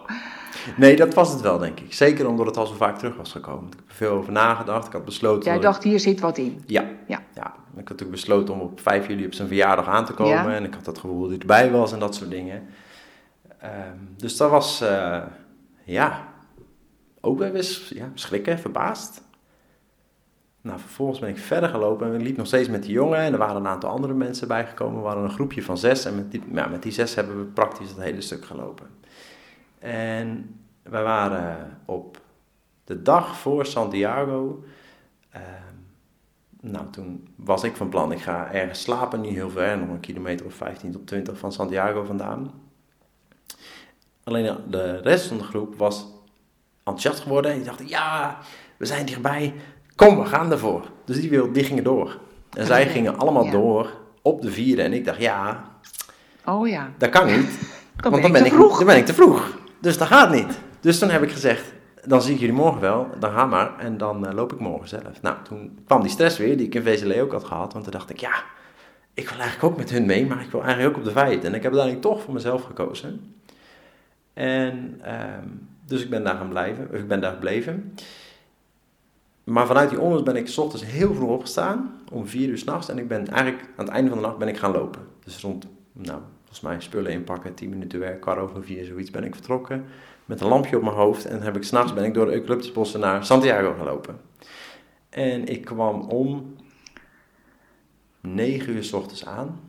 Nee, 0.77 0.95
dat 0.95 1.13
was 1.13 1.31
het 1.31 1.41
wel, 1.41 1.57
denk 1.57 1.79
ik. 1.79 1.93
Zeker 1.93 2.27
omdat 2.27 2.45
het 2.45 2.57
al 2.57 2.65
zo 2.65 2.73
vaak 2.73 2.97
terug 2.97 3.15
was 3.15 3.31
gekomen. 3.31 3.67
Ik 3.67 3.73
heb 3.79 3.89
er 3.89 3.95
veel 3.95 4.11
over 4.11 4.31
nagedacht. 4.31 4.87
Ik 4.87 4.93
had 4.93 5.05
besloten... 5.05 5.43
Jij 5.43 5.53
dat 5.53 5.61
ik- 5.63 5.69
dacht, 5.69 5.83
hier 5.83 5.99
zit 5.99 6.19
wat 6.19 6.37
in. 6.37 6.63
Ja. 6.65 6.81
Ja. 7.07 7.21
ja. 7.35 7.45
Ik 7.45 7.79
had 7.79 7.89
natuurlijk 7.89 8.11
besloten 8.11 8.53
om 8.53 8.59
op 8.59 8.79
5 8.81 9.07
juli 9.07 9.25
op 9.25 9.33
zijn 9.33 9.47
verjaardag 9.47 9.87
aan 9.87 10.05
te 10.05 10.13
komen. 10.13 10.33
Ja. 10.33 10.53
En 10.55 10.63
ik 10.63 10.73
had 10.73 10.85
het 10.85 10.97
gevoel 10.97 11.19
dat 11.21 11.29
hij 11.29 11.39
erbij 11.39 11.71
was 11.71 11.91
en 11.93 11.99
dat 11.99 12.15
soort 12.15 12.29
dingen. 12.29 12.63
Ehm, 13.59 13.97
dus 14.17 14.37
dat 14.37 14.49
was... 14.49 14.81
eh, 14.81 15.21
ja... 15.83 16.31
Ook 17.25 17.39
wel 17.39 17.53
eens 17.55 17.91
ja, 17.95 18.09
schrikken, 18.13 18.59
verbaasd. 18.59 19.21
Nou, 20.61 20.79
vervolgens 20.79 21.19
ben 21.19 21.29
ik 21.29 21.37
verder 21.37 21.69
gelopen 21.69 22.07
en 22.07 22.13
ik 22.13 22.21
liep 22.21 22.37
nog 22.37 22.47
steeds 22.47 22.69
met 22.69 22.83
die 22.83 22.91
jongen. 22.91 23.19
En 23.19 23.31
er 23.33 23.37
waren 23.39 23.55
een 23.55 23.67
aantal 23.67 23.89
andere 23.89 24.13
mensen 24.13 24.47
bijgekomen. 24.47 24.95
We 24.97 25.03
waren 25.03 25.23
een 25.23 25.31
groepje 25.31 25.63
van 25.63 25.77
zes. 25.77 26.05
En 26.05 26.15
met 26.15 26.31
die, 26.31 26.41
ja, 26.53 26.67
met 26.67 26.83
die 26.83 26.91
zes 26.91 27.15
hebben 27.15 27.37
we 27.37 27.43
praktisch 27.43 27.89
het 27.89 27.99
hele 27.99 28.21
stuk 28.21 28.45
gelopen. 28.45 28.87
En 29.83 30.59
we 30.83 30.99
waren 31.01 31.79
op 31.85 32.21
de 32.83 33.01
dag 33.01 33.37
voor 33.37 33.65
Santiago. 33.65 34.63
ehm, 35.29 35.43
nou, 36.61 36.89
toen 36.89 37.27
was 37.35 37.63
ik 37.63 37.75
van 37.75 37.89
plan, 37.89 38.11
ik 38.11 38.21
ga 38.21 38.51
ergens 38.51 38.81
slapen, 38.81 39.21
niet 39.21 39.33
heel 39.33 39.49
ver, 39.49 39.77
nog 39.77 39.89
een 39.89 39.99
kilometer 39.99 40.45
of 40.45 40.53
15 40.53 40.91
tot 40.91 41.07
20 41.07 41.37
van 41.37 41.51
Santiago 41.51 42.03
vandaan. 42.03 42.51
Alleen 44.23 44.57
de 44.69 44.97
rest 44.97 45.27
van 45.27 45.37
de 45.37 45.43
groep 45.43 45.75
was 45.75 46.07
enthousiast 46.77 47.19
geworden 47.19 47.51
en 47.51 47.57
die 47.57 47.65
dachten, 47.65 47.87
ja, 47.87 48.37
we 48.77 48.85
zijn 48.85 49.05
dichtbij, 49.05 49.53
kom, 49.95 50.17
we 50.17 50.25
gaan 50.25 50.51
ervoor. 50.51 50.91
Dus 51.05 51.21
die, 51.21 51.29
wil, 51.29 51.51
die 51.51 51.63
gingen 51.63 51.83
door. 51.83 52.19
En 52.49 52.65
zij 52.65 52.87
gingen 52.87 53.17
allemaal 53.19 53.45
ja. 53.45 53.51
door 53.51 53.89
op 54.21 54.41
de 54.41 54.51
vierde 54.51 54.81
en 54.81 54.93
ik 54.93 55.05
dacht, 55.05 55.19
ja, 55.19 55.71
Oh 56.45 56.67
ja, 56.67 56.91
dat 56.97 57.09
kan 57.09 57.25
niet. 57.25 57.59
dan 58.01 58.11
Want 58.11 58.23
dan 58.23 58.31
ben 58.31 58.45
ik, 58.45 58.51
dan 58.51 58.85
ben 58.85 58.97
ik 58.97 59.05
te 59.05 59.13
vroeg. 59.13 59.61
Dus 59.83 59.97
dat 59.97 60.07
gaat 60.07 60.31
niet. 60.31 60.59
Dus 60.79 60.99
toen 60.99 61.09
heb 61.09 61.23
ik 61.23 61.31
gezegd, 61.31 61.73
dan 62.05 62.21
zie 62.21 62.33
ik 62.33 62.39
jullie 62.39 62.55
morgen 62.55 62.81
wel. 62.81 63.07
Dan 63.19 63.31
ga 63.31 63.45
maar 63.45 63.79
en 63.79 63.97
dan 63.97 64.27
eh, 64.27 64.33
loop 64.33 64.53
ik 64.53 64.59
morgen 64.59 64.87
zelf. 64.87 65.21
Nou, 65.21 65.35
toen 65.43 65.79
kwam 65.85 66.01
die 66.01 66.11
stress 66.11 66.37
weer, 66.37 66.57
die 66.57 66.65
ik 66.65 66.75
in 66.75 66.83
VCL 66.83 67.19
ook 67.19 67.31
had 67.31 67.43
gehad. 67.43 67.73
Want 67.73 67.83
toen 67.83 67.93
dacht 67.93 68.09
ik, 68.09 68.19
ja, 68.19 68.43
ik 69.13 69.29
wil 69.29 69.39
eigenlijk 69.39 69.63
ook 69.63 69.77
met 69.77 69.89
hun 69.89 70.05
mee, 70.05 70.25
maar 70.25 70.41
ik 70.41 70.51
wil 70.51 70.63
eigenlijk 70.63 70.91
ook 70.91 70.97
op 70.99 71.03
de 71.07 71.11
vijfde. 71.11 71.47
En 71.47 71.53
ik 71.53 71.63
heb 71.63 71.73
uiteindelijk 71.73 72.01
toch 72.01 72.21
voor 72.21 72.33
mezelf 72.33 72.63
gekozen. 72.63 73.35
En 74.33 74.99
ehm, 75.01 75.47
dus 75.85 76.01
ik 76.01 76.09
ben 76.09 76.23
daar 76.23 76.35
gaan 76.35 76.49
blijven, 76.49 76.93
ik 76.93 77.07
ben 77.07 77.21
daar 77.21 77.33
gebleven. 77.33 77.93
Maar 79.43 79.65
vanuit 79.65 79.89
die 79.89 79.99
onrust 79.99 80.23
ben 80.23 80.35
ik 80.35 80.47
's 80.47 80.57
ochtends 80.57 80.85
heel 80.85 81.13
vroeg 81.13 81.29
opgestaan, 81.29 82.01
om 82.11 82.27
vier 82.27 82.49
uur 82.49 82.57
s'nachts. 82.57 82.89
En 82.89 82.97
ik 82.97 83.07
ben 83.07 83.27
eigenlijk 83.27 83.69
aan 83.75 83.85
het 83.85 83.93
einde 83.93 84.09
van 84.09 84.19
de 84.19 84.25
nacht 84.25 84.37
ben 84.37 84.47
ik 84.47 84.57
gaan 84.57 84.71
lopen. 84.71 85.01
Dus 85.23 85.41
rond, 85.41 85.67
nou, 85.91 86.21
volgens 86.53 86.73
mij 86.73 86.89
spullen 86.89 87.11
inpakken, 87.11 87.53
10 87.53 87.69
minuten 87.69 87.99
werk, 87.99 88.21
kwart 88.21 88.39
over 88.39 88.63
vier, 88.63 88.85
zoiets 88.85 89.11
ben 89.11 89.23
ik 89.23 89.35
vertrokken. 89.35 89.85
Met 90.25 90.41
een 90.41 90.47
lampje 90.47 90.77
op 90.77 90.83
mijn 90.83 90.95
hoofd 90.95 91.25
en 91.25 91.41
heb 91.41 91.55
ik 91.55 91.63
s'nachts 91.63 91.93
ben 91.93 92.03
ik 92.03 92.13
door 92.13 92.25
de 92.25 92.33
eucalyptusbossen 92.33 92.99
naar 92.99 93.25
Santiago 93.25 93.73
gelopen. 93.77 94.19
En 95.09 95.47
ik 95.47 95.65
kwam 95.65 96.01
om 96.01 96.55
9 98.21 98.73
uur 98.73 98.83
s 98.83 98.93
ochtends 98.93 99.25
aan. 99.25 99.59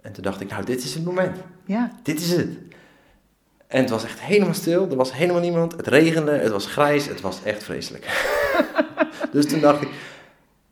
En 0.00 0.12
toen 0.12 0.22
dacht 0.22 0.40
ik, 0.40 0.50
nou, 0.50 0.64
dit 0.64 0.84
is 0.84 0.94
het 0.94 1.04
moment. 1.04 1.38
Ja, 1.64 1.92
Dit 2.02 2.20
is 2.20 2.30
het. 2.30 2.58
En 3.66 3.80
het 3.80 3.90
was 3.90 4.04
echt 4.04 4.20
helemaal 4.20 4.54
stil, 4.54 4.90
er 4.90 4.96
was 4.96 5.12
helemaal 5.12 5.40
niemand. 5.40 5.72
Het 5.72 5.86
regende, 5.86 6.30
het 6.30 6.52
was 6.52 6.66
grijs, 6.66 7.06
het 7.06 7.20
was 7.20 7.42
echt 7.42 7.62
vreselijk. 7.62 8.04
dus 9.32 9.46
toen 9.46 9.60
dacht 9.60 9.82
ik, 9.82 9.88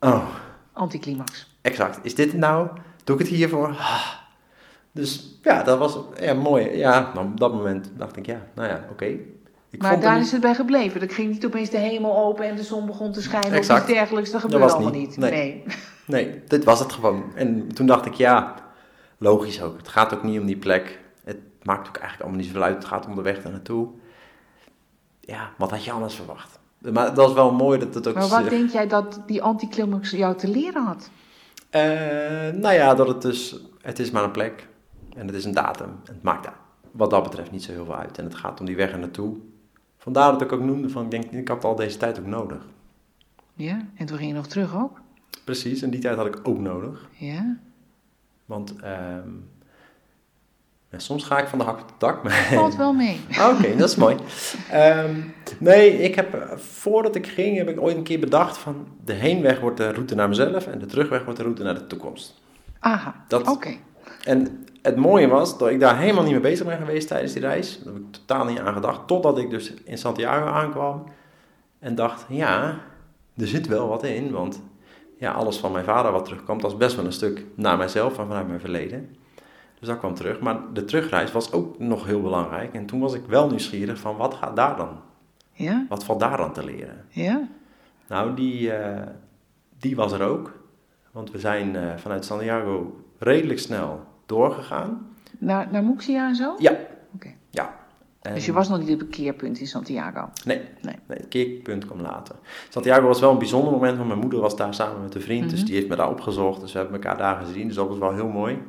oh, 0.00 0.34
anticlimax. 0.72 1.56
exact, 1.62 1.98
is 2.02 2.14
dit 2.14 2.30
het 2.30 2.40
nou? 2.40 2.68
Doe 3.04 3.16
ik 3.16 3.22
het 3.26 3.30
hiervoor? 3.34 3.68
Ah. 3.68 4.24
Dus 4.96 5.38
ja, 5.42 5.62
dat 5.62 5.78
was 5.78 5.98
ja, 6.20 6.34
mooi. 6.34 6.76
Ja, 6.76 7.10
nou, 7.14 7.26
op 7.26 7.40
dat 7.40 7.52
moment 7.52 7.90
dacht 7.96 8.16
ik, 8.16 8.26
ja, 8.26 8.40
nou 8.54 8.68
ja, 8.68 8.84
oké. 8.90 9.16
Maar 9.78 10.00
daar 10.00 10.18
is 10.18 10.32
het 10.32 10.40
bij 10.40 10.54
gebleven. 10.54 11.00
Er 11.00 11.10
ging 11.10 11.30
niet 11.30 11.46
opeens 11.46 11.70
de 11.70 11.78
hemel 11.78 12.16
open 12.16 12.44
en 12.44 12.56
de 12.56 12.62
zon 12.62 12.86
begon 12.86 13.12
te 13.12 13.22
schijnen 13.22 13.52
Exact. 13.52 13.82
of 13.82 13.88
iets 13.88 13.98
dergelijks. 13.98 14.30
Dat 14.30 14.40
gebeurde 14.40 14.64
was 14.64 14.72
allemaal 14.72 14.92
niet. 14.92 15.08
niet. 15.08 15.16
Nee. 15.16 15.30
Nee. 15.30 15.64
Nee, 16.06 16.42
dit 16.46 16.64
was 16.64 16.78
het 16.78 16.92
gewoon. 16.92 17.24
En 17.34 17.68
toen 17.74 17.86
dacht 17.86 18.06
ik, 18.06 18.14
ja, 18.14 18.54
logisch 19.18 19.62
ook. 19.62 19.76
Het 19.76 19.88
gaat 19.88 20.14
ook 20.14 20.22
niet 20.22 20.40
om 20.40 20.46
die 20.46 20.56
plek. 20.56 21.00
Het 21.24 21.38
maakt 21.62 21.88
ook 21.88 21.96
eigenlijk 21.96 22.22
allemaal 22.22 22.38
niet 22.40 22.46
zoveel 22.46 22.62
uit. 22.62 22.74
Het 22.74 22.84
gaat 22.84 23.06
om 23.06 23.14
de 23.14 23.22
weg 23.22 23.42
daar 23.42 23.52
naartoe. 23.52 23.88
Ja, 25.20 25.50
wat 25.58 25.70
had 25.70 25.84
je 25.84 25.90
anders 25.90 26.14
verwacht? 26.14 26.58
Maar 26.78 27.04
dat 27.06 27.16
was 27.16 27.32
wel 27.32 27.52
mooi 27.52 27.78
dat 27.78 27.94
het 27.94 28.08
ook... 28.08 28.14
Maar 28.14 28.28
wat 28.28 28.48
denk 28.48 28.70
jij 28.70 28.86
dat 28.86 29.20
die 29.26 29.42
anticlimax 29.42 30.10
jou 30.10 30.36
te 30.36 30.48
leren 30.48 30.82
had? 30.82 31.10
Eh, 31.70 31.82
nou 32.52 32.74
ja, 32.74 32.94
dat 32.94 33.08
het 33.08 33.22
dus... 33.22 33.56
Het 33.82 33.98
is 33.98 34.10
maar 34.10 34.24
een 34.24 34.30
plek. 34.30 34.66
En 35.16 35.26
het 35.26 35.36
is 35.36 35.44
een 35.44 35.54
datum. 35.54 35.88
En 35.88 36.14
het 36.14 36.22
maakt 36.22 36.44
daar 36.44 36.56
wat 36.90 37.10
dat 37.10 37.22
betreft 37.22 37.50
niet 37.50 37.62
zo 37.62 37.72
heel 37.72 37.84
veel 37.84 37.96
uit. 37.96 38.18
En 38.18 38.24
het 38.24 38.34
gaat 38.34 38.60
om 38.60 38.66
die 38.66 38.76
weg 38.76 38.92
er 38.92 38.98
naartoe. 38.98 39.36
Vandaar 39.98 40.32
dat 40.32 40.40
ik 40.40 40.52
ook 40.52 40.60
noemde 40.60 40.88
van... 40.88 41.04
Ik 41.04 41.10
denk, 41.10 41.24
ik 41.24 41.48
had 41.48 41.64
al 41.64 41.74
deze 41.74 41.96
tijd 41.96 42.18
ook 42.18 42.26
nodig. 42.26 42.62
Ja, 43.54 43.86
en 43.94 44.06
toen 44.06 44.16
ging 44.16 44.28
je 44.30 44.36
nog 44.36 44.46
terug 44.46 44.76
ook? 44.76 45.00
Precies, 45.44 45.82
en 45.82 45.90
die 45.90 46.00
tijd 46.00 46.16
had 46.16 46.26
ik 46.26 46.38
ook 46.42 46.58
nodig. 46.58 47.08
Ja, 47.12 47.56
Want 48.44 48.76
ehm, 48.80 49.28
soms 50.96 51.24
ga 51.24 51.38
ik 51.38 51.48
van 51.48 51.58
de 51.58 51.64
hak 51.64 51.80
op 51.80 51.86
het 51.88 52.00
dak. 52.00 52.22
Maar 52.22 52.32
valt 52.52 52.76
wel 52.76 52.92
mee. 52.92 53.20
Oké, 53.52 53.76
dat 53.76 53.88
is 53.88 53.96
mooi. 53.96 54.16
Ehm, 54.70 55.20
nee, 55.58 55.90
ik 56.02 56.14
heb, 56.14 56.34
eh, 56.34 56.56
voordat 56.56 57.14
ik 57.14 57.26
ging, 57.26 57.56
heb 57.56 57.68
ik 57.68 57.80
ooit 57.80 57.96
een 57.96 58.02
keer 58.02 58.20
bedacht 58.20 58.58
van 58.58 58.86
de 59.04 59.12
heenweg 59.12 59.60
wordt 59.60 59.76
de 59.76 59.90
route 59.92 60.14
naar 60.14 60.28
mezelf 60.28 60.66
en 60.66 60.78
de 60.78 60.86
terugweg 60.86 61.22
wordt 61.24 61.38
de 61.38 61.44
route 61.44 61.62
naar 61.62 61.74
de 61.74 61.86
toekomst. 61.86 62.40
Aha, 62.78 63.24
Dat- 63.28 63.48
oké. 63.48 63.76
En 64.26 64.64
het 64.82 64.96
mooie 64.96 65.28
was 65.28 65.58
dat 65.58 65.68
ik 65.68 65.80
daar 65.80 65.98
helemaal 65.98 66.22
niet 66.22 66.32
mee 66.32 66.40
bezig 66.40 66.66
ben 66.66 66.78
geweest 66.78 67.08
tijdens 67.08 67.32
die 67.32 67.42
reis. 67.42 67.80
Daar 67.84 67.92
heb 67.92 68.02
ik 68.02 68.12
totaal 68.12 68.44
niet 68.44 68.58
aan 68.58 68.74
gedacht, 68.74 69.06
totdat 69.06 69.38
ik 69.38 69.50
dus 69.50 69.74
in 69.84 69.98
Santiago 69.98 70.46
aankwam 70.46 71.04
en 71.78 71.94
dacht, 71.94 72.24
ja, 72.28 72.78
er 73.36 73.46
zit 73.46 73.66
wel 73.66 73.88
wat 73.88 74.04
in, 74.04 74.30
want 74.30 74.62
ja, 75.18 75.32
alles 75.32 75.56
van 75.56 75.72
mijn 75.72 75.84
vader 75.84 76.12
wat 76.12 76.24
terugkwam, 76.24 76.60
dat 76.60 76.70
was 76.70 76.80
best 76.80 76.96
wel 76.96 77.04
een 77.04 77.12
stuk 77.12 77.44
naar 77.54 77.76
mijzelf 77.76 78.18
en 78.18 78.26
vanuit 78.26 78.46
mijn 78.46 78.60
verleden. 78.60 79.16
Dus 79.78 79.88
dat 79.88 79.98
kwam 79.98 80.14
terug, 80.14 80.40
maar 80.40 80.58
de 80.72 80.84
terugreis 80.84 81.32
was 81.32 81.52
ook 81.52 81.78
nog 81.78 82.06
heel 82.06 82.22
belangrijk. 82.22 82.74
En 82.74 82.86
toen 82.86 83.00
was 83.00 83.14
ik 83.14 83.22
wel 83.26 83.48
nieuwsgierig 83.48 83.98
van, 83.98 84.16
wat 84.16 84.34
gaat 84.34 84.56
daar 84.56 84.76
dan? 84.76 85.00
Ja, 85.52 85.86
Wat 85.88 86.04
valt 86.04 86.20
daar 86.20 86.36
dan 86.36 86.52
te 86.52 86.64
leren? 86.64 87.04
ja, 87.08 87.48
Nou, 88.08 88.34
die, 88.34 88.72
eh, 88.72 89.06
die 89.78 89.96
was 89.96 90.12
er 90.12 90.22
ook. 90.22 90.52
Want 91.10 91.30
we 91.30 91.38
zijn 91.38 91.76
eh, 91.76 91.96
vanuit 91.96 92.24
Santiago 92.24 93.00
redelijk 93.18 93.58
snel 93.58 94.00
doorgegaan. 94.26 95.14
naar, 95.38 95.68
naar 95.70 95.84
Muxia 95.84 96.28
en 96.28 96.34
zo? 96.34 96.54
Ja. 96.58 96.76
Oké. 97.14 97.28
Ja. 97.50 97.74
En- 98.22 98.34
Dus 98.34 98.46
je 98.46 98.52
was 98.52 98.68
nog 98.68 98.78
niet 98.78 98.92
op 98.92 99.00
het 99.00 99.08
keerpunt 99.08 99.58
in 99.58 99.66
Santiago? 99.66 100.28
Nee, 100.44 100.60
Nee. 100.82 100.94
nee, 101.06 101.18
het 101.18 101.28
keerpunt 101.28 101.84
kwam 101.86 102.00
later. 102.00 102.34
Santiago 102.68 103.06
was 103.06 103.20
wel 103.20 103.30
een 103.30 103.38
bijzonder 103.38 103.72
moment, 103.72 103.96
want 103.96 104.08
mijn 104.08 104.20
moeder 104.20 104.40
was 104.40 104.56
daar 104.56 104.74
samen 104.74 105.02
met 105.02 105.14
een 105.14 105.20
vriend. 105.20 105.50
Dus 105.50 105.58
Mhm. 105.58 105.66
die 105.66 105.74
heeft 105.76 105.88
me 105.88 105.96
daar 105.96 106.10
opgezocht. 106.10 106.60
Dus 106.60 106.72
we 106.72 106.78
hebben 106.78 106.96
elkaar 107.02 107.18
daar 107.18 107.44
gezien. 107.44 107.66
Dus 107.66 107.76
dat 107.76 107.88
was 107.88 107.98
wel 107.98 108.14
heel 108.14 108.28
mooi. 108.28 108.62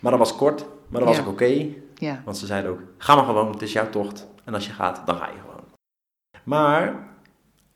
Maar 0.00 0.10
dat 0.10 0.20
was 0.20 0.36
kort. 0.36 0.66
Maar 0.88 1.00
dat 1.00 1.08
was 1.08 1.20
ook 1.20 1.28
oké. 1.32 1.66
Ja, 1.94 2.22
Want 2.24 2.36
ze 2.36 2.46
zeiden 2.46 2.70
ook, 2.70 2.80
ga 2.98 3.14
maar 3.14 3.24
gewoon, 3.24 3.50
het 3.52 3.62
is 3.62 3.72
jouw 3.72 3.90
tocht. 3.90 4.26
En 4.44 4.54
als 4.54 4.66
je 4.66 4.72
gaat, 4.72 5.02
dan 5.06 5.16
ga 5.16 5.26
je 5.26 5.38
gewoon. 5.40 5.64
Maar 6.44 7.08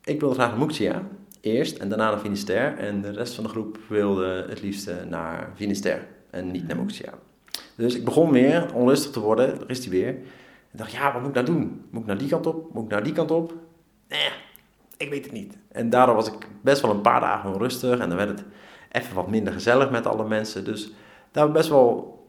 ik 0.03 0.19
wilde 0.19 0.35
graag 0.35 0.49
naar 0.49 0.59
Muxia 0.59 1.01
eerst 1.41 1.77
en 1.77 1.89
daarna 1.89 2.09
naar 2.09 2.19
Finisterre. 2.19 2.75
En 2.75 3.01
de 3.01 3.11
rest 3.11 3.33
van 3.35 3.43
de 3.43 3.49
groep 3.49 3.77
wilde 3.87 4.45
het 4.49 4.61
liefst 4.61 4.91
naar 5.09 5.49
Finisterre 5.55 6.01
en 6.31 6.51
niet 6.51 6.67
naar 6.67 6.77
Muxia. 6.77 7.13
Dus 7.75 7.95
ik 7.95 8.05
begon 8.05 8.31
weer 8.31 8.73
onrustig 8.73 9.11
te 9.11 9.19
worden, 9.19 9.59
daar 9.59 9.69
is 9.69 9.79
hij 9.79 9.89
weer. 9.89 10.09
Ik 10.09 10.77
dacht, 10.77 10.91
ja, 10.91 11.11
wat 11.13 11.21
moet 11.21 11.29
ik 11.29 11.35
nou 11.35 11.45
doen? 11.45 11.85
Moet 11.89 12.01
ik 12.01 12.07
naar 12.07 12.17
die 12.17 12.29
kant 12.29 12.45
op? 12.47 12.73
Moet 12.73 12.83
ik 12.83 12.89
naar 12.89 13.03
die 13.03 13.13
kant 13.13 13.31
op? 13.31 13.53
Nee, 14.09 14.29
ik 14.97 15.09
weet 15.09 15.23
het 15.23 15.33
niet. 15.33 15.57
En 15.71 15.89
daardoor 15.89 16.15
was 16.15 16.27
ik 16.27 16.47
best 16.61 16.81
wel 16.81 16.91
een 16.91 17.01
paar 17.01 17.21
dagen 17.21 17.53
onrustig. 17.53 17.99
En 17.99 18.07
dan 18.09 18.17
werd 18.17 18.29
het 18.29 18.43
even 18.91 19.15
wat 19.15 19.29
minder 19.29 19.53
gezellig 19.53 19.89
met 19.91 20.07
alle 20.07 20.27
mensen. 20.27 20.65
Dus 20.65 20.91
daar 21.31 21.45
was 21.45 21.55
best 21.55 21.69
wel 21.69 22.19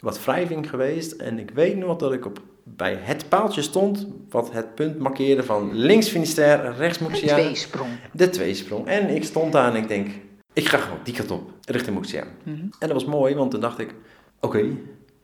wat 0.00 0.24
wrijving 0.24 0.70
geweest. 0.70 1.12
En 1.12 1.38
ik 1.38 1.50
weet 1.50 1.76
nog 1.76 1.96
dat 1.96 2.12
ik 2.12 2.26
op, 2.26 2.40
bij 2.64 2.98
het 3.00 3.28
paaltje 3.28 3.62
stond, 3.62 4.06
wat 4.30 4.52
het 4.52 4.74
punt 4.74 4.98
markeerde 4.98 5.42
van 5.42 5.74
links 5.74 6.08
Finisterre, 6.08 6.72
rechts 6.72 6.98
Een 6.98 7.04
Moexiaan. 7.04 7.40
tweesprong. 7.40 7.90
De 8.12 8.28
tweesprong. 8.28 8.86
En 8.86 9.08
ik 9.08 9.24
stond 9.24 9.52
daar 9.52 9.70
en 9.74 9.82
ik 9.82 9.88
denk, 9.88 10.08
ik 10.52 10.68
ga 10.68 10.78
gewoon 10.78 10.98
die 11.02 11.14
kant 11.14 11.30
op, 11.30 11.50
richting 11.64 11.94
Moexiaan. 11.94 12.28
Mhm. 12.42 12.60
En 12.60 12.88
dat 12.88 12.92
was 12.92 13.04
mooi, 13.04 13.34
want 13.34 13.50
toen 13.50 13.60
dacht 13.60 13.78
ik, 13.78 13.94
oké, 14.40 14.58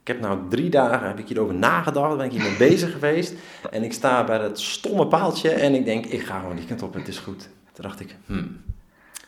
ik 0.00 0.14
heb 0.14 0.20
nou 0.20 0.38
drie 0.48 0.70
dagen, 0.70 1.08
heb 1.08 1.18
ik 1.18 1.28
hierover 1.28 1.54
nagedacht, 1.54 2.16
ben 2.16 2.26
ik 2.26 2.32
hiermee 2.32 2.56
bezig 2.68 2.92
geweest. 2.92 3.34
En 3.70 3.82
ik 3.82 3.92
sta 3.92 4.24
bij 4.24 4.38
dat 4.38 4.60
stomme 4.60 5.06
paaltje 5.06 5.50
en 5.50 5.74
ik 5.74 5.84
denk, 5.84 6.06
ik 6.06 6.22
ga 6.22 6.40
gewoon 6.40 6.56
die 6.56 6.66
kant 6.66 6.82
op, 6.82 6.94
het 6.94 7.08
is 7.08 7.18
goed. 7.18 7.48
Toen 7.72 7.84
dacht 7.84 8.00
ik, 8.00 8.16
hmm, 8.26 8.60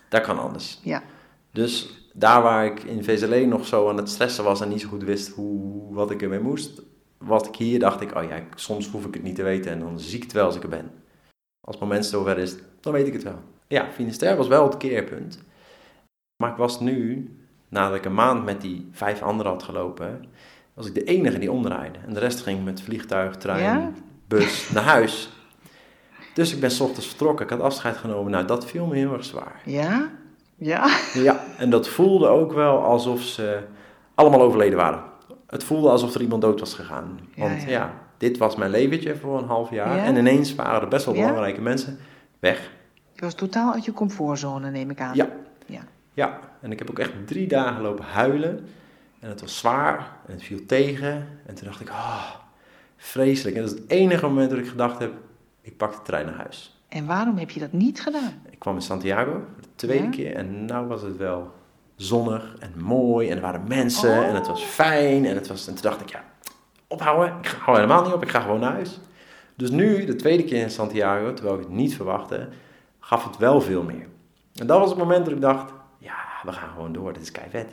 dat 0.09 0.21
kan 0.21 0.39
anders. 0.39 0.81
Ja. 0.83 1.03
Dus 1.51 2.01
daar 2.13 2.43
waar 2.43 2.67
ik 2.67 2.83
in 2.83 3.05
VZL 3.05 3.47
nog 3.47 3.67
zo 3.67 3.89
aan 3.89 3.97
het 3.97 4.09
stressen 4.09 4.45
was 4.45 4.61
en 4.61 4.69
niet 4.69 4.81
zo 4.81 4.89
goed 4.89 5.03
wist 5.03 5.29
hoe, 5.29 5.95
wat 5.95 6.11
ik 6.11 6.23
ermee 6.23 6.41
moest, 6.41 6.83
was 7.19 7.49
ik 7.49 7.57
hier, 7.57 7.79
dacht 7.79 8.01
ik, 8.01 8.17
oh 8.17 8.23
ja, 8.23 8.43
soms 8.55 8.89
hoef 8.89 9.05
ik 9.05 9.15
het 9.15 9.23
niet 9.23 9.35
te 9.35 9.43
weten 9.43 9.73
en 9.73 9.81
dan 9.81 10.01
zie 10.01 10.17
ik 10.17 10.23
het 10.23 10.33
wel 10.33 10.47
als 10.47 10.57
ik 10.57 10.63
er 10.63 10.69
ben. 10.69 10.91
Als 11.61 11.75
het 11.75 11.85
moment 11.85 12.07
zover 12.07 12.39
is, 12.39 12.55
dan 12.81 12.93
weet 12.93 13.07
ik 13.07 13.13
het 13.13 13.23
wel. 13.23 13.39
Ja, 13.67 13.89
Finisterre 13.93 14.37
was 14.37 14.49
wel 14.49 14.65
het 14.65 14.77
keerpunt. 14.77 15.39
Maar 16.41 16.51
ik 16.51 16.57
was 16.57 16.81
nu, 16.81 17.31
nadat 17.69 17.97
ik 17.97 18.05
een 18.05 18.15
maand 18.15 18.45
met 18.45 18.61
die 18.61 18.89
vijf 18.93 19.23
anderen 19.23 19.53
had 19.53 19.63
gelopen, 19.63 20.25
was 20.75 20.87
ik 20.87 20.95
de 20.95 21.05
enige 21.05 21.39
die 21.39 21.53
omdraaide. 21.53 21.99
En 22.07 22.13
de 22.15 22.21
rest 22.21 22.41
ging 22.41 22.65
met 22.65 22.83
vliegtuig, 22.83 23.37
trein, 23.37 23.63
Ja? 23.63 23.91
bus 24.29 24.71
naar 24.75 24.83
huis. 24.83 25.31
Dus 26.35 26.55
ik 26.55 26.61
ben 26.61 26.71
's 26.71 26.81
ochtends 26.81 27.07
vertrokken, 27.07 27.45
ik 27.45 27.51
had 27.51 27.61
afscheid 27.61 27.97
genomen. 27.97 28.33
Nou, 28.33 28.47
dat 28.47 28.67
viel 28.67 28.87
me 28.87 28.97
heel 28.97 29.13
erg 29.13 29.25
zwaar. 29.25 29.61
Ja? 29.65 30.11
Ja? 30.57 30.89
Ja, 31.15 31.45
en 31.59 31.71
dat 31.71 31.89
voelde 31.89 32.27
ook 32.29 32.53
wel 32.53 32.83
alsof 32.85 33.23
ze 33.23 33.59
allemaal 34.15 34.41
overleden 34.43 34.79
waren. 34.79 35.03
Het 35.47 35.65
voelde 35.65 35.89
alsof 35.89 36.15
er 36.15 36.21
iemand 36.21 36.43
dood 36.43 36.61
was 36.61 36.75
gegaan. 36.75 37.21
Want 37.37 37.63
ja. 37.63 37.69
ja, 37.69 37.95
dit 38.19 38.39
was 38.39 38.57
mijn 38.57 38.71
leventje 38.71 39.17
voor 39.17 39.39
een 39.39 39.49
half 39.49 39.71
jaar. 39.71 39.97
Ja. 39.97 40.05
En 40.05 40.17
ineens 40.17 40.55
waren 40.55 40.81
er 40.81 40.89
best 40.89 41.05
wel 41.05 41.15
belangrijke 41.15 41.61
mensen 41.61 41.99
weg. 42.39 42.71
Je 43.13 43.21
was 43.21 43.35
totaal 43.35 43.73
uit 43.73 43.85
je 43.85 43.93
comfortzone, 43.93 44.71
neem 44.71 44.91
ik 44.91 45.01
aan. 45.01 45.15
Ja. 45.15 45.29
Ja. 46.13 46.39
En 46.61 46.73
ik 46.73 46.79
heb 46.79 46.91
ook 46.91 46.99
echt 46.99 47.13
drie 47.27 47.47
dagen 47.47 47.83
lopen 47.83 48.05
huilen. 48.05 48.67
En 49.21 49.29
het 49.29 49.41
was 49.41 49.59
zwaar 49.59 50.13
en 50.27 50.33
het 50.33 50.43
viel 50.43 50.67
tegen. 50.67 51.29
En 51.47 51.55
toen 51.55 51.67
dacht 51.67 51.81
ik, 51.81 51.89
ah, 51.91 52.25
vreselijk. 52.97 53.57
En 53.57 53.63
dat 53.63 53.73
is 53.73 53.79
het 53.79 53.91
enige 53.91 54.27
moment 54.27 54.51
dat 54.51 54.59
ik 54.59 54.69
gedacht 54.69 54.99
heb, 54.99 55.13
ik 55.61 55.77
pak 55.77 55.93
de 55.93 56.03
trein 56.03 56.27
naar 56.27 56.35
huis. 56.37 56.81
En 56.89 57.07
waarom 57.07 57.37
heb 57.39 57.51
je 57.51 57.61
dat 57.61 57.73
niet 57.73 58.01
gedaan? 58.01 58.43
Ik 58.51 58.59
kwam 58.59 58.75
in 58.75 58.83
Santiago, 58.83 59.45
de 59.61 59.67
tweede 59.75 60.05
Ja. 60.05 60.11
keer. 60.11 60.35
En 60.35 60.65
nou 60.65 60.87
was 60.87 61.03
het 61.03 61.17
wel 61.17 61.53
zonnig 61.97 62.57
en 62.59 62.73
mooi. 62.77 63.29
En 63.29 63.37
er 63.37 63.43
waren 63.43 63.65
mensen 63.69 64.11
Oh. 64.19 64.25
en 64.27 64.35
het 64.35 64.47
was 64.47 64.63
fijn. 64.63 65.25
En, 65.25 65.35
het 65.35 65.49
was, 65.49 65.67
en 65.67 65.73
toen 65.75 65.83
dacht 65.83 66.01
ik, 66.01 66.11
ja, 66.11 66.25
ophouden. 66.87 67.35
Ik 67.43 67.47
hou 67.61 67.77
helemaal 67.77 68.05
niet 68.05 68.13
op, 68.13 68.23
ik 68.23 68.29
ga 68.29 68.41
gewoon 68.41 68.61
naar 68.61 68.73
huis. 68.73 69.01
Dus 69.57 69.71
nu, 69.71 70.05
de 70.05 70.17
tweede 70.17 70.45
keer 70.45 70.63
in 70.63 70.71
Santiago, 70.71 71.33
terwijl 71.35 71.57
ik 71.59 71.63
het 71.65 71.73
niet 71.73 71.95
verwachtte, 71.95 72.49
gaf 73.01 73.25
het 73.25 73.37
wel 73.37 73.61
veel 73.61 73.83
meer. 73.83 74.07
En 74.55 74.67
dat 74.67 74.79
was 74.79 74.89
het 74.91 74.99
moment 74.99 75.25
dat 75.25 75.35
ik 75.35 75.41
dacht, 75.41 75.73
we 76.45 76.53
gaan 76.53 76.69
gewoon 76.75 76.93
door, 76.93 77.13
dit 77.13 77.23
is 77.23 77.31
kei 77.33 77.47
vet. 77.51 77.67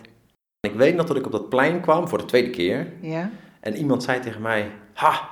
En 0.60 0.69
ik 0.71 0.75
weet 0.75 0.95
nog 0.95 1.06
dat 1.06 1.17
ik 1.17 1.25
op 1.25 1.32
dat 1.32 1.49
plein 1.49 1.82
kwam 1.82 2.08
voor 2.08 2.17
de 2.17 2.25
tweede 2.25 2.49
keer. 2.49 2.88
Ja? 3.01 3.30
En 3.60 3.75
iemand 3.75 4.03
zei 4.03 4.19
tegen 4.19 4.41
mij, 4.41 4.71
ha, 4.93 5.30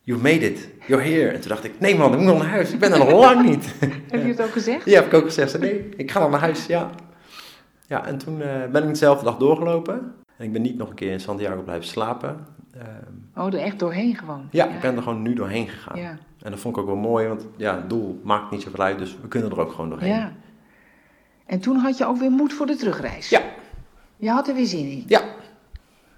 you 0.00 0.20
made 0.20 0.50
it, 0.50 0.68
you're 0.86 1.04
here. 1.04 1.28
En 1.30 1.40
toen 1.40 1.48
dacht 1.48 1.64
ik, 1.64 1.80
nee 1.80 1.96
man, 1.96 2.12
ik 2.12 2.18
moet 2.18 2.26
nog 2.26 2.38
naar 2.38 2.48
huis, 2.50 2.72
ik 2.72 2.78
ben 2.78 2.92
er 2.92 2.98
nog 2.98 3.10
lang 3.26 3.48
niet. 3.48 3.74
Heb 4.08 4.22
je 4.22 4.28
het 4.28 4.42
ook 4.42 4.52
gezegd? 4.52 4.84
Ja, 4.84 4.94
heb 4.94 5.06
ik 5.06 5.14
ook 5.14 5.24
gezegd. 5.24 5.58
Nee, 5.58 5.88
ik 5.96 6.10
ga 6.10 6.20
dan 6.20 6.30
naar 6.30 6.40
huis, 6.40 6.66
ja. 6.66 6.90
Ja, 7.86 8.06
en 8.06 8.18
toen 8.18 8.42
eh, 8.42 8.64
ben 8.72 8.82
ik 8.82 8.88
dezelfde 8.88 9.24
dag 9.24 9.36
doorgelopen. 9.36 10.14
En 10.36 10.44
ik 10.44 10.52
ben 10.52 10.62
niet 10.62 10.76
nog 10.76 10.88
een 10.88 10.94
keer 10.94 11.12
in 11.12 11.20
Santiago 11.20 11.62
blijven 11.62 11.86
slapen. 11.86 12.46
Ehm, 12.72 12.86
Oh, 13.44 13.46
er 13.46 13.54
echt 13.60 13.78
doorheen 13.78 14.16
gewoon. 14.16 14.48
ja, 14.50 14.66
ik 14.68 14.80
ben 14.80 14.96
er 14.96 15.02
gewoon 15.02 15.22
nu 15.22 15.34
doorheen 15.34 15.68
gegaan. 15.68 16.00
Ja. 16.00 16.18
En 16.42 16.50
dat 16.50 16.60
vond 16.60 16.76
ik 16.76 16.82
ook 16.82 16.88
wel 16.88 16.96
mooi, 16.96 17.28
want 17.28 17.46
ja, 17.56 17.74
het 17.76 17.88
doel 17.90 18.20
maakt 18.24 18.50
niet 18.50 18.62
zoveel 18.62 18.84
uit, 18.84 18.98
dus 18.98 19.16
we 19.22 19.28
kunnen 19.28 19.50
er 19.50 19.60
ook 19.60 19.70
gewoon 19.72 19.90
doorheen. 19.90 20.08
ja. 20.08 20.32
En 21.48 21.60
toen 21.60 21.76
had 21.76 21.98
je 21.98 22.06
ook 22.06 22.18
weer 22.18 22.30
moed 22.30 22.52
voor 22.52 22.66
de 22.66 22.76
terugreis. 22.76 23.28
Ja. 23.28 23.42
Je 24.16 24.30
had 24.30 24.48
er 24.48 24.54
weer 24.54 24.66
zin 24.66 24.90
in. 24.90 25.04
Ja. 25.06 25.22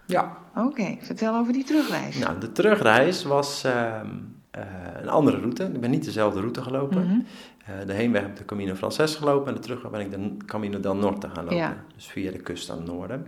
Ja. 0.06 0.36
Oké, 0.56 0.96
vertel 1.00 1.34
over 1.34 1.52
die 1.52 1.64
terugreis. 1.64 2.18
Nou, 2.18 2.38
de 2.38 2.52
terugreis 2.52 3.24
was 3.24 3.64
ehm, 3.64 4.06
eh, 4.50 4.62
een 5.00 5.08
andere 5.08 5.38
route. 5.38 5.64
Ik 5.64 5.80
ben 5.80 5.90
niet 5.90 6.04
dezelfde 6.04 6.40
route 6.40 6.62
gelopen. 6.62 7.26
Eh, 7.64 7.74
de 7.86 7.92
heenweg 7.92 8.22
heb 8.22 8.30
ik 8.30 8.36
de 8.36 8.44
Camino 8.44 8.74
Frances 8.74 9.14
gelopen 9.14 9.48
en 9.48 9.54
de 9.54 9.60
terugweg 9.60 9.90
ben 9.90 10.00
ik 10.00 10.10
de 10.10 10.46
Camino 10.46 10.80
del 10.80 10.96
Norte 10.96 11.28
gaan 11.28 11.44
lopen. 11.44 11.56
Ja. 11.56 11.84
Dus 11.94 12.06
via 12.06 12.30
de 12.30 12.38
kust 12.38 12.70
aan 12.70 12.76
het 12.76 12.86
noorden. 12.86 13.26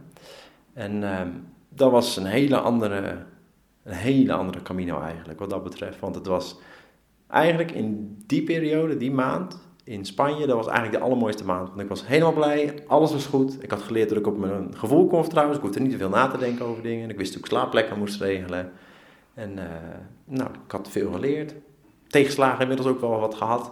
En 0.73 1.05
ehm, 1.05 1.29
dat 1.69 1.91
was 1.91 2.17
een 2.17 2.27
hele 2.27 2.59
andere, 2.59 3.27
een 3.83 3.95
hele 3.95 4.33
andere 4.33 4.63
Camino 4.63 5.01
eigenlijk, 5.01 5.39
wat 5.39 5.51
dat 5.51 5.65
betreft. 5.65 6.01
Want 6.01 6.15
het 6.15 6.27
was 6.27 6.59
eigenlijk 7.29 7.71
in 7.71 8.17
die 8.27 8.43
periode, 8.43 8.97
die 8.97 9.13
maand 9.13 9.59
in 9.85 10.05
Spanje, 10.05 10.47
dat 10.47 10.57
was 10.57 10.67
eigenlijk 10.67 10.99
de 10.99 11.05
allermooiste 11.05 11.45
maand. 11.45 11.69
Want 11.69 11.81
ik 11.81 11.89
was 11.89 12.07
helemaal 12.07 12.33
blij, 12.33 12.75
alles 12.87 13.13
was 13.13 13.27
goed. 13.27 13.63
Ik 13.63 13.71
had 13.71 13.83
geleerd 13.83 14.09
dat 14.09 14.19
ik 14.19 14.27
op 14.27 14.39
mijn 14.39 14.77
gevoel 14.77 15.07
kon 15.07 15.21
vertrouwen. 15.21 15.55
Dus 15.55 15.63
ik 15.63 15.69
hoefde 15.69 15.83
niet 15.83 15.93
te 15.93 15.99
veel 15.99 16.17
na 16.17 16.29
te 16.29 16.39
denken 16.39 16.67
over 16.67 16.83
dingen. 16.83 17.11
Ik 17.11 17.19
wist 17.19 17.33
hoe 17.33 17.43
ik 17.43 17.49
slaapplekken 17.49 17.99
moest 17.99 18.21
regelen. 18.21 18.73
En 19.35 19.59
eh, 19.59 19.65
nou, 20.25 20.51
ik 20.65 20.71
had 20.71 20.89
veel 20.91 21.13
geleerd. 21.13 21.55
Tegenslagen 22.09 22.61
inmiddels 22.61 22.89
ook 22.89 23.01
wel 23.01 23.21
wat 23.21 23.35
gehad. 23.35 23.71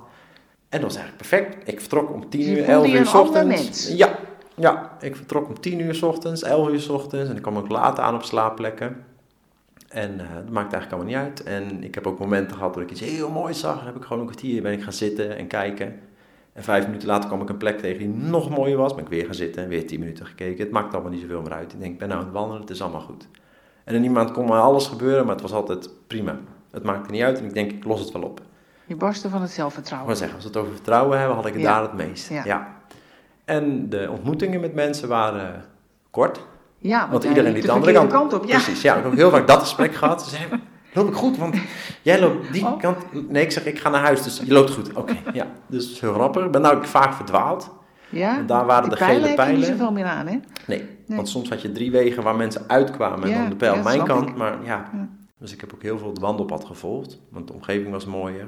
En 0.69 0.81
dat 0.81 0.93
was 0.93 0.97
eigenlijk 0.97 1.29
perfect. 1.29 1.69
Ik 1.69 1.81
vertrok 1.81 2.13
om 2.13 2.29
10 2.29 2.41
Dus 2.41 2.49
je 2.49 2.57
uur, 2.57 2.65
voelde 2.65 2.73
11 2.73 2.87
je 2.87 2.99
uur 2.99 3.07
s 3.07 3.15
ochtends. 3.15 3.97
Ja, 3.97 4.19
ja, 4.55 4.97
ik 5.01 5.17
vertrok 5.17 5.49
om 5.49 5.61
10 5.61 5.81
uur 5.81 5.95
s 5.95 6.03
ochtends, 6.03 6.43
11 6.43 6.69
uur 6.69 6.81
s 6.81 6.89
ochtends. 6.89 7.31
En 7.31 7.37
ik 7.37 7.43
kwam 7.43 7.57
ook 7.57 7.69
laat 7.69 7.99
aan 7.99 8.15
op 8.15 8.23
slaapplekken. 8.23 9.05
En 9.91 10.21
eh, 10.21 10.27
dat 10.35 10.51
maakte 10.51 10.77
eigenlijk 10.77 10.93
allemaal 10.93 11.23
niet 11.23 11.31
uit. 11.31 11.43
En 11.43 11.85
ik 11.85 11.95
heb 11.95 12.07
ook 12.07 12.19
momenten 12.19 12.57
gehad 12.57 12.75
dat 12.75 12.83
ik 12.83 12.91
iets 12.91 13.01
heel 13.01 13.31
moois 13.31 13.61
zag. 13.61 13.77
Dan 13.77 13.87
heb 13.87 13.97
ik 13.97 14.03
gewoon 14.03 14.19
een 14.19 14.29
kwartier 14.29 14.63
ben 14.63 14.73
ik 14.73 14.83
gaan 14.83 14.93
zitten 14.93 15.37
en 15.37 15.47
kijken. 15.47 15.99
En 16.53 16.63
vijf 16.63 16.87
minuten 16.87 17.09
later 17.09 17.29
kwam 17.29 17.43
ik 17.43 17.49
een 17.49 17.57
plek 17.57 17.79
tegen 17.79 17.99
die 17.99 18.09
nog 18.09 18.51
mooier 18.51 18.77
was. 18.77 18.95
Ben 18.95 19.05
ik 19.05 19.11
weer 19.11 19.25
gaan 19.25 19.35
zitten 19.35 19.63
en 19.63 19.69
weer 19.69 19.87
tien 19.87 20.01
minuten 20.01 20.27
gekeken. 20.27 20.65
Het 20.65 20.73
maakt 20.73 20.93
allemaal 20.95 21.13
niet 21.13 21.21
zoveel 21.21 21.43
meer 21.43 21.53
uit. 21.53 21.73
Ik 21.73 21.81
denk, 21.81 21.93
ik 21.93 21.99
ben 21.99 22.09
nou 22.09 22.21
aan 22.21 22.27
het 22.27 22.35
wandelen, 22.35 22.61
het 22.61 22.71
is 22.71 22.83
allemaal 22.83 23.01
goed. 23.01 23.29
En 23.85 23.95
in 23.95 24.01
die 24.03 24.11
maand 24.11 24.31
kon 24.33 24.47
maar 24.47 24.61
alles 24.61 24.87
gebeuren, 24.87 25.25
maar 25.25 25.33
het 25.35 25.43
was 25.43 25.53
altijd 25.53 25.91
prima. 26.07 26.39
Het 26.71 26.83
maakte 26.83 27.11
niet 27.11 27.23
uit 27.23 27.39
en 27.39 27.45
ik 27.45 27.55
denk, 27.55 27.71
ik 27.73 27.85
los 27.85 28.01
het 28.01 28.13
wel 28.13 28.23
op. 28.23 28.41
Je 28.87 28.97
barstte 28.97 29.29
van 29.29 29.41
het 29.43 29.51
zelfvertrouwen. 29.51 30.17
zeggen, 30.17 30.35
als 30.37 30.45
we 30.45 30.51
het 30.51 30.59
over 30.61 30.73
vertrouwen 30.75 31.19
hebben, 31.19 31.37
had 31.37 31.47
ik 31.47 31.53
het 31.53 31.63
Ja. 31.63 31.73
daar 31.73 31.83
het 31.83 31.93
meest. 32.09 32.29
Ja. 32.29 32.45
Ja. 32.45 32.77
En 33.45 33.89
de 33.89 34.09
ontmoetingen 34.11 34.61
met 34.61 34.75
mensen 34.75 35.09
waren 35.09 35.65
kort. 36.11 36.47
Ja, 36.83 37.09
Want 37.11 37.25
iedereen 37.25 37.53
liep 37.53 37.61
de 37.61 37.67
de 37.67 37.73
andere 37.75 37.93
kant, 37.93 38.11
kant 38.13 38.33
op. 38.33 38.45
Ja. 38.45 38.51
Precies, 38.55 38.83
ja. 38.83 38.95
Ik 38.97 39.03
heb 39.03 39.13
ook 39.13 39.19
heel 39.19 39.31
vaak 39.31 39.47
dat 39.47 39.59
gesprek 39.61 39.95
gehad. 39.95 40.23
Ze 40.23 40.31
zeiden, 40.31 40.61
loop 40.95 41.09
ik 41.09 41.15
goed? 41.15 41.37
Want 41.37 41.57
jij 42.03 42.21
loopt 42.21 42.53
die 42.53 42.65
Oh. 42.67 42.79
kant. 42.79 42.97
Nee, 43.31 43.43
ik 43.43 43.51
zeg, 43.51 43.65
ik 43.67 43.79
ga 43.79 43.89
naar 43.89 44.01
huis, 44.03 44.23
dus 44.23 44.41
je 44.45 44.53
loopt 44.53 44.71
goed. 44.71 44.93
Oké, 44.95 45.17
ja. 45.33 45.47
Dus 45.67 46.01
heel 46.01 46.13
grappig. 46.13 46.45
Ik 46.45 46.51
ben 46.51 46.61
nou 46.61 46.77
ook 46.77 46.85
vaak 46.87 47.15
verdwaald. 47.15 47.71
Ja? 48.09 48.39
En 48.39 48.47
daar 48.47 48.67
waren 48.67 48.91
de 48.91 48.97
gele 48.97 49.35
pijlen 49.35 49.57
niet 49.57 49.65
zoveel 49.67 49.93
meer 49.93 50.05
aan, 50.05 50.27
hè? 50.27 50.39
Nee, 50.67 50.89
want 51.07 51.29
soms 51.29 51.49
had 51.49 51.63
je 51.63 51.73
drie 51.73 51.91
wegen 51.91 52.23
waar 52.23 52.37
mensen 52.37 52.63
uitkwamen 52.67 53.33
en 53.33 53.39
dan 53.41 53.49
de 53.49 53.57
pijl 53.57 53.75
ja, 53.75 53.83
mijn 53.83 54.05
kant. 54.05 54.29
ik. 54.29 54.37
Maar 54.37 54.53
ja, 54.65 54.89
Ja. 54.93 55.09
dus 55.39 55.53
ik 55.53 55.61
heb 55.61 55.75
ook 55.75 55.83
heel 55.83 55.99
veel 55.99 56.09
het 56.09 56.19
wandelpad 56.19 56.65
gevolgd, 56.65 57.21
want 57.31 57.47
de 57.47 57.53
omgeving 57.53 57.91
was 57.91 58.05
mooier. 58.07 58.47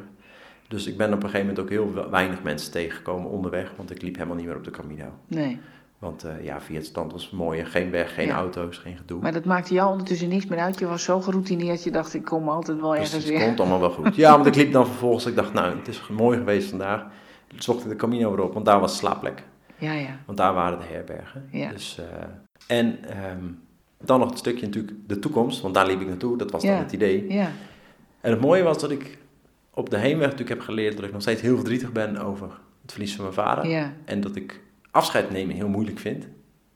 Dus 0.68 0.87
ik 0.87 0.97
ben 0.97 1.07
op 1.12 1.14
een 1.23 1.31
gegeven 1.31 1.40
moment 1.47 1.59
ook 1.61 1.71
heel 1.71 2.11
weinig 2.11 2.42
mensen 2.42 2.73
tegengekomen 2.73 3.31
onderweg, 3.31 3.73
want 3.77 3.90
ik 3.90 4.03
liep 4.03 4.14
helemaal 4.14 4.37
niet 4.37 4.47
meer 4.47 4.57
op 4.57 4.64
de 4.64 4.71
Camino. 4.71 5.05
Nee. 5.27 5.61
Want 6.03 6.25
eh, 6.25 6.45
ja, 6.45 6.61
via 6.61 6.77
het 6.77 6.87
strand 6.87 7.12
was 7.12 7.23
het 7.25 7.33
mooier. 7.33 7.67
Geen 7.67 7.91
weg, 7.91 8.15
geen 8.15 8.27
Ja. 8.27 8.35
auto's, 8.35 8.79
geen 8.79 8.97
gedoe. 8.97 9.21
Maar 9.21 9.33
dat 9.33 9.45
maakte 9.45 9.75
jou 9.75 9.91
ondertussen 9.91 10.29
niks 10.29 10.47
meer 10.47 10.59
uit. 10.59 10.79
Je 10.79 10.87
was 10.87 11.03
zo 11.05 11.21
geroutineerd. 11.21 11.85
Je 11.85 11.91
dacht, 11.91 12.15
ik 12.15 12.25
kom 12.25 12.49
altijd 12.49 12.81
wel 12.81 12.93
ergens 12.93 13.11
Dus 13.11 13.25
het 13.25 13.33
weer. 13.33 13.45
komt 13.47 13.61
allemaal 13.61 13.81
wel 13.81 13.91
goed. 13.91 14.17
Ja, 14.23 14.33
want 14.35 14.47
ik 14.47 14.55
liep 14.55 14.73
dan 14.73 14.87
vervolgens. 14.87 15.27
Ik 15.27 15.37
dacht, 15.37 15.53
nou, 15.53 15.77
het 15.79 15.88
is 15.88 16.09
mooi 16.09 16.38
geweest 16.38 16.69
vandaag. 16.69 17.05
Toen 17.47 17.61
zocht 17.62 17.83
ik 17.83 17.88
de 17.88 17.97
Camino 17.97 18.31
weer 18.35 18.45
op, 18.45 18.53
want 18.53 18.65
daar 18.67 18.81
was 18.81 18.91
de 18.93 18.99
slaapplek. 18.99 19.43
Ja, 19.79 19.93
ja. 19.93 20.19
Want 20.27 20.38
daar 20.38 20.55
waren 20.55 20.79
de 20.79 20.85
herbergen. 20.85 21.49
Ja. 21.51 21.71
Dus, 21.71 21.99
eh, 21.99 22.77
en 22.79 23.05
ehm, 23.09 23.45
dan 24.01 24.21
nog 24.21 24.31
een 24.31 24.37
stukje 24.37 24.67
natuurlijk 24.67 24.95
de 25.07 25.19
toekomst, 25.19 25.61
want 25.61 25.75
daar 25.75 25.87
liep 25.87 26.01
ik 26.01 26.07
naartoe. 26.09 26.37
Dat 26.37 26.51
was 26.51 26.62
dan 26.62 26.75
het 26.77 26.93
idee. 26.93 27.33
Ja. 27.33 27.51
En 28.21 28.31
het 28.31 28.41
mooie 28.41 28.62
was 28.62 28.79
dat 28.79 28.91
ik 28.91 29.19
op 29.75 29.91
de 29.91 29.97
heenweg 29.99 30.23
natuurlijk 30.31 30.49
heb 30.59 30.61
geleerd 30.61 30.97
dat 30.97 31.05
ik 31.05 31.12
nog 31.12 31.23
steeds 31.23 31.41
heel 31.41 31.57
verdrietig 31.57 31.93
ben 31.93 32.17
over 32.17 32.49
het 32.83 32.91
verlies 32.93 33.15
van 33.15 33.23
mijn 33.25 33.37
vader. 33.37 33.67
Ja. 33.67 33.93
En 34.05 34.21
dat 34.21 34.37
ik 34.37 34.61
afscheid 34.92 35.31
nemen 35.31 35.55
heel 35.55 35.68
moeilijk 35.68 35.98
vind. 35.98 36.26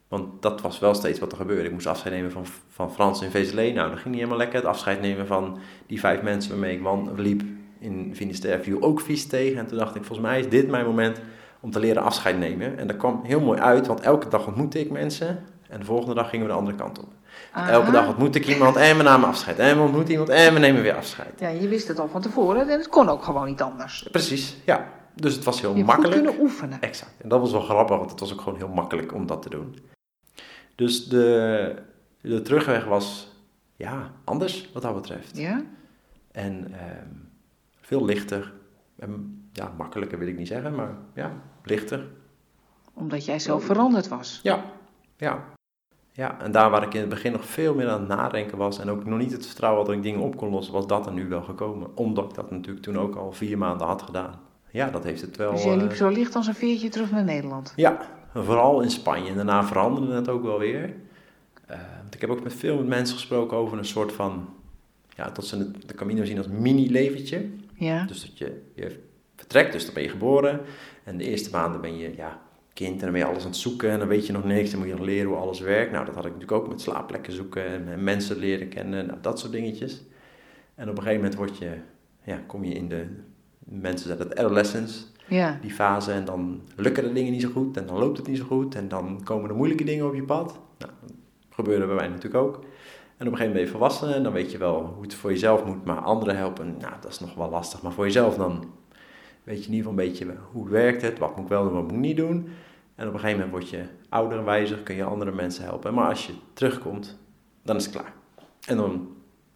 Want 0.08 0.42
dat 0.42 0.60
was 0.60 0.78
wel 0.78 0.94
steeds 0.94 1.18
wat 1.18 1.32
er 1.32 1.38
gebeurde. 1.38 1.64
Ik 1.64 1.72
moest 1.72 1.86
afscheid 1.86 2.14
nemen 2.14 2.30
van, 2.32 2.44
van 2.70 2.92
Frans 2.92 3.22
in 3.22 3.30
Vezelé. 3.30 3.70
Nou, 3.70 3.88
dat 3.90 3.98
ging 3.98 4.04
niet 4.08 4.14
helemaal 4.14 4.36
lekker. 4.38 4.56
Het 4.58 4.64
afscheid 4.68 5.00
nemen 5.00 5.26
van 5.26 5.58
die 5.86 6.00
vijf 6.00 6.22
mensen 6.22 6.50
waarmee 6.50 6.74
ik 6.76 6.82
wan- 6.82 7.10
liep 7.16 7.42
in 7.78 8.12
Finisterre 8.14 8.62
viel 8.62 8.82
ook 8.82 9.00
vies 9.00 9.26
tegen. 9.26 9.58
En 9.58 9.66
toen 9.66 9.78
dacht 9.78 9.94
ik, 9.94 10.04
volgens 10.04 10.28
mij 10.28 10.38
is 10.40 10.48
dit 10.48 10.68
mijn 10.68 10.84
moment 10.84 11.20
om 11.60 11.70
te 11.70 11.80
leren 11.80 12.02
afscheid 12.02 12.38
nemen. 12.38 12.78
En 12.78 12.86
dat 12.86 12.96
kwam 12.96 13.20
heel 13.24 13.40
mooi 13.40 13.60
uit, 13.60 13.86
want 13.86 14.00
elke 14.00 14.28
dag 14.28 14.46
ontmoette 14.46 14.80
ik 14.80 14.90
mensen. 14.90 15.44
En 15.68 15.78
de 15.80 15.84
volgende 15.86 16.14
dag 16.14 16.28
gingen 16.28 16.46
we 16.46 16.52
de 16.52 16.58
andere 16.58 16.76
kant 16.76 16.98
op. 16.98 17.08
Aha. 17.52 17.70
Elke 17.70 17.90
dag 17.90 18.08
ontmoette 18.08 18.38
ik 18.38 18.46
iemand 18.46 18.76
en 18.76 18.96
we 18.96 19.02
namen 19.02 19.28
afscheid. 19.28 19.58
En 19.58 19.76
we 19.76 19.82
ontmoeten 19.82 20.10
iemand 20.10 20.28
en 20.28 20.52
we 20.54 20.58
nemen 20.60 20.82
weer 20.82 20.94
afscheid. 20.96 21.40
Ja, 21.40 21.48
je 21.48 21.68
wist 21.68 21.88
het 21.88 21.98
al 21.98 22.08
van 22.08 22.20
tevoren 22.20 22.60
en 22.68 22.78
het 22.78 22.88
kon 22.88 23.08
ook 23.08 23.24
gewoon 23.24 23.46
niet 23.46 23.62
anders. 23.62 24.08
Precies, 24.10 24.56
ja. 24.64 24.88
Dus 25.16 25.34
het 25.34 25.44
was 25.44 25.60
heel 25.60 25.74
Je 25.76 25.84
makkelijk. 25.84 26.14
kunnen 26.14 26.40
oefenen. 26.40 26.80
Exact. 26.80 27.14
En 27.18 27.28
dat 27.28 27.40
was 27.40 27.52
wel 27.52 27.60
grappig, 27.60 27.96
want 27.96 28.10
het 28.10 28.20
was 28.20 28.32
ook 28.32 28.40
gewoon 28.40 28.58
heel 28.58 28.68
makkelijk 28.68 29.12
om 29.14 29.26
dat 29.26 29.42
te 29.42 29.50
doen. 29.50 29.76
Dus 30.74 31.08
de, 31.08 31.76
de 32.20 32.42
terugweg 32.42 32.84
was, 32.84 33.32
ja, 33.76 34.10
anders 34.24 34.70
wat 34.72 34.82
dat 34.82 34.94
betreft. 34.94 35.36
Ja? 35.36 35.62
En 36.32 36.72
ehm, 36.72 37.08
veel 37.80 38.04
lichter. 38.04 38.52
En, 38.98 39.40
ja, 39.52 39.72
makkelijker 39.76 40.18
wil 40.18 40.28
ik 40.28 40.38
niet 40.38 40.48
zeggen, 40.48 40.74
maar 40.74 40.94
ja, 41.14 41.32
lichter. 41.64 42.06
Omdat 42.94 43.24
jij 43.24 43.38
zo 43.38 43.58
veranderd 43.58 44.08
was. 44.08 44.40
Ja, 44.42 44.64
ja. 45.16 45.44
Ja, 46.12 46.40
en 46.40 46.52
daar 46.52 46.70
waar 46.70 46.82
ik 46.82 46.94
in 46.94 47.00
het 47.00 47.08
begin 47.08 47.32
nog 47.32 47.44
veel 47.44 47.74
meer 47.74 47.88
aan 47.88 47.98
het 48.00 48.08
nadenken 48.08 48.58
was 48.58 48.78
en 48.78 48.90
ook 48.90 49.04
nog 49.04 49.18
niet 49.18 49.32
het 49.32 49.46
vertrouwen 49.46 49.80
had 49.80 49.88
dat 49.88 49.96
ik 49.96 50.02
dingen 50.02 50.20
op 50.20 50.36
kon 50.36 50.50
lossen, 50.50 50.72
was 50.74 50.86
dat 50.86 51.06
er 51.06 51.12
nu 51.12 51.28
wel 51.28 51.42
gekomen. 51.42 51.96
Omdat 51.96 52.24
ik 52.24 52.34
dat 52.34 52.50
natuurlijk 52.50 52.84
toen 52.84 52.98
ook 52.98 53.14
al 53.16 53.32
vier 53.32 53.58
maanden 53.58 53.86
had 53.86 54.02
gedaan. 54.02 54.40
Ja, 54.76 54.90
dat 54.90 55.04
heeft 55.04 55.20
het 55.20 55.36
wel... 55.36 55.52
Dus 55.52 55.62
jij 55.62 55.76
liep 55.76 55.90
eh, 55.90 55.96
zo 55.96 56.08
licht 56.08 56.34
als 56.34 56.46
een 56.46 56.54
veertje 56.54 56.88
terug 56.88 57.10
naar 57.10 57.24
Nederland. 57.24 57.72
Ja, 57.76 58.00
en 58.34 58.44
vooral 58.44 58.80
in 58.80 58.90
Spanje. 58.90 59.30
En 59.30 59.36
daarna 59.36 59.64
veranderde 59.64 60.14
het 60.14 60.28
ook 60.28 60.42
wel 60.42 60.58
weer. 60.58 60.94
Eh, 61.66 61.78
want 62.02 62.14
ik 62.14 62.20
heb 62.20 62.30
ook 62.30 62.42
met 62.42 62.54
veel 62.54 62.84
mensen 62.84 63.14
gesproken 63.14 63.56
over 63.56 63.78
een 63.78 63.84
soort 63.84 64.12
van... 64.12 64.48
Ja, 65.16 65.30
dat 65.30 65.46
ze 65.46 65.70
de 65.70 65.94
Camino 65.94 66.24
zien 66.24 66.38
als 66.38 66.48
mini-leventje. 66.48 67.46
Ja? 67.74 68.04
Dus 68.04 68.20
dat 68.20 68.38
je, 68.38 68.62
je 68.74 69.00
vertrekt, 69.36 69.72
dus 69.72 69.84
dan 69.84 69.94
ben 69.94 70.02
je 70.02 70.08
geboren. 70.08 70.60
En 71.04 71.16
de 71.16 71.24
eerste 71.24 71.50
maanden 71.50 71.80
ben 71.80 71.98
je 71.98 72.12
ja, 72.16 72.40
kind 72.72 72.94
en 72.94 73.00
dan 73.00 73.10
ben 73.10 73.20
je 73.20 73.26
alles 73.26 73.42
aan 73.42 73.50
het 73.50 73.56
zoeken. 73.56 73.90
En 73.90 73.98
dan 73.98 74.08
weet 74.08 74.26
je 74.26 74.32
nog 74.32 74.44
niks, 74.44 74.70
dan 74.70 74.78
moet 74.78 74.88
je 74.88 74.94
nog 74.94 75.04
leren 75.04 75.28
hoe 75.28 75.38
alles 75.38 75.60
werkt. 75.60 75.92
Nou, 75.92 76.04
dat 76.04 76.14
had 76.14 76.24
ik 76.24 76.32
natuurlijk 76.32 76.62
ook 76.62 76.68
met 76.68 76.80
slaapplekken 76.80 77.32
zoeken 77.32 77.66
en, 77.66 77.88
en 77.88 78.04
mensen 78.04 78.36
leren 78.36 78.68
kennen. 78.68 79.06
Nou, 79.06 79.18
dat 79.20 79.38
soort 79.38 79.52
dingetjes. 79.52 80.02
En 80.74 80.88
op 80.88 80.96
een 80.96 81.02
gegeven 81.02 81.20
moment 81.20 81.34
word 81.34 81.58
je, 81.58 81.70
ja, 82.24 82.40
kom 82.46 82.64
je 82.64 82.74
in 82.74 82.88
de... 82.88 83.06
Mensen 83.68 84.08
zeggen 84.08 84.28
het 84.28 84.38
adolescence 84.38 85.04
Ja. 85.28 85.58
die 85.60 85.70
fase 85.70 86.12
en 86.12 86.24
dan 86.24 86.60
lukken 86.76 87.02
de 87.04 87.12
dingen 87.12 87.32
niet 87.32 87.42
zo 87.42 87.50
goed 87.50 87.76
en 87.76 87.86
dan 87.86 87.98
loopt 87.98 88.16
het 88.16 88.26
niet 88.26 88.38
zo 88.38 88.44
goed 88.44 88.74
en 88.74 88.88
dan 88.88 89.20
komen 89.24 89.50
er 89.50 89.56
moeilijke 89.56 89.84
dingen 89.84 90.06
op 90.06 90.14
je 90.14 90.22
pad. 90.22 90.58
Nou, 90.78 90.92
dat 91.00 91.12
gebeurde 91.50 91.86
bij 91.86 91.94
mij 91.94 92.08
natuurlijk 92.08 92.44
ook. 92.44 92.54
En 93.16 93.26
op 93.26 93.32
een 93.32 93.38
gegeven 93.38 93.38
moment 93.38 93.52
ben 93.52 93.62
je 93.64 93.70
volwassen 93.70 94.14
en 94.14 94.22
dan 94.22 94.32
weet 94.32 94.50
je 94.52 94.58
wel 94.58 94.92
hoe 94.94 95.02
het 95.02 95.14
voor 95.14 95.30
jezelf 95.30 95.64
moet, 95.64 95.84
maar 95.84 95.98
anderen 95.98 96.36
helpen, 96.36 96.76
nou 96.80 96.92
dat 97.00 97.10
is 97.10 97.20
nog 97.20 97.34
wel 97.34 97.50
lastig. 97.50 97.82
Maar 97.82 97.92
voor 97.92 98.04
jezelf 98.04 98.36
dan 98.36 98.64
weet 99.44 99.58
je 99.64 99.66
in 99.70 99.74
ieder 99.74 99.90
geval 99.90 100.04
een 100.04 100.08
beetje 100.08 100.34
hoe 100.52 100.68
werkt 100.68 101.02
het, 101.02 101.18
wat 101.18 101.34
moet 101.36 101.44
ik 101.44 101.50
wel 101.50 101.62
doen, 101.64 101.72
wat 101.72 101.82
moet 101.82 101.92
ik 101.92 101.98
niet 101.98 102.16
doen. 102.16 102.48
En 102.94 103.08
op 103.08 103.14
een 103.14 103.20
gegeven 103.20 103.40
moment 103.44 103.50
word 103.50 103.68
je 103.70 103.84
ouder 104.08 104.38
en 104.38 104.44
wijzer, 104.44 104.78
kun 104.78 104.94
je 104.96 105.04
andere 105.04 105.32
mensen 105.32 105.64
helpen. 105.64 105.94
Maar 105.94 106.08
als 106.08 106.26
je 106.26 106.32
terugkomt, 106.52 107.18
dan 107.62 107.76
is 107.76 107.84
het 107.84 107.94
klaar. 107.94 108.12
En 108.66 108.76
dan 108.76 109.08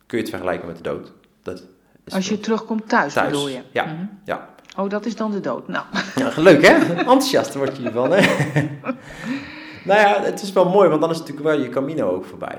kun 0.06 0.16
je 0.18 0.24
het 0.24 0.32
vergelijken 0.32 0.66
met 0.66 0.76
de 0.76 0.82
dood. 0.82 1.12
Dat 1.42 1.66
Als 2.14 2.28
je 2.28 2.40
terugkomt 2.40 2.88
thuis, 2.88 3.12
Thuis, 3.12 3.30
bedoel 3.30 3.48
je? 3.48 3.60
ja. 3.72 3.84
Mhm. 3.84 4.04
Ja, 4.24 4.48
Oh, 4.76 4.88
dat 4.90 5.06
is 5.06 5.16
dan 5.16 5.30
de 5.30 5.40
dood. 5.40 5.68
Nou, 5.68 5.84
Ja, 6.16 6.32
leuk 6.36 6.66
hè? 6.66 6.74
Enthousiast 6.98 7.54
word 7.54 7.76
je 7.76 7.82
hiervan 7.82 8.12
hè? 8.12 8.20
nou 9.84 10.00
ja, 10.00 10.22
het 10.22 10.42
is 10.42 10.52
wel 10.52 10.68
mooi, 10.68 10.88
want 10.88 11.00
dan 11.00 11.10
is 11.10 11.18
natuurlijk 11.18 11.46
wel 11.46 11.58
je 11.60 11.68
Camino 11.68 12.10
ook 12.10 12.24
voorbij. 12.24 12.58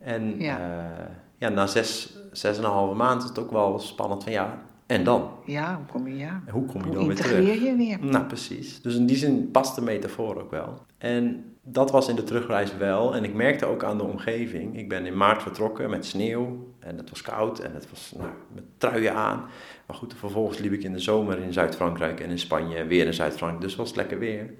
En 0.00 0.34
Ja. 0.40 0.58
ja, 0.58 0.90
ja 1.38 1.48
na 1.48 1.66
zes, 1.66 2.16
zes 2.32 2.58
en 2.58 2.64
een 2.64 2.70
halve 2.70 2.94
maand 2.94 3.22
is 3.22 3.28
het 3.28 3.38
ook 3.38 3.50
wel 3.50 3.78
spannend 3.78 4.22
van 4.22 4.32
ja, 4.32 4.58
en 4.86 5.04
dan? 5.04 5.30
ja, 5.44 5.74
hoe 5.76 5.86
kom 5.92 6.08
je, 6.08 6.16
ja. 6.16 6.42
En 6.46 6.52
hoe 6.52 6.64
kom 6.66 6.80
je 6.80 6.86
Hoe 6.86 6.96
dan 6.96 7.06
weer 7.06 7.16
terug? 7.16 7.32
integreer 7.38 7.62
je 7.70 7.76
weer? 7.76 7.98
Nou, 8.00 8.24
precies. 8.24 8.82
Dus 8.82 8.94
in 8.94 9.06
die 9.06 9.16
zin 9.16 9.50
past 9.50 9.74
de 9.74 9.80
metafoor 9.82 10.40
ook 10.42 10.50
wel. 10.50 10.82
En 10.98 11.44
dat 11.62 11.90
was 11.90 12.08
in 12.08 12.16
de 12.16 12.24
terugreis 12.24 12.76
wel. 12.76 13.14
En 13.14 13.24
ik 13.24 13.34
merkte 13.34 13.66
ook 13.66 13.84
aan 13.84 13.96
de 13.96 14.02
omgeving. 14.04 14.76
Ik 14.78 14.88
ben 14.88 15.06
in 15.06 15.16
maart 15.16 15.42
vertrokken 15.42 15.90
met 15.90 16.06
sneeuw. 16.06 16.67
En 16.88 16.96
het 16.96 17.10
was 17.10 17.22
koud. 17.22 17.58
En 17.58 17.74
het 17.74 17.90
was 17.90 18.12
nou, 18.16 18.30
met 18.54 18.64
truien 18.78 19.14
aan. 19.14 19.44
Maar 19.86 19.96
goed, 19.96 20.14
vervolgens 20.14 20.58
liep 20.58 20.72
ik 20.72 20.82
in 20.82 20.92
de 20.92 20.98
zomer 20.98 21.38
in 21.38 21.52
Zuid-Frankrijk 21.52 22.20
en 22.20 22.30
in 22.30 22.38
Spanje. 22.38 22.84
Weer 22.86 23.06
in 23.06 23.14
Zuid-Frankrijk. 23.14 23.62
Dus 23.64 23.76
was 23.76 23.88
het 23.88 23.96
lekker 23.96 24.18
weer. 24.18 24.50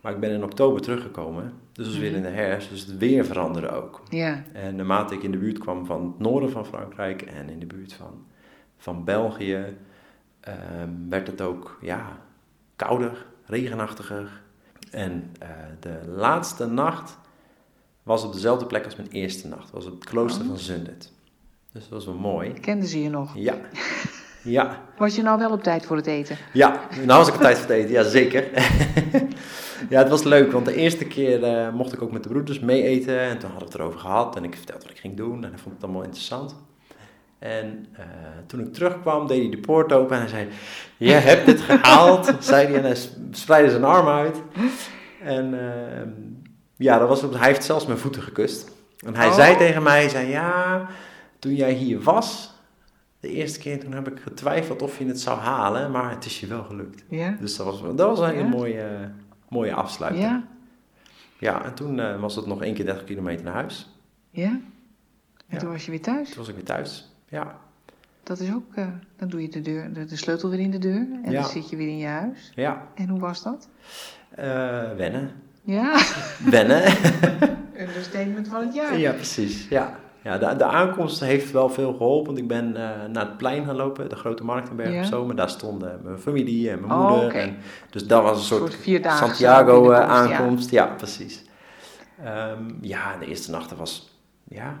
Maar 0.00 0.12
ik 0.12 0.20
ben 0.20 0.30
in 0.30 0.44
oktober 0.44 0.80
teruggekomen. 0.80 1.52
Dus 1.72 1.86
het 1.86 1.94
was 1.94 2.04
weer 2.04 2.14
in 2.16 2.22
de 2.22 2.28
herfst. 2.28 2.70
Dus 2.70 2.80
het 2.80 2.98
weer 2.98 3.24
veranderde 3.24 3.68
ook. 3.70 4.02
Ja, 4.08 4.42
En 4.52 4.76
naarmate 4.76 5.14
ik 5.14 5.22
in 5.22 5.30
de 5.30 5.38
buurt 5.38 5.58
kwam 5.58 5.86
van 5.86 6.02
het 6.06 6.18
noorden 6.18 6.50
van 6.50 6.66
Frankrijk 6.66 7.22
en 7.22 7.48
in 7.48 7.58
de 7.58 7.66
buurt 7.66 7.92
van, 7.92 8.24
van 8.78 9.04
België, 9.04 9.76
ehm, 10.40 10.90
werd 11.08 11.26
het 11.26 11.40
ook 11.40 11.78
ja, 11.80 12.18
kouder, 12.76 13.26
regenachtiger. 13.44 14.42
En 14.90 15.30
eh, 15.38 15.48
de 15.80 16.00
laatste 16.06 16.66
nacht 16.66 17.18
was 18.02 18.24
op 18.24 18.32
dezelfde 18.32 18.66
plek 18.66 18.84
als 18.84 18.96
mijn 18.96 19.10
eerste 19.10 19.48
nacht. 19.48 19.70
was 19.70 19.86
op 19.86 19.92
het 19.94 20.04
klooster 20.04 20.42
Oh. 20.42 20.48
van 20.48 20.58
Zundert. 20.58 21.12
Dus 21.76 21.88
dat 21.88 21.92
was 21.98 22.04
wel 22.06 22.14
mooi. 22.14 22.52
kenden 22.52 22.88
ze 22.88 23.02
je 23.02 23.10
nog? 23.10 23.30
Ja. 23.34 23.54
Ja, 24.42 24.80
Was 24.98 25.16
je 25.16 25.22
nou 25.22 25.38
wel 25.38 25.50
op 25.50 25.62
tijd 25.62 25.86
voor 25.86 25.96
het 25.96 26.06
eten? 26.06 26.36
ja, 26.52 26.80
nou 27.04 27.18
was 27.18 27.28
ik 27.28 27.34
op 27.34 27.40
tijd 27.40 27.58
voor 27.58 27.68
het 27.68 27.76
eten, 27.76 27.90
ja 27.92 28.02
zeker. 28.02 28.44
ja, 29.90 29.98
het 29.98 30.08
was 30.08 30.22
leuk, 30.22 30.52
want 30.52 30.64
de 30.66 30.74
eerste 30.74 31.04
keer 31.04 31.42
eh, 31.44 31.72
mocht 31.72 31.92
ik 31.92 32.02
ook 32.02 32.12
met 32.12 32.22
de 32.22 32.28
broeders 32.28 32.60
mee 32.60 32.82
eten. 32.82 33.18
En 33.20 33.38
toen 33.38 33.50
hadden 33.50 33.58
we 33.58 33.64
het 33.64 33.74
erover 33.74 34.00
gehad 34.00 34.36
en 34.36 34.44
ik 34.44 34.56
vertelde 34.56 34.82
wat 34.82 34.90
ik 34.90 34.98
ging 34.98 35.16
doen. 35.16 35.44
En 35.44 35.50
hij 35.50 35.58
vond 35.58 35.74
het 35.74 35.84
allemaal 35.84 36.02
interessant. 36.02 36.54
En 37.38 37.86
eh, 37.92 38.04
toen 38.46 38.60
ik 38.60 38.72
terugkwam, 38.72 39.26
deed 39.26 39.40
hij 39.40 39.50
de 39.50 39.58
poort 39.58 39.92
open 39.92 40.14
en 40.16 40.20
hij 40.22 40.30
zei... 40.30 40.48
Je 40.96 41.12
hebt 41.12 41.46
het 41.46 41.60
gehaald, 41.60 42.32
zei 42.44 42.66
hij 42.66 42.76
en 42.76 42.82
hij 42.84 42.96
spreidde 43.30 43.70
zijn 43.70 43.84
arm 43.84 44.08
uit. 44.08 44.36
En 45.22 45.54
eh, 45.60 46.08
ja, 46.76 46.98
dat 46.98 47.08
was, 47.08 47.20
hij 47.20 47.48
heeft 47.48 47.64
zelfs 47.64 47.86
mijn 47.86 47.98
voeten 47.98 48.22
gekust. 48.22 48.70
En 49.06 49.14
hij 49.16 49.26
Oh. 49.26 49.34
zei 49.34 49.56
tegen 49.56 49.82
mij, 49.82 50.00
hij 50.00 50.08
zei, 50.08 50.28
ja, 50.28 50.86
toen 51.46 51.54
jij 51.54 51.72
hier 51.72 52.00
was... 52.00 52.54
De 53.20 53.28
eerste 53.32 53.58
keer 53.58 53.80
toen 53.80 53.92
heb 53.92 54.08
ik 54.08 54.20
getwijfeld 54.20 54.82
of 54.82 54.98
je 54.98 55.06
het 55.06 55.20
zou 55.20 55.38
halen, 55.38 55.90
maar 55.90 56.10
het 56.10 56.24
is 56.24 56.40
je 56.40 56.46
wel 56.46 56.62
gelukt. 56.64 57.04
Ja? 57.08 57.36
Dus 57.40 57.56
dat 57.56 57.66
was, 57.66 57.80
dat 57.82 57.98
was 58.08 58.18
een 58.18 58.28
hele 58.28 58.42
Ja? 58.42 58.48
mooie, 58.48 59.10
mooie 59.48 59.74
afsluiting. 59.74 60.24
Ja? 60.24 60.46
Ja, 61.38 61.64
en 61.64 61.74
toen 61.74 62.00
eh, 62.00 62.20
was 62.20 62.36
het 62.36 62.46
nog 62.46 62.62
één 62.62 62.74
keer 62.74 62.84
30 62.84 63.04
kilometer 63.04 63.44
naar 63.44 63.54
huis. 63.54 63.88
Ja? 64.30 64.44
En 64.48 64.62
Ja. 65.48 65.58
toen 65.58 65.70
was 65.70 65.84
je 65.84 65.90
weer 65.90 66.00
thuis? 66.02 66.28
Toen 66.28 66.38
was 66.38 66.48
ik 66.48 66.54
weer 66.54 66.64
thuis. 66.64 67.10
Ja, 67.28 67.58
Dat 68.22 68.40
is 68.40 68.52
ook, 68.52 68.74
eh, 68.74 68.86
dan 69.16 69.28
doe 69.28 69.42
je 69.42 69.48
de, 69.48 69.60
deur, 69.60 69.92
de, 69.92 70.04
de 70.04 70.16
sleutel 70.16 70.50
weer 70.50 70.60
in 70.60 70.70
de 70.70 70.78
deur 70.78 71.06
en 71.24 71.30
Ja. 71.30 71.40
dan 71.40 71.50
zit 71.50 71.68
je 71.70 71.76
weer 71.76 71.88
in 71.88 71.98
je 71.98 72.06
huis. 72.06 72.52
ja. 72.54 72.86
En 72.94 73.08
hoe 73.08 73.20
was 73.20 73.42
dat? 73.42 73.68
Eh, 74.30 74.46
wennen. 74.96 75.30
Ja, 75.62 76.02
Wennen. 76.44 76.82
een 77.74 77.88
understatement 77.88 78.48
van 78.48 78.60
het 78.66 78.74
jaar. 78.74 78.98
ja, 78.98 79.12
precies. 79.12 79.68
Ja. 79.68 79.98
Ja, 80.26 80.38
de, 80.38 80.56
de 80.56 80.64
aankomst 80.64 81.20
heeft 81.20 81.50
wel 81.52 81.68
veel 81.68 81.92
geholpen. 81.92 82.26
Want 82.26 82.38
ik 82.38 82.48
ben 82.48 82.76
eh, 82.76 83.08
naar 83.08 83.26
het 83.26 83.36
plein 83.36 83.64
gaan 83.64 83.76
lopen, 83.76 84.08
de 84.08 84.16
grote 84.16 84.44
markt 84.44 84.68
in 84.70 84.76
Bergen 84.76 84.98
op 84.98 85.04
Zomer. 85.04 85.36
Daar 85.36 85.50
stonden 85.50 86.00
mijn 86.04 86.18
familie 86.18 86.70
en 86.70 86.80
mijn 86.80 86.92
Oh, 86.92 87.10
moeder. 87.10 87.34
En, 87.34 87.56
dus 87.90 88.06
dat 88.06 88.22
was 88.22 88.38
een 88.38 88.44
soort, 88.44 88.60
soort 88.60 88.74
vierdaagse 88.74 89.24
Santiago 89.24 89.90
eh, 89.90 89.98
ja. 89.98 90.04
aankomst. 90.04 90.70
Ja, 90.70 90.86
precies. 90.86 91.44
Ehm, 92.24 92.64
ja, 92.80 93.16
de 93.16 93.26
eerste 93.26 93.50
nachten 93.50 93.76
was 93.76 94.20
ja, 94.44 94.80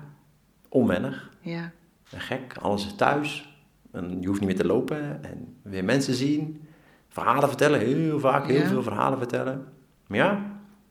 onwennig. 0.68 1.30
Ja, 1.40 1.70
En 2.10 2.20
gek, 2.20 2.54
alles 2.60 2.86
is 2.86 2.94
thuis. 2.94 3.58
En 3.92 4.20
je 4.20 4.26
hoeft 4.26 4.40
niet 4.40 4.48
meer 4.48 4.58
te 4.58 4.66
lopen 4.66 5.24
en 5.24 5.56
weer 5.62 5.84
mensen 5.84 6.14
zien. 6.14 6.68
Verhalen 7.08 7.48
vertellen, 7.48 7.80
heel 7.80 8.20
vaak, 8.20 8.46
heel 8.46 8.60
Ja. 8.60 8.66
veel 8.66 8.82
verhalen 8.82 9.18
vertellen. 9.18 9.64
Maar 10.06 10.18
ja, 10.18 10.38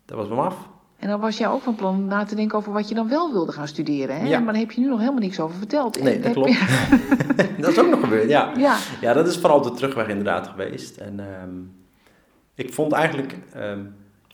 dat 0.05 0.17
was 0.17 0.27
me 0.27 0.35
af. 0.35 0.69
En 0.99 1.07
dan 1.07 1.19
was 1.19 1.37
jij 1.37 1.47
ook 1.47 1.61
van 1.61 1.75
plan 1.75 1.95
om 1.95 2.05
na 2.05 2.23
te 2.23 2.35
denken 2.35 2.57
over 2.57 2.71
wat 2.73 2.89
je 2.89 2.95
dan 2.95 3.09
wel 3.09 3.31
wilde 3.31 3.51
gaan 3.51 3.67
studeren. 3.67 4.15
Hè? 4.19 4.27
Ja. 4.27 4.39
Maar 4.39 4.53
daar 4.53 4.61
heb 4.61 4.71
je 4.71 4.81
nu 4.81 4.87
nog 4.87 4.99
helemaal 4.99 5.19
niks 5.19 5.39
over 5.39 5.57
verteld. 5.57 6.01
Nee, 6.03 6.19
dat 6.19 6.31
klopt. 6.31 6.49
je- 6.51 6.95
dat 7.61 7.69
is 7.71 7.79
ook 7.79 7.89
nog 7.89 7.99
gebeurd, 7.99 8.29
ja. 8.29 8.51
Ja, 8.57 8.77
Ja, 9.01 9.13
dat 9.13 9.27
is 9.27 9.37
vooral 9.37 9.61
de 9.61 9.71
terugweg 9.71 10.07
inderdaad 10.07 10.47
geweest. 10.47 10.97
En 10.97 11.19
ehm, 11.19 11.49
ik 12.55 12.73
vond 12.73 12.91
eigenlijk, 12.91 13.37
ehm, 13.53 13.79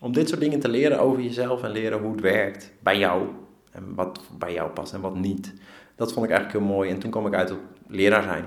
om 0.01 0.13
dit 0.13 0.27
soort 0.29 0.41
dingen 0.41 0.59
te 0.59 0.69
leren 0.69 0.99
over 0.99 1.21
jezelf 1.21 1.63
en 1.63 1.71
leren 1.71 1.99
hoe 1.99 2.11
het 2.11 2.21
werkt 2.21 2.71
bij 2.79 2.97
jou. 2.97 3.27
En 3.71 3.95
wat 3.95 4.21
bij 4.37 4.53
jou 4.53 4.69
past 4.69 4.93
en 4.93 5.01
wat 5.01 5.15
niet. 5.15 5.53
Dat 5.95 6.13
vond 6.13 6.25
ik 6.25 6.31
eigenlijk 6.31 6.65
heel 6.65 6.75
mooi. 6.75 6.89
En 6.89 6.99
toen 6.99 7.11
kwam 7.11 7.27
ik 7.27 7.33
uit 7.33 7.51
op 7.51 7.59
leraar 7.87 8.23
zijn. 8.23 8.45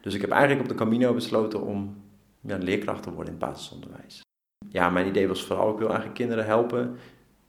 Dus 0.00 0.14
ik 0.14 0.20
heb 0.20 0.30
eigenlijk 0.30 0.62
op 0.62 0.68
de 0.68 0.74
Camino 0.74 1.14
besloten 1.14 1.62
om 1.62 1.96
ja, 2.40 2.56
leerkracht 2.56 3.02
te 3.02 3.12
worden 3.12 3.34
in 3.34 3.40
het 3.40 3.48
basisonderwijs. 3.50 4.20
Ja, 4.68 4.90
mijn 4.90 5.06
idee 5.06 5.28
was 5.28 5.44
vooral, 5.44 5.70
ik 5.72 5.78
wil 5.78 5.86
eigenlijk 5.86 6.16
kinderen 6.16 6.44
helpen 6.46 6.96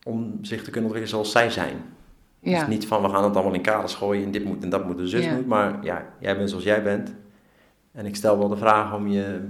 om 0.03 0.37
zich 0.41 0.63
te 0.63 0.69
kunnen 0.71 0.89
ontwikkelen 0.91 1.07
zoals 1.07 1.31
zij 1.31 1.49
zijn. 1.49 1.77
ja. 2.39 2.59
Dus 2.59 2.67
niet 2.67 2.87
van 2.87 3.01
we 3.01 3.09
gaan 3.09 3.23
het 3.23 3.35
allemaal 3.35 3.53
in 3.53 3.61
kaders 3.61 3.93
gooien 3.95 4.23
en 4.23 4.31
dit 4.31 4.45
moet 4.45 4.63
en 4.63 4.69
dat 4.69 4.85
moet 4.85 4.99
en 4.99 5.07
zus 5.07 5.25
Ja. 5.25 5.33
moet. 5.33 5.45
Maar 5.45 5.83
ja, 5.83 6.05
jij 6.19 6.37
bent 6.37 6.49
zoals 6.49 6.63
jij 6.63 6.83
bent. 6.83 7.15
En 7.91 8.05
ik 8.05 8.15
stel 8.15 8.37
wel 8.37 8.47
de 8.47 8.57
vraag 8.57 8.93
om 8.95 9.07
je 9.07 9.47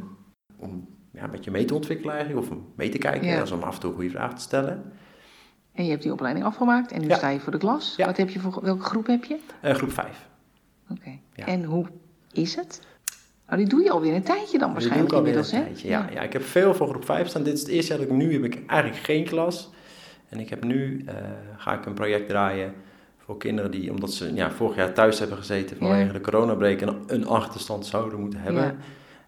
om, 0.58 0.88
ja, 1.12 1.28
met 1.28 1.44
je 1.44 1.52
mee 1.52 1.66
te 1.66 1.74
ontwikkelen 1.76 2.16
eigenlijk. 2.16 2.46
Of 2.46 2.52
om 2.52 2.66
mee 2.76 2.90
te 2.90 2.98
kijken. 2.98 3.28
Ja. 3.28 3.40
Dus 3.40 3.52
om 3.52 3.62
af 3.64 3.74
en 3.74 3.80
toe 3.80 3.90
een 3.90 3.96
goede 3.96 4.10
vraag 4.12 4.34
te 4.36 4.42
stellen. 4.42 4.84
En 5.74 5.84
je 5.84 5.90
hebt 5.90 6.04
die 6.04 6.12
opleiding 6.12 6.46
afgemaakt 6.46 6.92
en 6.92 7.02
nu 7.02 7.08
Ja. 7.08 7.16
sta 7.16 7.30
je 7.30 7.40
voor 7.40 7.52
de 7.52 7.58
klas. 7.58 7.96
Wat 7.98 8.18
heb 8.18 8.30
je 8.30 8.40
voor, 8.40 8.60
welke 8.64 8.84
groep 8.84 9.08
heb 9.08 9.24
je? 9.24 9.38
Eh, 9.62 9.74
groep 9.74 9.92
5. 9.92 10.28
Oké. 10.90 11.20
En 11.36 11.64
hoe 11.64 11.86
is 12.32 12.56
het? 12.56 12.82
Nou, 13.48 13.58
die 13.60 13.68
doe 13.70 13.84
je 13.84 13.92
alweer 13.92 14.14
een 14.16 14.24
tijdje 14.24 14.58
dan 14.58 14.72
waarschijnlijk 14.72 15.14
inmiddels, 15.14 15.52
hè? 15.52 15.64
Ja, 15.76 16.10
ja, 16.14 16.22
ik 16.22 16.34
heb 16.34 16.44
veel 16.44 16.74
voor 16.74 16.88
groep 16.88 17.06
5 17.06 17.28
staan. 17.28 17.44
Dit 17.44 17.54
is 17.54 17.60
het 17.60 17.70
eerste 17.70 17.90
jaar 17.92 18.02
dat 18.02 18.08
ik 18.12 18.16
nu 18.16 18.34
heb 18.34 18.44
ik 18.44 18.60
eigenlijk 18.68 19.02
geen 19.04 19.24
klas. 19.24 19.70
En 20.30 20.40
ik 20.40 20.50
heb 20.50 20.64
nu, 20.64 21.04
eh, 21.06 21.16
ga 21.58 21.74
ik 21.78 21.86
een 21.86 21.94
project 21.94 22.30
draaien 22.30 22.74
voor 23.18 23.38
kinderen 23.38 23.72
die, 23.72 23.92
omdat 23.92 24.12
ze 24.14 24.34
ja, 24.34 24.52
vorig 24.52 24.76
jaar 24.76 24.94
thuis 24.94 25.20
hebben 25.20 25.38
gezeten 25.38 25.78
vanwege 25.78 26.06
Ja. 26.06 26.12
de 26.12 26.22
coronabreak 26.22 26.82
en 26.82 27.04
een 27.08 27.28
achterstand 27.28 27.86
zouden 27.86 28.20
moeten 28.20 28.40
hebben. 28.40 28.64
Ja. 28.64 28.76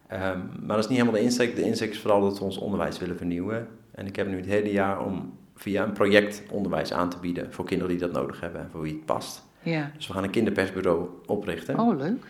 Ehm, 0.07 0.39
maar 0.59 0.75
dat 0.75 0.77
is 0.83 0.87
niet 0.87 0.97
helemaal 0.99 1.19
de 1.19 1.25
insteek. 1.25 1.55
De 1.55 1.61
insteek 1.61 1.91
is 1.91 1.99
vooral 1.99 2.21
dat 2.21 2.37
we 2.39 2.43
ons 2.43 2.57
onderwijs 2.57 2.97
willen 2.99 3.17
vernieuwen. 3.17 3.67
En 3.91 4.05
ik 4.05 4.15
heb 4.15 4.27
nu 4.27 4.35
het 4.37 4.45
hele 4.45 4.71
jaar 4.71 5.05
om 5.05 5.33
via 5.55 5.83
een 5.83 5.91
project 5.91 6.43
onderwijs 6.51 6.93
aan 6.93 7.09
te 7.09 7.17
bieden 7.21 7.53
voor 7.53 7.65
kinderen 7.65 7.91
die 7.97 8.07
dat 8.07 8.11
nodig 8.11 8.39
hebben 8.39 8.61
en 8.61 8.69
voor 8.71 8.81
wie 8.81 8.93
het 8.93 9.05
past. 9.05 9.45
Ja. 9.61 9.91
Dus 9.95 10.07
we 10.07 10.13
gaan 10.13 10.23
een 10.23 10.29
kinderpersbureau 10.29 11.07
oprichten. 11.25 11.79
Oh, 11.79 11.97
leuk. 11.97 12.25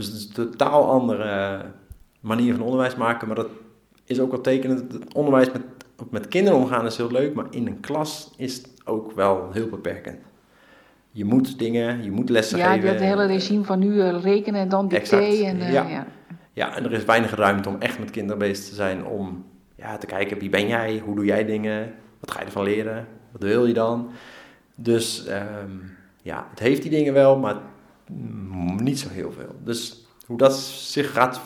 Dus 0.00 0.08
het 0.08 0.16
is 0.16 0.24
een 0.26 0.50
totaal 0.50 0.90
andere 0.90 1.60
manier 2.20 2.54
van 2.54 2.62
onderwijs 2.62 2.94
maken, 2.94 3.26
maar 3.26 3.36
dat 3.36 3.48
is 4.04 4.20
ook 4.20 4.30
wel 4.30 4.40
tekenend. 4.40 4.92
Het 4.92 5.14
onderwijs 5.14 5.52
met, 5.52 5.62
met 6.10 6.28
kinderen 6.28 6.58
omgaan 6.58 6.86
is 6.86 6.96
heel 6.96 7.10
leuk, 7.10 7.34
maar 7.34 7.46
in 7.50 7.66
een 7.66 7.80
klas 7.80 8.30
is 8.36 8.56
het 8.56 8.70
ook 8.84 9.12
wel 9.12 9.48
heel 9.52 9.68
beperkend. 9.68 10.18
Je 11.10 11.24
moet 11.24 11.58
dingen, 11.58 12.02
je 12.02 12.10
moet 12.10 12.28
lessen 12.28 12.58
Ja, 12.58 12.72
geven. 12.72 12.92
dat 12.92 13.00
hele 13.00 13.26
regime 13.26 13.64
van 13.64 13.78
nu 13.78 14.00
eh, 14.00 14.22
rekenen 14.22 14.60
en 14.60 14.68
dan 14.68 14.88
dicté. 14.88 15.16
Exact, 15.16 15.42
En, 15.42 15.60
eh, 15.60 15.72
ja. 15.72 15.88
ja. 15.88 16.06
Ja, 16.52 16.76
en 16.76 16.84
er 16.84 16.92
is 16.92 17.04
weinig 17.04 17.34
ruimte 17.34 17.68
om 17.68 17.76
echt 17.78 17.98
met 17.98 18.10
kinderen 18.10 18.38
bezig 18.38 18.64
te 18.68 18.74
zijn. 18.74 19.06
Om 19.06 19.44
ja, 19.74 19.98
te 19.98 20.06
kijken 20.06 20.38
wie 20.38 20.48
ben 20.48 20.68
jij, 20.68 21.02
hoe 21.04 21.14
doe 21.14 21.24
jij 21.24 21.44
dingen, 21.44 21.94
wat 22.20 22.30
ga 22.30 22.40
je 22.40 22.46
ervan 22.46 22.64
leren, 22.64 23.06
wat 23.32 23.42
wil 23.42 23.66
je 23.66 23.72
dan. 23.74 24.10
Dus 24.76 25.26
ehm, 25.26 25.70
ja, 26.22 26.46
het 26.50 26.58
heeft 26.58 26.82
die 26.82 26.90
dingen 26.90 27.12
wel, 27.12 27.38
maar 27.38 27.56
niet 28.76 28.98
zo 28.98 29.08
heel 29.08 29.32
veel. 29.32 29.54
Dus 29.64 30.06
hoe 30.26 30.38
dat 30.38 30.56
zich 30.58 31.12
gaat 31.12 31.40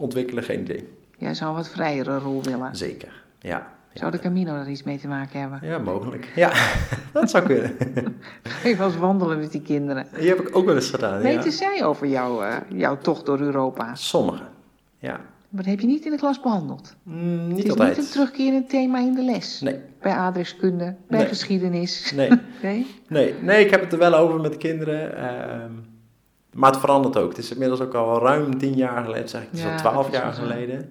ontwikkelen, 0.00 0.42
geen 0.44 0.60
idee. 0.60 0.88
Jij 1.18 1.34
zou 1.34 1.50
een 1.50 1.56
wat 1.56 1.68
vrijere 1.68 2.18
rol 2.18 2.42
willen. 2.42 2.76
Zeker, 2.76 3.24
ja. 3.40 3.72
Zou 3.94 4.10
de 4.10 4.18
Camino 4.18 4.52
daar 4.52 4.70
iets 4.70 4.82
mee 4.82 4.98
te 4.98 5.08
maken 5.08 5.40
hebben? 5.40 5.58
Ja, 5.62 5.78
mogelijk. 5.78 6.32
Ja, 6.34 6.52
dat 7.12 7.30
zou 7.30 7.44
kunnen. 7.46 7.76
Ik 8.64 8.76
was 8.76 8.96
wandelen 8.96 9.38
met 9.38 9.52
die 9.52 9.62
kinderen. 9.62 10.06
Die 10.18 10.28
heb 10.28 10.40
ik 10.40 10.56
ook 10.56 10.64
wel 10.64 10.74
eens 10.74 10.90
gedaan. 10.90 11.20
Weten 11.20 11.44
Ja. 11.44 11.50
zij 11.50 11.84
over 11.84 12.06
jouw, 12.06 12.42
eh, 12.42 12.56
jouw 12.68 12.98
tocht 12.98 13.26
door 13.26 13.40
Europa? 13.40 13.94
Sommige, 13.94 14.42
ja. 14.98 15.20
Maar 15.48 15.62
dat 15.62 15.72
heb 15.72 15.80
je 15.80 15.86
niet 15.86 16.04
in 16.04 16.10
de 16.10 16.16
klas 16.16 16.40
behandeld. 16.40 16.96
Mm, 17.02 17.46
niet 17.46 17.56
het 17.56 17.64
is 17.64 17.70
altijd. 17.70 17.96
niet 17.96 18.06
een 18.06 18.12
terugkerend 18.12 18.68
thema 18.68 18.98
in 18.98 19.14
de 19.14 19.22
les. 19.22 19.60
Nee, 19.60 19.80
Bij 20.00 20.12
aardrijkskunde, 20.12 20.94
bij 21.08 21.18
Nee. 21.18 21.28
geschiedenis. 21.28 22.12
nee. 22.16 22.28
Nee? 22.62 22.86
Nee, 23.08 23.34
nee, 23.42 23.64
ik 23.64 23.70
heb 23.70 23.80
het 23.80 23.92
er 23.92 23.98
wel 23.98 24.14
over 24.14 24.40
met 24.40 24.52
de 24.52 24.58
kinderen. 24.58 25.16
ehm, 25.16 25.70
maar 26.54 26.70
het 26.70 26.80
verandert 26.80 27.16
ook. 27.16 27.28
Het 27.28 27.38
is 27.38 27.52
inmiddels 27.52 27.80
ook 27.80 27.94
al 27.94 28.20
ruim 28.20 28.58
tien 28.58 28.74
jaar 28.74 29.04
geleden, 29.04 29.28
zeg 29.28 29.42
ik. 29.42 29.48
Het 29.50 29.58
is 29.58 29.64
Ja, 29.64 29.72
al 29.72 29.78
twaalf 29.78 30.10
jaar 30.12 30.32
geleden. 30.32 30.88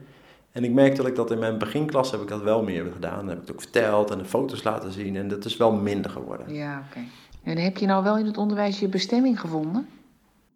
En 0.52 0.64
ik 0.64 0.72
merkte 0.72 0.98
dat 0.98 1.08
ik 1.08 1.16
dat 1.16 1.32
in 1.32 1.40
mijn 1.40 1.58
beginklas 1.58 2.12
heb 2.12 2.22
ik 2.22 2.28
dat 2.28 2.42
wel 2.42 2.64
meer 2.64 2.86
gedaan. 2.94 3.18
Dan 3.18 3.28
heb 3.28 3.36
ik 3.36 3.42
het 3.42 3.52
ook 3.52 3.62
verteld 3.62 4.12
en 4.12 4.18
de 4.18 4.26
foto's 4.26 4.64
laten 4.64 4.92
zien. 4.92 5.16
En 5.16 5.28
dat 5.28 5.46
is 5.46 5.58
wel 5.58 5.72
minder 5.72 6.12
geworden. 6.12 6.54
Ja, 6.54 6.84
oké. 6.90 7.00
En 7.44 7.58
heb 7.58 7.78
je 7.78 7.86
nou 7.86 8.04
wel 8.04 8.18
in 8.18 8.26
het 8.26 8.38
onderwijs 8.38 8.80
je 8.80 8.88
bestemming 8.88 9.40
gevonden? 9.40 9.88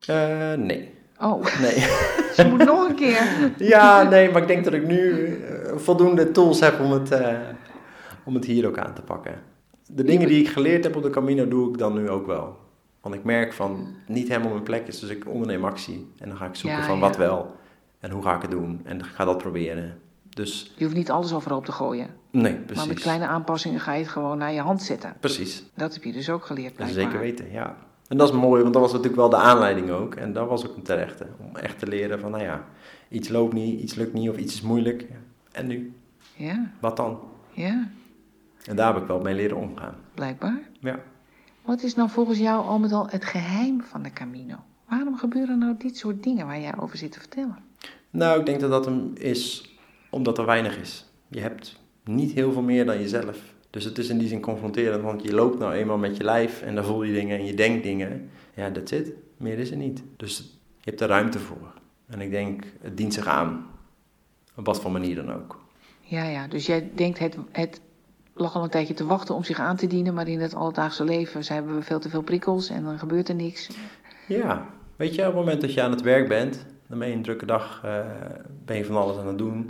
Eh, 0.06 0.54
nee. 0.54 0.94
Oh, 1.22 1.60
Nee. 1.62 1.74
ze 2.36 2.48
moet 2.50 2.66
nog 2.66 2.90
een 2.90 2.96
keer. 2.96 3.22
ja, 3.58 4.04
nee, 4.04 4.32
maar 4.32 4.42
ik 4.42 4.48
denk 4.48 4.64
dat 4.64 4.74
ik 4.74 4.88
nu 4.88 5.26
eh, 5.36 5.76
voldoende 5.76 6.32
tools 6.32 6.60
heb 6.60 6.80
om 6.80 6.92
het, 6.92 7.12
eh, 7.12 7.38
om 8.24 8.34
het 8.34 8.46
hier 8.46 8.68
ook 8.68 8.78
aan 8.78 8.94
te 8.94 9.02
pakken. 9.02 9.34
De 9.86 10.04
dingen 10.04 10.28
die 10.28 10.40
ik 10.40 10.48
geleerd 10.50 10.84
heb 10.84 10.96
op 10.96 11.04
de 11.04 11.10
Camino 11.10 11.48
doe 11.48 11.70
ik 11.70 11.78
dan 11.78 11.94
nu 11.94 12.10
ook 12.10 12.28
wel. 12.28 12.58
Want 13.08 13.20
ik 13.20 13.26
merk 13.26 13.54
van 13.54 13.88
niet 14.08 14.28
helemaal 14.28 14.52
mijn 14.52 14.64
plek 14.64 14.88
is, 14.88 15.00
dus 15.00 15.10
ik 15.10 15.28
onderneem 15.28 15.66
actie. 15.66 16.12
En 16.18 16.30
dan 16.30 16.38
ga 16.38 16.46
ik 16.46 16.56
zoeken 16.56 16.80
Ja, 16.80 16.86
van 16.86 17.00
wat 17.00 17.18
wel 17.18 17.56
en 18.00 18.12
hoe 18.12 18.24
ga 18.24 18.36
ik 18.36 18.42
het 18.42 18.52
doen. 18.52 18.82
En 18.84 19.04
ga 19.06 19.26
dat 19.26 19.38
proberen. 19.38 20.00
Dus 20.30 20.74
Je 20.78 20.84
hoeft 20.84 20.96
niet 20.96 21.12
alles 21.12 21.34
overhoop 21.34 21.66
te 21.66 21.72
gooien. 21.72 22.08
nee, 22.32 22.54
precies. 22.56 22.76
Maar 22.76 22.88
met 22.88 23.00
kleine 23.04 23.26
aanpassingen 23.28 23.80
ga 23.80 23.94
je 23.94 24.00
het 24.00 24.08
gewoon 24.12 24.38
naar 24.38 24.54
je 24.54 24.60
hand 24.62 24.82
zetten. 24.82 25.14
Precies, 25.20 25.64
Dat 25.76 25.94
heb 25.94 26.04
je 26.04 26.12
dus 26.12 26.30
ook 26.30 26.46
geleerd, 26.46 26.74
blijkbaar. 26.74 27.04
zeker 27.04 27.20
weten, 27.20 27.52
ja. 27.52 27.78
En 28.08 28.18
dat 28.18 28.30
is 28.30 28.36
mooi, 28.36 28.62
want 28.62 28.74
dat 28.74 28.82
was 28.82 28.92
natuurlijk 28.92 29.18
wel 29.20 29.30
de 29.30 29.36
aanleiding 29.36 29.90
ook. 29.90 30.16
En 30.16 30.34
dat 30.34 30.48
was 30.48 30.68
ook 30.68 30.76
een 30.76 30.84
terechte. 30.84 31.26
Om 31.50 31.56
echt 31.56 31.80
te 31.80 31.88
leren 31.88 32.20
van, 32.20 32.32
nou 32.32 32.44
ja, 32.44 32.64
iets 33.10 33.30
loopt 33.30 33.54
niet, 33.54 33.80
iets 33.82 33.96
lukt 33.96 34.14
niet 34.14 34.30
of 34.30 34.38
iets 34.38 34.54
is 34.54 34.62
moeilijk. 34.62 35.06
En 35.52 35.68
nu? 35.68 35.94
Ja, 36.36 36.72
Wat 36.82 36.98
dan? 36.98 37.20
ja, 37.52 37.88
En 38.66 38.76
daar 38.76 38.94
heb 38.94 39.02
ik 39.02 39.08
wel 39.08 39.20
mee 39.22 39.36
leren 39.36 39.58
omgaan. 39.58 39.96
blijkbaar. 40.14 40.60
Ja. 40.80 41.00
Wat 41.68 41.84
is 41.84 41.96
nou 41.96 42.10
volgens 42.10 42.40
jou 42.40 42.66
al 42.66 42.80
met 42.80 42.92
al 42.92 43.08
het 43.10 43.26
geheim 43.26 43.82
van 43.82 44.04
de 44.04 44.12
Camino? 44.12 44.56
Waarom 44.90 45.18
gebeuren 45.18 45.60
nou 45.60 45.76
dit 45.78 45.98
soort 45.98 46.24
dingen 46.24 46.46
waar 46.46 46.60
jij 46.60 46.78
over 46.78 46.98
zit 46.98 47.12
te 47.12 47.20
vertellen? 47.20 47.58
Nou, 48.10 48.40
ik 48.40 48.46
denk 48.46 48.60
dat 48.60 48.70
dat 48.70 48.86
hem 48.86 49.12
is 49.14 49.76
omdat 50.10 50.38
er 50.38 50.46
weinig 50.46 50.80
is. 50.80 51.06
Je 51.28 51.40
hebt 51.40 51.80
niet 52.04 52.32
heel 52.32 52.52
veel 52.52 52.62
meer 52.62 52.86
dan 52.86 53.00
jezelf. 53.00 53.40
Dus 53.70 53.84
het 53.84 53.98
is 53.98 54.10
in 54.10 54.18
die 54.18 54.28
zin 54.28 54.42
confronterend, 54.42 55.04
want 55.04 55.24
je 55.24 55.34
loopt 55.34 55.60
nou 55.60 55.74
eenmaal 55.74 55.98
met 55.98 56.18
je 56.18 56.24
lijf 56.24 56.62
en 56.62 56.76
dan 56.76 56.84
voel 56.84 57.04
je 57.04 57.14
dingen 57.14 57.40
en 57.40 57.46
je 57.46 57.54
denkt 57.54 57.84
dingen. 57.84 58.30
Ja, 58.54 58.72
that's 58.72 58.92
it. 58.92 59.12
Meer 59.38 59.60
is 59.60 59.72
er 59.72 59.78
niet. 59.78 60.04
Dus 60.18 60.38
je 60.78 60.90
hebt 60.90 61.02
er 61.02 61.08
ruimte 61.08 61.40
voor. 61.40 61.74
En 62.08 62.22
ik 62.22 62.32
denk, 62.32 62.64
het 62.82 62.98
dient 62.98 63.14
zich 63.14 63.28
aan. 63.28 63.66
Op 64.56 64.66
wat 64.66 64.82
voor 64.82 64.92
manier 64.92 65.16
dan 65.16 65.34
ook. 65.34 65.66
Ja, 66.02 66.24
ja, 66.24 66.48
dus 66.48 66.66
jij 66.66 66.90
denkt 66.96 67.20
het, 67.20 67.38
het 67.52 67.82
lag 68.40 68.56
al 68.56 68.64
een 68.64 68.70
tijdje 68.70 68.94
te 68.94 69.06
wachten 69.06 69.36
om 69.36 69.44
zich 69.44 69.60
aan 69.60 69.76
te 69.76 69.88
dienen, 69.88 70.14
maar 70.14 70.28
in 70.28 70.40
het 70.40 70.56
alledaagse 70.56 71.04
leven 71.04 71.44
zijn 71.44 71.76
we 71.76 71.82
veel 71.82 72.00
te 72.00 72.10
veel 72.10 72.22
prikkels 72.22 72.70
en 72.70 72.84
dan 72.84 73.00
gebeurt 73.00 73.30
er 73.30 73.36
niks. 73.36 73.70
Ja, 74.28 74.66
weet 74.96 75.16
je, 75.16 75.22
op 75.22 75.28
het 75.28 75.36
moment 75.36 75.62
dat 75.62 75.74
je 75.74 75.82
aan 75.82 75.92
het 75.92 76.02
werk 76.02 76.28
bent, 76.28 76.66
dan 76.88 77.00
ben 77.00 77.08
je 77.08 77.14
een 77.16 77.22
drukke 77.22 77.46
dag, 77.46 77.82
eh, 77.84 78.00
ben 78.66 78.78
je 78.78 78.86
van 78.86 78.96
alles 78.96 79.18
aan 79.18 79.28
het 79.28 79.38
doen. 79.38 79.70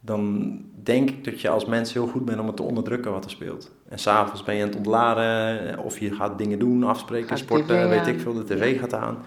Dan 0.00 0.58
denk 0.82 1.10
ik 1.10 1.24
dat 1.24 1.40
je 1.40 1.48
als 1.48 1.64
mens 1.64 1.92
heel 1.92 2.06
goed 2.06 2.24
bent 2.24 2.40
om 2.40 2.46
het 2.46 2.56
te 2.56 2.62
onderdrukken 2.62 3.12
wat 3.12 3.24
er 3.24 3.30
speelt. 3.30 3.70
En 3.88 3.98
s'avonds 3.98 4.42
ben 4.42 4.54
je 4.54 4.62
aan 4.62 4.68
het 4.68 4.76
ontladen, 4.76 5.68
eh, 5.72 5.84
of 5.84 5.98
je 5.98 6.12
gaat 6.14 6.38
dingen 6.38 6.58
doen, 6.58 6.84
afspreken, 6.84 7.28
Gaat 7.28 7.38
sporten, 7.38 7.88
weet 7.88 8.06
ik 8.06 8.20
veel, 8.20 8.34
de 8.34 8.44
tv 8.44 8.80
gaat 8.80 8.94
aan. 8.94 9.18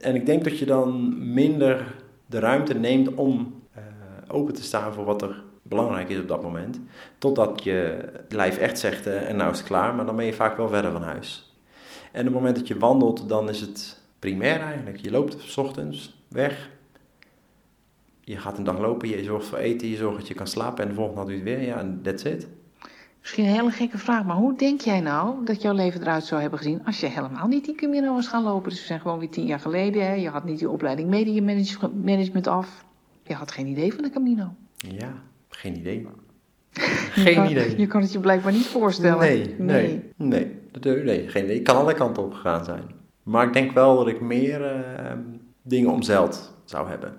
En 0.00 0.14
ik 0.14 0.26
denk 0.26 0.44
dat 0.44 0.58
je 0.58 0.66
dan 0.66 1.14
minder 1.32 1.94
de 2.26 2.38
ruimte 2.38 2.74
neemt 2.74 3.14
om 3.14 3.62
eh, 3.72 3.82
open 4.28 4.54
te 4.54 4.62
staan 4.62 4.92
voor 4.92 5.04
wat 5.04 5.22
er 5.22 5.42
belangrijk 5.74 6.08
is 6.08 6.18
op 6.18 6.28
dat 6.28 6.42
moment. 6.42 6.80
Totdat 7.18 7.64
je 7.64 8.08
lijf 8.28 8.58
echt 8.58 8.78
zegt, 8.78 9.06
en 9.06 9.36
nou 9.36 9.50
is 9.50 9.58
het 9.58 9.66
klaar, 9.66 9.94
maar 9.94 10.06
dan 10.06 10.16
ben 10.16 10.24
je 10.24 10.32
vaak 10.32 10.56
wel 10.56 10.68
verder 10.68 10.92
van 10.92 11.02
huis. 11.02 11.56
En 12.12 12.20
op 12.20 12.26
het 12.26 12.34
moment 12.34 12.56
dat 12.56 12.68
je 12.68 12.78
wandelt, 12.78 13.28
dan 13.28 13.48
is 13.48 13.60
het 13.60 14.00
primair 14.18 14.60
eigenlijk. 14.60 14.96
Je 14.96 15.10
loopt 15.10 15.36
s 15.38 15.56
ochtends 15.56 16.24
weg. 16.28 16.70
Je 18.20 18.36
gaat 18.36 18.58
een 18.58 18.64
dag 18.64 18.78
lopen, 18.78 19.08
je 19.08 19.24
zorgt 19.24 19.46
voor 19.46 19.58
eten, 19.58 19.88
je 19.88 19.96
zorgt 19.96 20.18
dat 20.18 20.28
je 20.28 20.34
kan 20.34 20.46
slapen 20.46 20.82
en 20.82 20.88
de 20.88 20.94
volgende 20.94 21.20
dag 21.20 21.28
doe 21.28 21.38
je 21.44 21.50
het 21.50 21.58
weer. 21.58 21.68
Ja, 21.68 21.78
en 21.78 22.00
that's 22.02 22.24
it. 22.24 22.48
Misschien 23.20 23.44
een 23.44 23.50
hele 23.50 23.70
gekke 23.70 23.98
vraag, 23.98 24.24
maar 24.24 24.36
hoe 24.36 24.56
denk 24.56 24.80
jij 24.80 25.00
nou 25.00 25.44
dat 25.44 25.62
jouw 25.62 25.74
leven 25.74 26.00
eruit 26.00 26.24
zou 26.24 26.40
hebben 26.40 26.58
gezien 26.58 26.84
als 26.84 27.00
je 27.00 27.06
helemaal 27.06 27.46
niet 27.46 27.64
die 27.64 27.74
Camino 27.74 28.14
was 28.14 28.26
gaan 28.26 28.42
lopen? 28.42 28.70
Dus 28.70 28.80
we 28.80 28.86
zijn 28.86 29.00
gewoon 29.00 29.18
weer 29.18 29.30
tien 29.30 29.46
jaar 29.46 29.60
geleden, 29.60 30.06
hè? 30.06 30.12
je 30.12 30.28
had 30.28 30.44
niet 30.44 30.58
die 30.58 30.70
opleiding 30.70 31.08
media 31.08 31.42
manage- 31.42 31.88
management 32.02 32.46
af. 32.46 32.84
Je 33.22 33.34
had 33.34 33.52
geen 33.52 33.66
idee 33.66 33.94
van 33.94 34.02
de 34.02 34.10
Camino. 34.10 34.54
Ja, 34.76 35.12
geen 35.62 35.76
idee. 35.78 36.06
Je 36.70 36.80
Geen 37.20 37.34
kan- 37.34 37.50
idee. 37.50 37.78
Je 37.78 37.86
kan 37.86 38.00
het 38.00 38.12
je 38.12 38.20
blijkbaar 38.20 38.52
niet 38.52 38.66
voorstellen. 38.66 39.18
Nee, 39.18 39.54
nee, 39.58 40.10
nee. 40.16 40.60
Dat- 40.70 40.84
nee, 40.84 41.28
geen 41.28 41.44
idee. 41.44 41.56
Ik 41.56 41.64
kan 41.64 41.76
alle 41.76 41.94
kanten 41.94 42.22
op 42.22 42.32
gegaan 42.34 42.64
zijn. 42.64 42.82
Maar 43.22 43.46
ik 43.46 43.52
denk 43.52 43.72
wel 43.72 43.96
dat 43.96 44.08
ik 44.08 44.20
meer 44.20 44.64
eh, 44.64 45.12
dingen 45.62 45.90
omzeild 45.90 46.54
zou 46.64 46.88
hebben. 46.88 47.14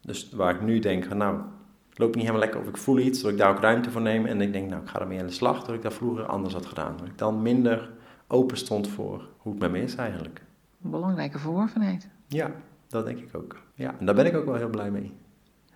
Dus 0.00 0.30
waar 0.32 0.54
ik 0.54 0.60
nu 0.62 0.78
denk 0.78 1.04
van 1.04 1.16
nou, 1.16 1.40
het 1.88 1.98
loopt 1.98 2.14
niet 2.14 2.24
helemaal 2.24 2.44
lekker 2.44 2.60
of 2.60 2.68
ik 2.68 2.76
voel 2.76 2.98
iets, 2.98 3.22
dat 3.22 3.30
ik 3.30 3.38
daar 3.38 3.50
ook 3.50 3.60
ruimte 3.60 3.90
voor 3.90 4.00
neem. 4.00 4.26
En 4.26 4.40
ik 4.40 4.52
denk 4.52 4.68
nou, 4.70 4.82
ik 4.82 4.88
ga 4.88 5.00
ermee 5.00 5.20
aan 5.20 5.26
de 5.26 5.32
slag, 5.32 5.64
dat 5.64 5.74
ik 5.74 5.82
dat 5.82 5.94
vroeger 5.94 6.26
anders 6.26 6.54
had 6.54 6.66
gedaan. 6.66 6.96
Dat 6.96 7.06
ik 7.06 7.18
dan 7.18 7.42
minder 7.42 7.90
open 8.28 8.56
stond 8.56 8.88
voor 8.88 9.28
hoe 9.38 9.52
het 9.52 9.60
met 9.60 9.70
me 9.70 9.82
is 9.82 9.94
eigenlijk. 9.94 10.42
Een 10.84 10.90
belangrijke 10.90 11.38
verworvenheid. 11.38 12.08
Ja, 12.26 12.50
dat 12.88 13.04
denk 13.04 13.18
ik 13.18 13.36
ook. 13.36 13.56
Ja, 13.74 13.94
en 13.98 14.06
daar 14.06 14.14
ben 14.14 14.26
ik 14.26 14.36
ook 14.36 14.44
wel 14.44 14.54
heel 14.54 14.70
blij 14.70 14.90
mee. 14.90 15.12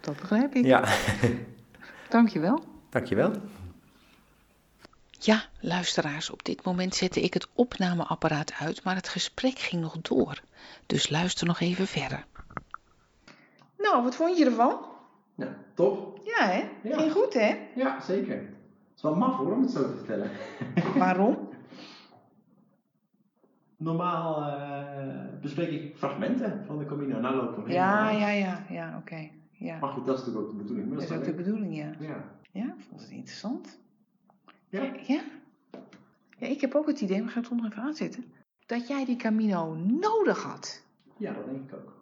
Dat 0.01 0.17
begrijp 0.17 0.55
ik. 0.55 0.65
Ja, 0.65 0.85
Dankjewel. 2.09 2.65
dankjewel. 2.91 3.33
Ja, 5.19 5.43
luisteraars, 5.61 6.31
op 6.31 6.45
dit 6.45 6.65
moment 6.65 6.95
zette 6.95 7.21
ik 7.21 7.35
het 7.35 7.49
opnameapparaat 7.53 8.53
uit, 8.59 8.85
maar 8.85 8.95
het 8.95 9.09
gesprek 9.09 9.59
ging 9.59 9.83
nog 9.83 9.97
door. 10.01 10.41
Dus 10.87 11.11
luister 11.11 11.47
nog 11.47 11.61
even 11.61 11.87
verder. 11.87 12.25
Nou, 13.79 14.03
wat 14.03 14.15
vond 14.15 14.39
je 14.39 14.45
ervan? 14.45 14.79
Ja, 15.35 15.57
top. 15.75 16.21
Ja, 16.25 16.47
hè? 16.47 16.69
Ja. 16.83 16.99
Ging 16.99 17.13
goed, 17.13 17.35
hè? 17.35 17.57
Ja, 17.75 18.01
zeker. 18.01 18.37
Het 18.37 18.97
is 18.97 19.03
wel 19.03 19.15
maf 19.15 19.37
hoor, 19.37 19.53
om 19.53 19.63
het 19.63 19.71
zo 19.71 19.83
te 19.83 19.97
vertellen. 19.97 20.31
Waarom? 20.99 21.49
Normaal 23.77 24.43
eh, 24.47 25.41
bespreek 25.41 25.71
ik 25.71 25.97
fragmenten 25.97 26.65
van 26.67 26.79
de 26.79 26.85
Camino. 26.85 27.21
Nou 27.21 27.37
loop 27.37 27.51
ik 27.51 27.57
hem 27.57 27.73
Ja, 27.73 28.11
ja, 28.11 28.29
ja, 28.31 28.65
ja, 28.69 28.97
oké. 29.01 29.31
Ja. 29.59 29.79
Maar 29.79 29.91
goed, 29.91 30.07
dat 30.07 30.19
is 30.19 30.25
natuurlijk 30.25 30.47
ook 30.47 30.57
de 30.57 30.63
bedoeling. 30.63 30.89
Maar 30.89 30.99
Dat 30.99 31.11
is 31.11 31.17
ook 31.17 31.25
de 31.25 31.35
bedoeling, 31.35 31.77
ja. 31.77 31.93
Ja. 32.01 32.39
Ja, 32.53 32.75
ik 32.79 32.85
vond 32.89 33.01
het 33.01 33.11
interessant. 33.11 33.79
Ja. 34.69 34.83
Ja? 35.07 35.23
Ja, 36.39 36.47
ik 36.47 36.61
heb 36.61 36.75
ook 36.75 36.87
het 36.87 37.01
idee, 37.01 37.23
we 37.23 37.29
gaan 37.29 37.43
het 37.43 37.53
nog 37.53 37.65
even 37.71 37.83
aanzetten, 37.83 38.25
dat 38.67 38.89
jij 38.89 39.05
die 39.05 39.17
Camino 39.17 39.75
nodig 39.75 40.43
had. 40.43 40.83
ja, 41.17 41.33
dat 41.33 41.45
denk 41.45 41.71
ik 41.71 41.75
ook. 41.75 41.95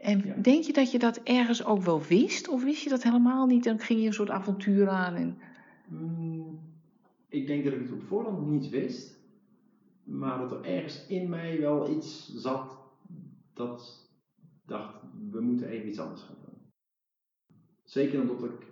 En 0.00 0.22
Ja. 0.24 0.34
denk 0.34 0.64
je 0.64 0.72
dat 0.72 0.90
je 0.90 0.98
dat 0.98 1.16
ergens 1.22 1.64
ook 1.64 1.82
wel 1.82 2.02
wist? 2.02 2.48
Of 2.48 2.62
wist 2.64 2.82
je 2.82 2.88
dat 2.88 3.02
helemaal 3.02 3.46
niet 3.46 3.66
en 3.66 3.78
ging 3.78 4.00
je 4.00 4.06
een 4.06 4.12
soort 4.12 4.30
avontuur 4.30 4.88
aan? 4.88 5.14
En... 5.14 5.38
Mm, 5.88 6.60
ik 7.28 7.46
denk 7.46 7.64
dat 7.64 7.72
ik 7.72 7.80
het 7.80 7.92
op 7.92 8.02
voorhand 8.02 8.46
niet 8.46 8.68
wist. 8.68 9.18
Maar 10.04 10.38
dat 10.38 10.52
er 10.52 10.64
ergens 10.64 11.06
in 11.06 11.28
mij 11.28 11.60
wel 11.60 11.90
iets 11.90 12.34
zat 12.34 12.78
dat 13.54 14.05
dacht, 14.66 14.94
we 15.30 15.40
moeten 15.40 15.68
even 15.68 15.88
iets 15.88 16.00
anders 16.00 16.22
gaan 16.22 16.36
doen. 16.44 16.54
Zeker 17.84 18.20
omdat 18.20 18.44
ik 18.44 18.66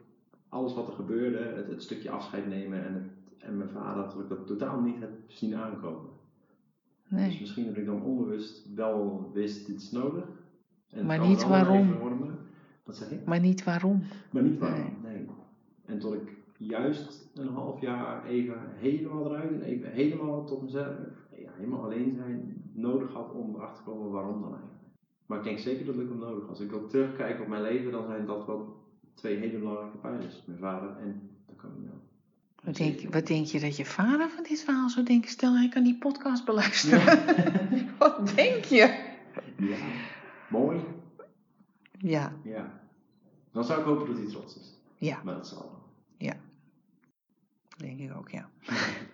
alles 0.49 0.75
wat 0.75 0.89
er 0.89 0.95
gebeurde, 0.95 1.39
het, 1.39 1.69
het 1.69 1.83
stukje 1.83 2.11
afscheid 2.11 2.47
nemen 2.47 2.85
en, 2.87 2.95
het, 2.95 3.05
en 3.39 3.57
mijn 3.57 3.71
vader, 3.71 4.05
dat 4.05 4.19
ik 4.23 4.29
dat 4.29 4.47
totaal 4.47 4.81
niet 4.81 5.01
heb 5.01 5.11
zien 5.27 5.55
aankomen. 5.55 6.11
Dus 7.03 7.11
Nee. 7.19 7.37
misschien 7.41 7.67
dat 7.67 7.77
ik 7.77 7.87
dan 7.87 8.03
onbewust 8.03 8.75
wel 8.75 9.31
wist, 9.33 9.67
dit 9.67 9.81
is 9.81 9.91
nodig. 9.91 10.25
En 10.89 11.07
Maar 11.07 11.27
niet 11.27 11.47
waarom. 11.47 11.95
Wat 12.85 12.97
zeg 12.97 13.11
ik? 13.11 13.25
Maar 13.25 13.41
niet 13.41 13.65
waarom. 13.65 14.03
Maar 14.33 14.43
niet 14.43 14.59
waarom, 14.59 14.97
nee. 15.03 15.27
En 15.85 15.99
tot 15.99 16.15
ik 16.15 16.37
juist 16.59 17.31
een 17.35 17.49
half 17.49 17.81
jaar 17.81 18.27
even 18.27 18.59
helemaal 18.75 19.27
eruit 19.27 19.53
en 19.53 19.63
even 19.63 19.91
helemaal 19.93 20.45
tot 20.45 20.63
mezelf, 20.63 20.97
ja, 21.31 21.51
helemaal 21.57 21.85
alleen 21.85 22.13
zijn, 22.13 22.63
nodig 22.73 23.13
had 23.13 23.33
om 23.33 23.55
erachter 23.55 23.85
te 23.85 23.91
komen 23.91 24.11
waarom 24.11 24.41
dan 24.41 24.51
eigenlijk. 24.51 24.74
Maar 25.35 25.43
ik 25.43 25.49
denk 25.49 25.59
zeker 25.65 25.87
dat 25.87 25.95
ik 25.95 26.09
hem 26.09 26.19
nodig 26.19 26.41
had. 26.41 26.49
Als 26.49 26.61
ik 26.61 26.73
ook 26.73 26.91
terugkijk 26.91 27.41
op 27.41 27.47
mijn 27.47 27.63
leven, 27.63 27.93
dan 27.93 28.07
zijn 28.07 28.27
dat 28.27 28.47
wel 28.47 28.83
twee 29.15 29.37
hele 29.37 29.59
belangrijke 29.59 29.97
pijlers. 29.97 30.43
Mijn 30.47 30.59
vader 30.59 30.97
en 30.97 31.31
de 31.47 31.55
Camino. 31.57 31.91
Wat 32.63 32.77
denk, 32.77 32.99
je- 32.99 33.09
wat 33.11 33.27
denk 33.27 33.47
je 33.47 33.61
dat 33.61 33.77
je 33.77 33.85
vader 33.85 34.31
van 34.31 34.43
dit 34.43 34.61
verhaal 34.63 34.89
zou 34.91 35.07
denken? 35.07 35.31
Stel, 35.31 35.55
hij 35.57 35.69
kan 35.69 35.83
die 35.83 35.99
podcast 35.99 36.45
beluisteren. 36.45 37.19
wat 37.99 38.33
denk 38.37 38.65
je? 38.65 39.13
Ja, 39.57 39.77
mooi. 40.51 40.81
Ja, 41.99 42.33
Ja. 42.45 42.81
Dan 43.53 43.65
zou 43.65 43.81
ik 43.81 43.87
hopen 43.87 44.07
dat 44.07 44.17
hij 44.17 44.27
trots 44.27 44.57
is. 44.59 44.75
ja, 44.97 45.21
Maar 45.25 45.35
dat 45.35 45.49
zal 45.49 45.59
wel. 46.19 46.33
denk 47.77 47.99
ik 48.01 48.17
ook, 48.17 48.29
ja. 48.31 48.49